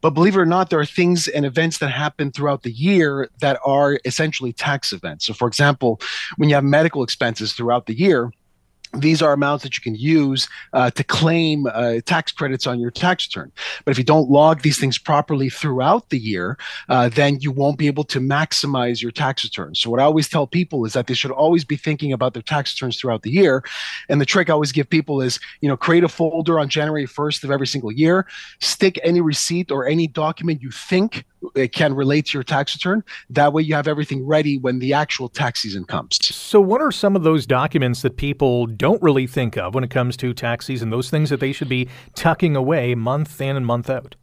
But 0.01 0.11
believe 0.11 0.35
it 0.35 0.39
or 0.39 0.45
not, 0.45 0.69
there 0.69 0.79
are 0.79 0.85
things 0.85 1.27
and 1.27 1.45
events 1.45 1.79
that 1.79 1.89
happen 1.89 2.31
throughout 2.31 2.61
the 2.61 2.71
year 2.71 3.27
that 3.41 3.59
are 3.65 3.99
essentially 4.05 4.53
tax 4.53 4.93
events. 4.93 5.25
So, 5.25 5.33
for 5.33 5.47
example, 5.47 5.99
when 6.37 6.47
you 6.47 6.55
have 6.55 6.63
medical 6.63 7.03
expenses 7.03 7.53
throughout 7.53 7.87
the 7.87 7.97
year, 7.97 8.31
these 8.93 9.21
are 9.21 9.33
amounts 9.33 9.63
that 9.63 9.77
you 9.77 9.81
can 9.81 9.95
use 9.95 10.49
uh, 10.73 10.89
to 10.91 11.03
claim 11.03 11.67
uh, 11.67 11.99
tax 12.05 12.31
credits 12.31 12.65
on 12.65 12.79
your 12.79 12.89
tax 12.89 13.27
return. 13.27 13.51
But 13.85 13.91
if 13.91 13.97
you 13.99 14.03
don't 14.03 14.31
log 14.31 14.61
these 14.61 14.79
things 14.79 14.97
properly 14.97 15.49
throughout 15.49 16.09
the 16.09 16.17
year, 16.17 16.57
uh, 16.89 17.09
then 17.09 17.39
you 17.39 17.51
won't 17.51 17.77
be 17.77 17.85
able 17.85 18.03
to 18.05 18.19
maximize 18.19 19.01
your 19.01 19.11
tax 19.11 19.43
return. 19.43 19.75
So, 19.75 19.91
what 19.91 19.99
I 19.99 20.03
always 20.03 20.27
tell 20.27 20.47
people 20.47 20.85
is 20.85 20.93
that 20.93 21.07
they 21.07 21.13
should 21.13 21.31
always 21.31 21.63
be 21.63 21.77
thinking 21.77 22.13
about 22.13 22.33
their 22.33 22.41
tax 22.41 22.73
returns 22.73 22.99
throughout 22.99 23.21
the 23.21 23.31
year. 23.31 23.63
And 24.09 24.19
the 24.19 24.25
trick 24.25 24.49
I 24.49 24.53
always 24.53 24.71
give 24.71 24.89
people 24.89 25.21
is, 25.21 25.39
you 25.61 25.69
know, 25.69 25.77
create 25.77 26.03
a 26.03 26.09
folder 26.09 26.59
on 26.59 26.67
January 26.67 27.05
1st 27.05 27.43
of 27.43 27.51
every 27.51 27.67
single 27.67 27.91
year, 27.91 28.25
stick 28.59 28.99
any 29.03 29.21
receipt 29.21 29.71
or 29.71 29.87
any 29.87 30.07
document 30.07 30.63
you 30.63 30.71
think 30.71 31.25
it 31.55 31.71
can 31.71 31.93
relate 31.93 32.27
to 32.27 32.37
your 32.37 32.43
tax 32.43 32.75
return. 32.75 33.03
That 33.29 33.53
way, 33.53 33.61
you 33.63 33.75
have 33.75 33.87
everything 33.87 34.25
ready 34.25 34.57
when 34.57 34.79
the 34.79 34.93
actual 34.93 35.29
tax 35.29 35.61
season 35.61 35.85
comes. 35.85 36.17
So, 36.23 36.59
what 36.59 36.81
are 36.81 36.91
some 36.91 37.15
of 37.15 37.23
those 37.23 37.45
documents 37.45 38.01
that 38.01 38.17
people 38.17 38.65
don't 38.65 39.01
really 39.01 39.27
think 39.27 39.57
of 39.57 39.73
when 39.73 39.83
it 39.83 39.89
comes 39.89 40.17
to 40.17 40.33
tax 40.33 40.65
season? 40.65 40.89
Those 40.89 41.09
things 41.09 41.29
that 41.29 41.39
they 41.39 41.51
should 41.51 41.69
be 41.69 41.87
tucking 42.15 42.55
away 42.55 42.95
month 42.95 43.39
in 43.41 43.55
and 43.55 43.65
month 43.65 43.89
out? 43.89 44.15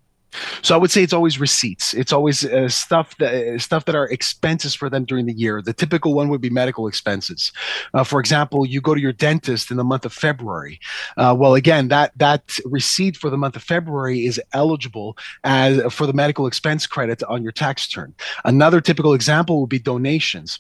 So 0.62 0.74
I 0.74 0.79
would 0.79 0.91
say 0.91 1.03
it's 1.03 1.12
always 1.12 1.41
receipts. 1.41 1.95
It's 1.95 2.12
always 2.12 2.45
uh, 2.45 2.68
stuff 2.68 3.16
that 3.18 3.33
uh, 3.35 3.59
stuff 3.59 3.85
that 3.87 3.95
are 3.95 4.07
expenses 4.09 4.74
for 4.74 4.91
them 4.91 5.05
during 5.05 5.27
the 5.27 5.33
year. 5.33 5.62
The 5.62 5.72
typical 5.72 6.14
one 6.14 6.29
would 6.29 6.41
be 6.41 6.51
medical 6.51 6.89
expenses. 6.89 7.53
Uh, 7.95 8.05
for 8.05 8.20
example, 8.20 8.66
you 8.66 8.81
go 8.81 8.95
to 8.95 9.01
your 9.01 9.12
dentist 9.12 9.70
in 9.70 9.77
the 9.77 9.85
month 9.85 10.05
of 10.05 10.12
February. 10.12 10.81
Uh, 11.16 11.35
well, 11.39 11.55
again, 11.55 11.89
that 11.89 12.12
that 12.16 12.59
receipt 12.64 13.16
for 13.16 13.31
the 13.31 13.39
month 13.39 13.57
of 13.57 13.62
February 13.62 14.27
is 14.27 14.41
eligible 14.53 15.16
as 15.45 15.81
for 15.93 16.07
the 16.07 16.12
medical 16.12 16.47
expense 16.47 16.87
credit 16.87 17.22
on 17.24 17.43
your 17.43 17.53
tax 17.53 17.87
return. 17.89 18.14
Another 18.45 18.81
typical 18.81 19.14
example 19.14 19.61
would 19.61 19.70
be 19.70 19.79
donations 19.79 20.59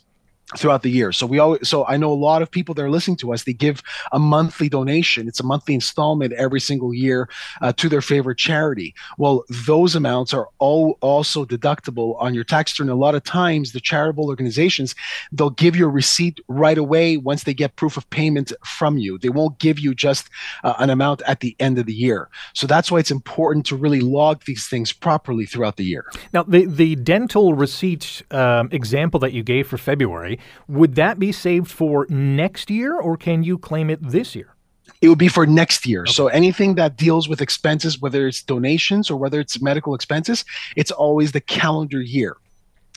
throughout 0.56 0.82
the 0.82 0.90
year. 0.90 1.10
So 1.10 1.26
we 1.26 1.38
always 1.40 1.68
so 1.68 1.84
I 1.86 1.96
know 1.96 2.12
a 2.12 2.14
lot 2.14 2.40
of 2.40 2.50
people 2.50 2.74
that 2.74 2.82
are 2.82 2.90
listening 2.90 3.16
to 3.18 3.32
us, 3.32 3.42
they 3.42 3.52
give 3.52 3.82
a 4.12 4.18
monthly 4.18 4.68
donation. 4.68 5.26
It's 5.26 5.40
a 5.40 5.44
monthly 5.44 5.74
installment 5.74 6.32
every 6.34 6.60
single 6.60 6.94
year 6.94 7.28
uh, 7.60 7.72
to 7.72 7.88
their 7.88 8.00
favorite 8.00 8.38
charity. 8.38 8.94
Well, 9.18 9.44
those 9.66 9.96
amounts 9.96 10.32
are 10.32 10.48
all 10.58 10.98
also 11.00 11.44
deductible 11.44 12.16
on 12.20 12.32
your 12.32 12.44
tax 12.44 12.78
return. 12.78 12.92
A 12.92 12.94
lot 12.94 13.16
of 13.16 13.24
times 13.24 13.72
the 13.72 13.80
charitable 13.80 14.28
organizations, 14.28 14.94
they'll 15.32 15.50
give 15.50 15.74
you 15.74 15.86
a 15.86 15.90
receipt 15.90 16.40
right 16.46 16.78
away 16.78 17.16
once 17.16 17.42
they 17.42 17.54
get 17.54 17.74
proof 17.74 17.96
of 17.96 18.08
payment 18.10 18.52
from 18.64 18.98
you. 18.98 19.18
They 19.18 19.30
won't 19.30 19.58
give 19.58 19.80
you 19.80 19.94
just 19.96 20.30
uh, 20.62 20.74
an 20.78 20.90
amount 20.90 21.22
at 21.22 21.40
the 21.40 21.56
end 21.58 21.78
of 21.78 21.86
the 21.86 21.94
year. 21.94 22.28
So 22.52 22.68
that's 22.68 22.90
why 22.92 23.00
it's 23.00 23.10
important 23.10 23.66
to 23.66 23.76
really 23.76 24.00
log 24.00 24.44
these 24.44 24.68
things 24.68 24.92
properly 24.92 25.44
throughout 25.44 25.76
the 25.76 25.84
year. 25.84 26.04
Now, 26.32 26.44
the 26.44 26.66
the 26.66 26.94
dental 26.94 27.54
receipt 27.54 28.22
um, 28.30 28.68
example 28.70 29.18
that 29.20 29.32
you 29.32 29.42
gave 29.42 29.66
for 29.66 29.78
February 29.78 30.35
would 30.68 30.94
that 30.96 31.18
be 31.18 31.32
saved 31.32 31.70
for 31.70 32.06
next 32.08 32.70
year 32.70 32.98
or 32.98 33.16
can 33.16 33.42
you 33.42 33.58
claim 33.58 33.90
it 33.90 34.02
this 34.02 34.34
year? 34.34 34.54
It 35.02 35.08
would 35.08 35.18
be 35.18 35.28
for 35.28 35.46
next 35.46 35.86
year. 35.86 36.02
Okay. 36.02 36.12
So 36.12 36.28
anything 36.28 36.76
that 36.76 36.96
deals 36.96 37.28
with 37.28 37.42
expenses, 37.42 38.00
whether 38.00 38.26
it's 38.26 38.42
donations 38.42 39.10
or 39.10 39.16
whether 39.16 39.40
it's 39.40 39.60
medical 39.60 39.94
expenses, 39.94 40.44
it's 40.74 40.90
always 40.90 41.32
the 41.32 41.40
calendar 41.40 42.00
year 42.00 42.36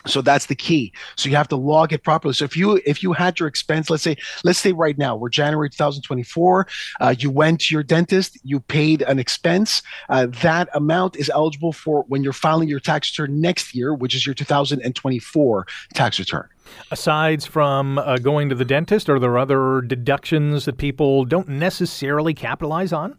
so 0.07 0.21
that's 0.21 0.45
the 0.45 0.55
key 0.55 0.93
so 1.17 1.29
you 1.29 1.35
have 1.35 1.47
to 1.47 1.55
log 1.55 1.91
it 1.91 2.03
properly 2.03 2.33
so 2.33 2.45
if 2.45 2.55
you 2.55 2.79
if 2.85 3.03
you 3.03 3.11
had 3.11 3.37
your 3.39 3.47
expense 3.47 3.89
let's 3.89 4.03
say 4.03 4.15
let's 4.43 4.59
say 4.59 4.71
right 4.71 4.97
now 4.97 5.15
we're 5.15 5.29
january 5.29 5.69
2024 5.69 6.67
uh, 7.01 7.15
you 7.17 7.29
went 7.29 7.59
to 7.59 7.73
your 7.75 7.83
dentist 7.83 8.39
you 8.43 8.59
paid 8.61 9.01
an 9.03 9.19
expense 9.19 9.81
uh, 10.07 10.27
that 10.41 10.69
amount 10.73 11.17
is 11.17 11.29
eligible 11.29 11.73
for 11.73 12.03
when 12.07 12.23
you're 12.23 12.31
filing 12.31 12.69
your 12.69 12.79
tax 12.79 13.17
return 13.17 13.41
next 13.41 13.75
year 13.75 13.93
which 13.93 14.15
is 14.15 14.25
your 14.25 14.33
2024 14.33 15.67
tax 15.93 16.17
return 16.17 16.47
Aside 16.91 17.43
from 17.43 17.97
uh, 17.97 18.17
going 18.17 18.49
to 18.49 18.55
the 18.55 18.65
dentist, 18.65 19.09
are 19.09 19.19
there 19.19 19.37
other 19.37 19.81
deductions 19.81 20.65
that 20.65 20.77
people 20.77 21.25
don't 21.25 21.47
necessarily 21.47 22.33
capitalize 22.33 22.91
on? 22.91 23.17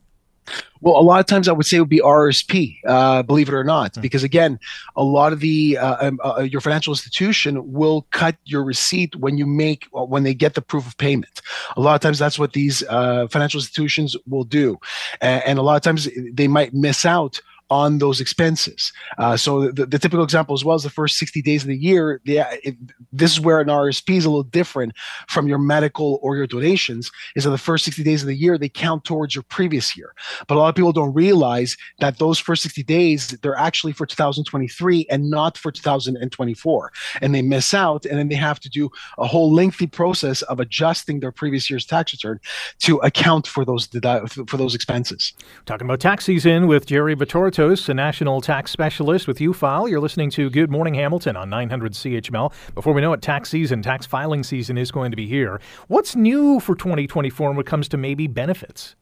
Well, 0.81 0.97
a 0.97 1.03
lot 1.03 1.21
of 1.21 1.27
times 1.27 1.47
I 1.47 1.53
would 1.53 1.67
say 1.67 1.77
it 1.77 1.81
would 1.81 1.89
be 1.89 2.01
RSP, 2.01 2.79
uh, 2.87 3.23
believe 3.23 3.49
it 3.49 3.55
or 3.55 3.65
not, 3.65 3.93
mm-hmm. 3.93 4.01
because 4.01 4.25
again, 4.25 4.59
a 4.97 5.05
lot 5.05 5.33
of 5.33 5.41
the 5.41 5.77
uh, 5.77 6.09
um, 6.09 6.21
uh, 6.25 6.41
your 6.41 6.61
financial 6.61 6.93
institution 6.93 7.73
will 7.73 8.07
cut 8.11 8.37
your 8.45 8.65
receipt 8.65 9.15
when 9.17 9.37
you 9.37 9.47
make 9.47 9.87
uh, 9.95 10.05
when 10.05 10.23
they 10.23 10.33
get 10.33 10.55
the 10.55 10.63
proof 10.63 10.87
of 10.87 10.97
payment. 10.97 11.43
A 11.77 11.81
lot 11.81 11.95
of 11.95 12.01
times 12.01 12.19
that's 12.19 12.39
what 12.39 12.55
these 12.55 12.83
uh, 12.89 13.29
financial 13.29 13.59
institutions 13.59 14.17
will 14.27 14.45
do, 14.45 14.79
and, 15.21 15.45
and 15.45 15.59
a 15.59 15.63
lot 15.63 15.77
of 15.77 15.83
times 15.83 16.09
they 16.33 16.49
might 16.49 16.73
miss 16.73 17.05
out 17.05 17.41
on 17.71 17.99
those 17.99 18.21
expenses. 18.21 18.93
Uh, 19.19 19.37
so 19.37 19.71
the, 19.71 19.87
the, 19.87 19.99
typical 19.99 20.25
example, 20.25 20.55
as 20.55 20.65
well 20.65 20.75
as 20.75 20.83
the 20.83 20.91
first 20.91 21.19
60 21.19 21.41
days 21.43 21.63
of 21.63 21.69
the 21.69 21.77
year, 21.77 22.21
the, 22.25 22.39
it, 22.65 22.77
this 23.13 23.33
is 23.33 23.41
where 23.41 23.61
an 23.61 23.69
RSP 23.69 24.17
is 24.17 24.25
a 24.25 24.31
little 24.31 24.43
different 24.43 24.93
from 25.29 25.47
your 25.47 25.59
medical 25.59 26.19
or 26.23 26.37
your 26.37 26.47
donations, 26.47 27.11
is 27.37 27.45
that 27.45 27.51
the 27.51 27.59
first 27.59 27.85
60 27.85 28.03
days 28.03 28.23
of 28.23 28.27
the 28.27 28.35
year, 28.35 28.59
they 28.59 28.69
count 28.69 29.05
towards 29.05 29.35
your 29.35 29.45
previous 29.45 29.97
year. 29.97 30.15
But 30.49 30.57
a 30.57 30.59
lot 30.59 30.69
of 30.69 30.75
people 30.75 30.93
don't 30.93 31.15
realize 31.15 31.77
that 32.01 32.19
those 32.19 32.39
first 32.39 32.63
60 32.63 32.83
days, 32.83 33.29
they're 33.43 33.57
actually 33.57 33.93
for 33.93 34.07
2023 34.07 35.07
and 35.09 35.31
not 35.31 35.57
for 35.57 35.71
2024. 35.71 36.93
And 37.23 37.35
they 37.35 37.43
miss 37.43 37.73
out, 37.73 38.05
and 38.05 38.19
then 38.19 38.29
they 38.29 38.35
have 38.35 38.59
to 38.61 38.69
do 38.69 38.91
a 39.19 39.27
whole 39.27 39.53
lengthy 39.53 39.87
process 39.87 40.43
of 40.43 40.59
adjusting 40.59 41.21
their 41.21 41.33
previous 41.33 41.71
year's 41.71 41.87
tax 41.87 42.13
return 42.13 42.41
to 42.81 42.97
account 42.99 43.47
for 43.47 43.65
those 43.65 43.87
for 43.87 44.57
those 44.57 44.75
expenses. 44.75 45.33
Talking 45.67 45.87
about 45.87 46.01
tax 46.01 46.25
season 46.25 46.67
with 46.67 46.87
Jerry 46.87 47.15
Vittoratos 47.61 47.89
a 47.91 47.95
national 47.95 48.41
tax 48.41 48.71
specialist 48.71 49.29
with 49.29 49.39
UFile. 49.39 49.89
You're 49.89 50.01
listening 50.01 50.31
to 50.31 50.49
Good 50.49 50.71
Morning 50.71 50.95
Hamilton 50.95 51.37
on 51.37 51.51
900 51.51 51.93
CHML. 51.93 52.53
Before 52.75 52.95
we 52.95 53.03
know 53.03 53.13
it, 53.13 53.21
tax 53.21 53.51
season, 53.51 53.83
tax 53.83 54.07
filing 54.07 54.43
season 54.43 54.79
is 54.79 54.91
going 54.91 55.11
to 55.11 55.17
be 55.17 55.27
here. 55.27 55.61
What's 55.89 56.17
new 56.17 56.59
for 56.61 56.75
2024 56.75 57.51
when 57.51 57.59
it 57.59 57.67
comes 57.67 57.87
to 57.89 57.99
maybe 57.99 58.27
benefits? 58.27 58.97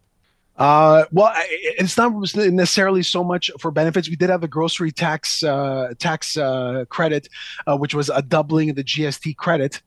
Uh, 0.57 1.05
well, 1.13 1.33
it's 1.37 1.97
not 1.97 2.13
necessarily 2.35 3.05
so 3.05 3.23
much 3.23 3.49
for 3.61 3.71
benefits. 3.71 4.09
We 4.09 4.17
did 4.17 4.29
have 4.29 4.43
a 4.43 4.49
grocery 4.49 4.91
tax 4.91 5.45
uh, 5.45 5.95
tax 6.01 6.37
uh, 6.37 6.85
credit, 6.89 7.29
uh, 7.69 7.77
which 7.77 7.95
was 7.95 8.11
a 8.11 8.23
doubling 8.23 8.71
of 8.71 8.77
the 8.77 8.83
GST 8.83 9.37
credit 9.37 9.83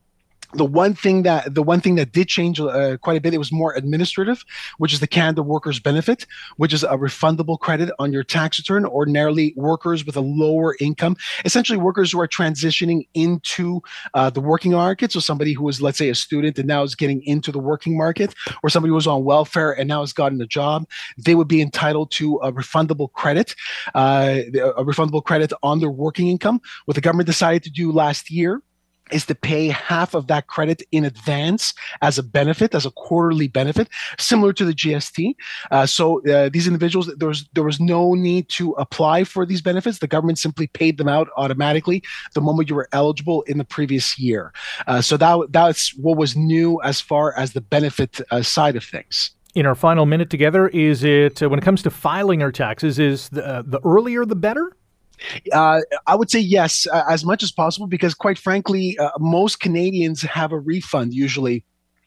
the 0.54 0.64
one 0.64 0.94
thing 0.94 1.22
that 1.22 1.54
the 1.54 1.62
one 1.62 1.80
thing 1.80 1.94
that 1.96 2.12
did 2.12 2.28
change 2.28 2.60
uh, 2.60 2.96
quite 2.98 3.16
a 3.16 3.20
bit 3.20 3.34
it 3.34 3.38
was 3.38 3.52
more 3.52 3.74
administrative 3.74 4.44
which 4.78 4.92
is 4.92 5.00
the 5.00 5.06
canada 5.06 5.42
workers 5.42 5.80
benefit 5.80 6.26
which 6.56 6.72
is 6.72 6.82
a 6.84 6.96
refundable 6.98 7.58
credit 7.58 7.90
on 7.98 8.12
your 8.12 8.24
tax 8.24 8.58
return. 8.58 8.84
Ordinarily 8.84 9.54
workers 9.56 10.04
with 10.04 10.16
a 10.16 10.20
lower 10.20 10.76
income 10.80 11.16
essentially 11.44 11.78
workers 11.78 12.12
who 12.12 12.20
are 12.20 12.28
transitioning 12.28 13.06
into 13.14 13.80
uh, 14.14 14.30
the 14.30 14.40
working 14.40 14.72
market. 14.72 15.12
So 15.12 15.20
somebody 15.20 15.52
who 15.52 15.64
was 15.64 15.80
let's 15.80 15.98
say 15.98 16.08
a 16.08 16.14
student 16.14 16.58
and 16.58 16.68
now 16.68 16.82
is 16.82 16.94
getting 16.94 17.22
into 17.24 17.52
the 17.52 17.58
working 17.58 17.96
market 17.96 18.34
or 18.62 18.70
somebody 18.70 18.90
who 18.90 18.94
was 18.94 19.06
on 19.06 19.24
welfare 19.24 19.72
and 19.72 19.88
now 19.88 20.00
has 20.00 20.12
gotten 20.12 20.40
a 20.40 20.46
job 20.46 20.86
they 21.18 21.34
would 21.34 21.48
be 21.48 21.60
entitled 21.60 22.10
to 22.12 22.36
a 22.36 22.52
refundable 22.52 23.10
credit 23.12 23.54
uh, 23.94 24.40
a 24.54 24.84
refundable 24.84 25.24
credit 25.24 25.52
on 25.62 25.80
their 25.80 25.90
working 25.90 26.28
income. 26.28 26.60
What 26.84 26.94
the 26.94 27.00
government 27.00 27.26
decided 27.26 27.62
to 27.64 27.70
do 27.70 27.92
last 27.92 28.30
year 28.30 28.62
is 29.12 29.26
to 29.26 29.34
pay 29.34 29.68
half 29.68 30.14
of 30.14 30.26
that 30.28 30.46
credit 30.46 30.82
in 30.92 31.04
advance 31.04 31.74
as 32.00 32.18
a 32.18 32.22
benefit, 32.22 32.74
as 32.74 32.86
a 32.86 32.90
quarterly 32.90 33.48
benefit, 33.48 33.88
similar 34.18 34.52
to 34.52 34.64
the 34.64 34.72
GST. 34.72 35.34
Uh, 35.70 35.86
so 35.86 36.26
uh, 36.26 36.48
these 36.48 36.66
individuals, 36.66 37.10
there 37.16 37.28
was 37.28 37.48
there 37.52 37.64
was 37.64 37.80
no 37.80 38.14
need 38.14 38.48
to 38.50 38.72
apply 38.72 39.24
for 39.24 39.46
these 39.46 39.62
benefits. 39.62 39.98
The 39.98 40.06
government 40.06 40.38
simply 40.38 40.66
paid 40.66 40.98
them 40.98 41.08
out 41.08 41.28
automatically 41.36 42.02
the 42.34 42.40
moment 42.40 42.68
you 42.68 42.76
were 42.76 42.88
eligible 42.92 43.42
in 43.42 43.58
the 43.58 43.64
previous 43.64 44.18
year. 44.18 44.52
Uh, 44.86 45.00
so 45.00 45.16
that 45.16 45.46
that's 45.50 45.94
what 45.96 46.16
was 46.16 46.36
new 46.36 46.80
as 46.82 47.00
far 47.00 47.36
as 47.36 47.52
the 47.52 47.60
benefit 47.60 48.20
uh, 48.30 48.42
side 48.42 48.76
of 48.76 48.84
things. 48.84 49.30
In 49.54 49.66
our 49.66 49.74
final 49.74 50.06
minute 50.06 50.30
together, 50.30 50.68
is 50.68 51.04
it 51.04 51.42
uh, 51.42 51.48
when 51.50 51.58
it 51.58 51.62
comes 51.62 51.82
to 51.82 51.90
filing 51.90 52.42
our 52.42 52.52
taxes, 52.52 52.98
is 52.98 53.28
the, 53.28 53.46
uh, 53.46 53.62
the 53.64 53.80
earlier 53.84 54.24
the 54.24 54.34
better? 54.34 54.72
Uh, 55.52 55.80
I 56.06 56.14
would 56.14 56.30
say 56.30 56.40
yes, 56.40 56.86
uh, 56.92 57.04
as 57.08 57.24
much 57.24 57.42
as 57.42 57.52
possible, 57.52 57.86
because 57.86 58.14
quite 58.14 58.38
frankly, 58.38 58.96
uh, 58.98 59.10
most 59.18 59.60
Canadians 59.60 60.22
have 60.22 60.52
a 60.52 60.58
refund 60.58 61.14
usually 61.14 61.64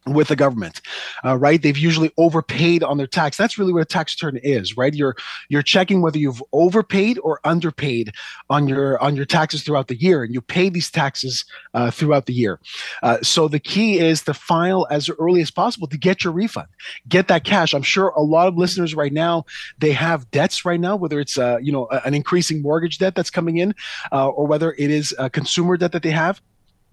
with 0.07 0.27
the 0.27 0.35
government. 0.35 0.81
uh, 1.23 1.37
right? 1.37 1.61
They've 1.61 1.77
usually 1.77 2.11
overpaid 2.17 2.83
on 2.83 2.97
their 2.97 3.07
tax. 3.07 3.37
That's 3.37 3.57
really 3.57 3.73
what 3.73 3.81
a 3.81 3.85
tax 3.85 4.15
return 4.15 4.39
is, 4.43 4.77
right? 4.77 4.93
You're 4.93 5.15
you're 5.49 5.63
checking 5.63 6.01
whether 6.01 6.17
you've 6.17 6.43
overpaid 6.53 7.19
or 7.23 7.39
underpaid 7.43 8.13
on 8.49 8.67
your 8.67 9.01
on 9.01 9.15
your 9.15 9.25
taxes 9.25 9.63
throughout 9.63 9.87
the 9.87 9.95
year, 9.95 10.23
and 10.23 10.33
you 10.33 10.41
pay 10.41 10.69
these 10.69 10.91
taxes 10.91 11.45
uh, 11.73 11.91
throughout 11.91 12.25
the 12.25 12.33
year. 12.33 12.59
Uh, 13.03 13.17
so 13.21 13.47
the 13.47 13.59
key 13.59 13.99
is 13.99 14.23
to 14.23 14.33
file 14.33 14.87
as 14.91 15.09
early 15.19 15.41
as 15.41 15.51
possible 15.51 15.87
to 15.87 15.97
get 15.97 16.23
your 16.23 16.33
refund, 16.33 16.67
get 17.07 17.27
that 17.27 17.43
cash. 17.43 17.73
I'm 17.73 17.83
sure 17.83 18.09
a 18.09 18.21
lot 18.21 18.47
of 18.47 18.57
listeners 18.57 18.95
right 18.95 19.13
now 19.13 19.45
they 19.79 19.91
have 19.91 20.29
debts 20.31 20.65
right 20.65 20.79
now, 20.79 20.95
whether 20.95 21.19
it's 21.19 21.37
uh, 21.37 21.57
you 21.61 21.71
know 21.71 21.87
an 21.87 22.13
increasing 22.13 22.61
mortgage 22.61 22.97
debt 22.97 23.15
that's 23.15 23.31
coming 23.31 23.57
in, 23.57 23.73
uh, 24.11 24.29
or 24.29 24.45
whether 24.45 24.73
it 24.73 24.91
is 24.91 25.15
consumer 25.31 25.77
debt 25.77 25.91
that 25.91 26.03
they 26.03 26.11
have 26.11 26.41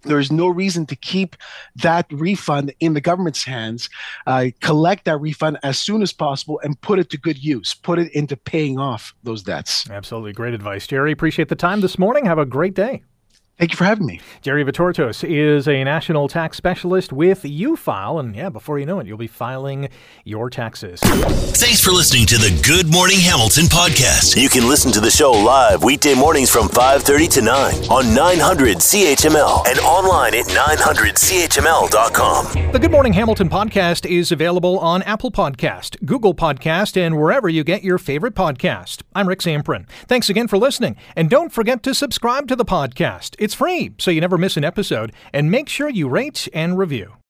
there 0.04 0.18
is 0.18 0.32
no 0.32 0.48
reason 0.48 0.86
to 0.86 0.96
keep 0.96 1.36
that 1.76 2.06
refund 2.10 2.72
in 2.80 2.94
the 2.94 3.00
government's 3.00 3.44
hands. 3.44 3.88
Uh, 4.26 4.46
collect 4.60 5.04
that 5.04 5.18
refund 5.18 5.58
as 5.62 5.78
soon 5.78 6.02
as 6.02 6.12
possible 6.12 6.60
and 6.62 6.80
put 6.80 6.98
it 6.98 7.10
to 7.10 7.18
good 7.18 7.42
use. 7.42 7.74
Put 7.74 7.98
it 7.98 8.12
into 8.12 8.36
paying 8.36 8.78
off 8.78 9.14
those 9.22 9.42
debts. 9.42 9.88
Absolutely. 9.90 10.32
Great 10.32 10.54
advice, 10.54 10.86
Jerry. 10.86 11.12
Appreciate 11.12 11.48
the 11.48 11.56
time 11.56 11.80
this 11.80 11.98
morning. 11.98 12.26
Have 12.26 12.38
a 12.38 12.46
great 12.46 12.74
day. 12.74 13.02
Thank 13.62 13.70
you 13.70 13.76
for 13.76 13.84
having 13.84 14.06
me. 14.06 14.20
Jerry 14.40 14.64
Vittoratos 14.64 15.22
is 15.22 15.68
a 15.68 15.84
national 15.84 16.26
tax 16.26 16.56
specialist 16.56 17.12
with 17.12 17.44
UFile, 17.44 18.18
and 18.18 18.34
yeah, 18.34 18.48
before 18.48 18.80
you 18.80 18.86
know 18.86 18.98
it, 18.98 19.06
you'll 19.06 19.16
be 19.16 19.28
filing 19.28 19.88
your 20.24 20.50
taxes. 20.50 20.98
Thanks 20.98 21.80
for 21.80 21.92
listening 21.92 22.26
to 22.26 22.38
the 22.38 22.60
Good 22.66 22.90
Morning 22.90 23.20
Hamilton 23.20 23.66
podcast. 23.66 24.36
You 24.36 24.48
can 24.48 24.66
listen 24.66 24.90
to 24.90 24.98
the 24.98 25.12
show 25.12 25.30
live 25.30 25.84
weekday 25.84 26.16
mornings 26.16 26.50
from 26.50 26.66
5:30 26.70 27.28
to 27.34 27.42
9 27.42 27.74
on 27.88 28.12
900 28.12 28.78
CHML 28.78 29.64
and 29.68 29.78
online 29.78 30.34
at 30.34 30.46
900CHML.com. 30.46 32.72
The 32.72 32.80
Good 32.80 32.90
Morning 32.90 33.12
Hamilton 33.12 33.48
podcast 33.48 34.10
is 34.10 34.32
available 34.32 34.80
on 34.80 35.02
Apple 35.02 35.30
Podcast, 35.30 36.04
Google 36.04 36.34
Podcast, 36.34 36.96
and 36.96 37.16
wherever 37.16 37.48
you 37.48 37.62
get 37.62 37.84
your 37.84 37.98
favorite 37.98 38.34
podcast. 38.34 39.02
I'm 39.14 39.28
Rick 39.28 39.38
Zamperin. 39.38 39.86
Thanks 40.08 40.28
again 40.28 40.48
for 40.48 40.58
listening, 40.58 40.96
and 41.14 41.30
don't 41.30 41.52
forget 41.52 41.84
to 41.84 41.94
subscribe 41.94 42.48
to 42.48 42.56
the 42.56 42.64
podcast. 42.64 43.36
It's 43.52 43.58
free, 43.58 43.92
so 43.98 44.10
you 44.10 44.22
never 44.22 44.38
miss 44.38 44.56
an 44.56 44.64
episode, 44.64 45.12
and 45.30 45.50
make 45.50 45.68
sure 45.68 45.90
you 45.90 46.08
rate 46.08 46.48
and 46.54 46.78
review. 46.78 47.16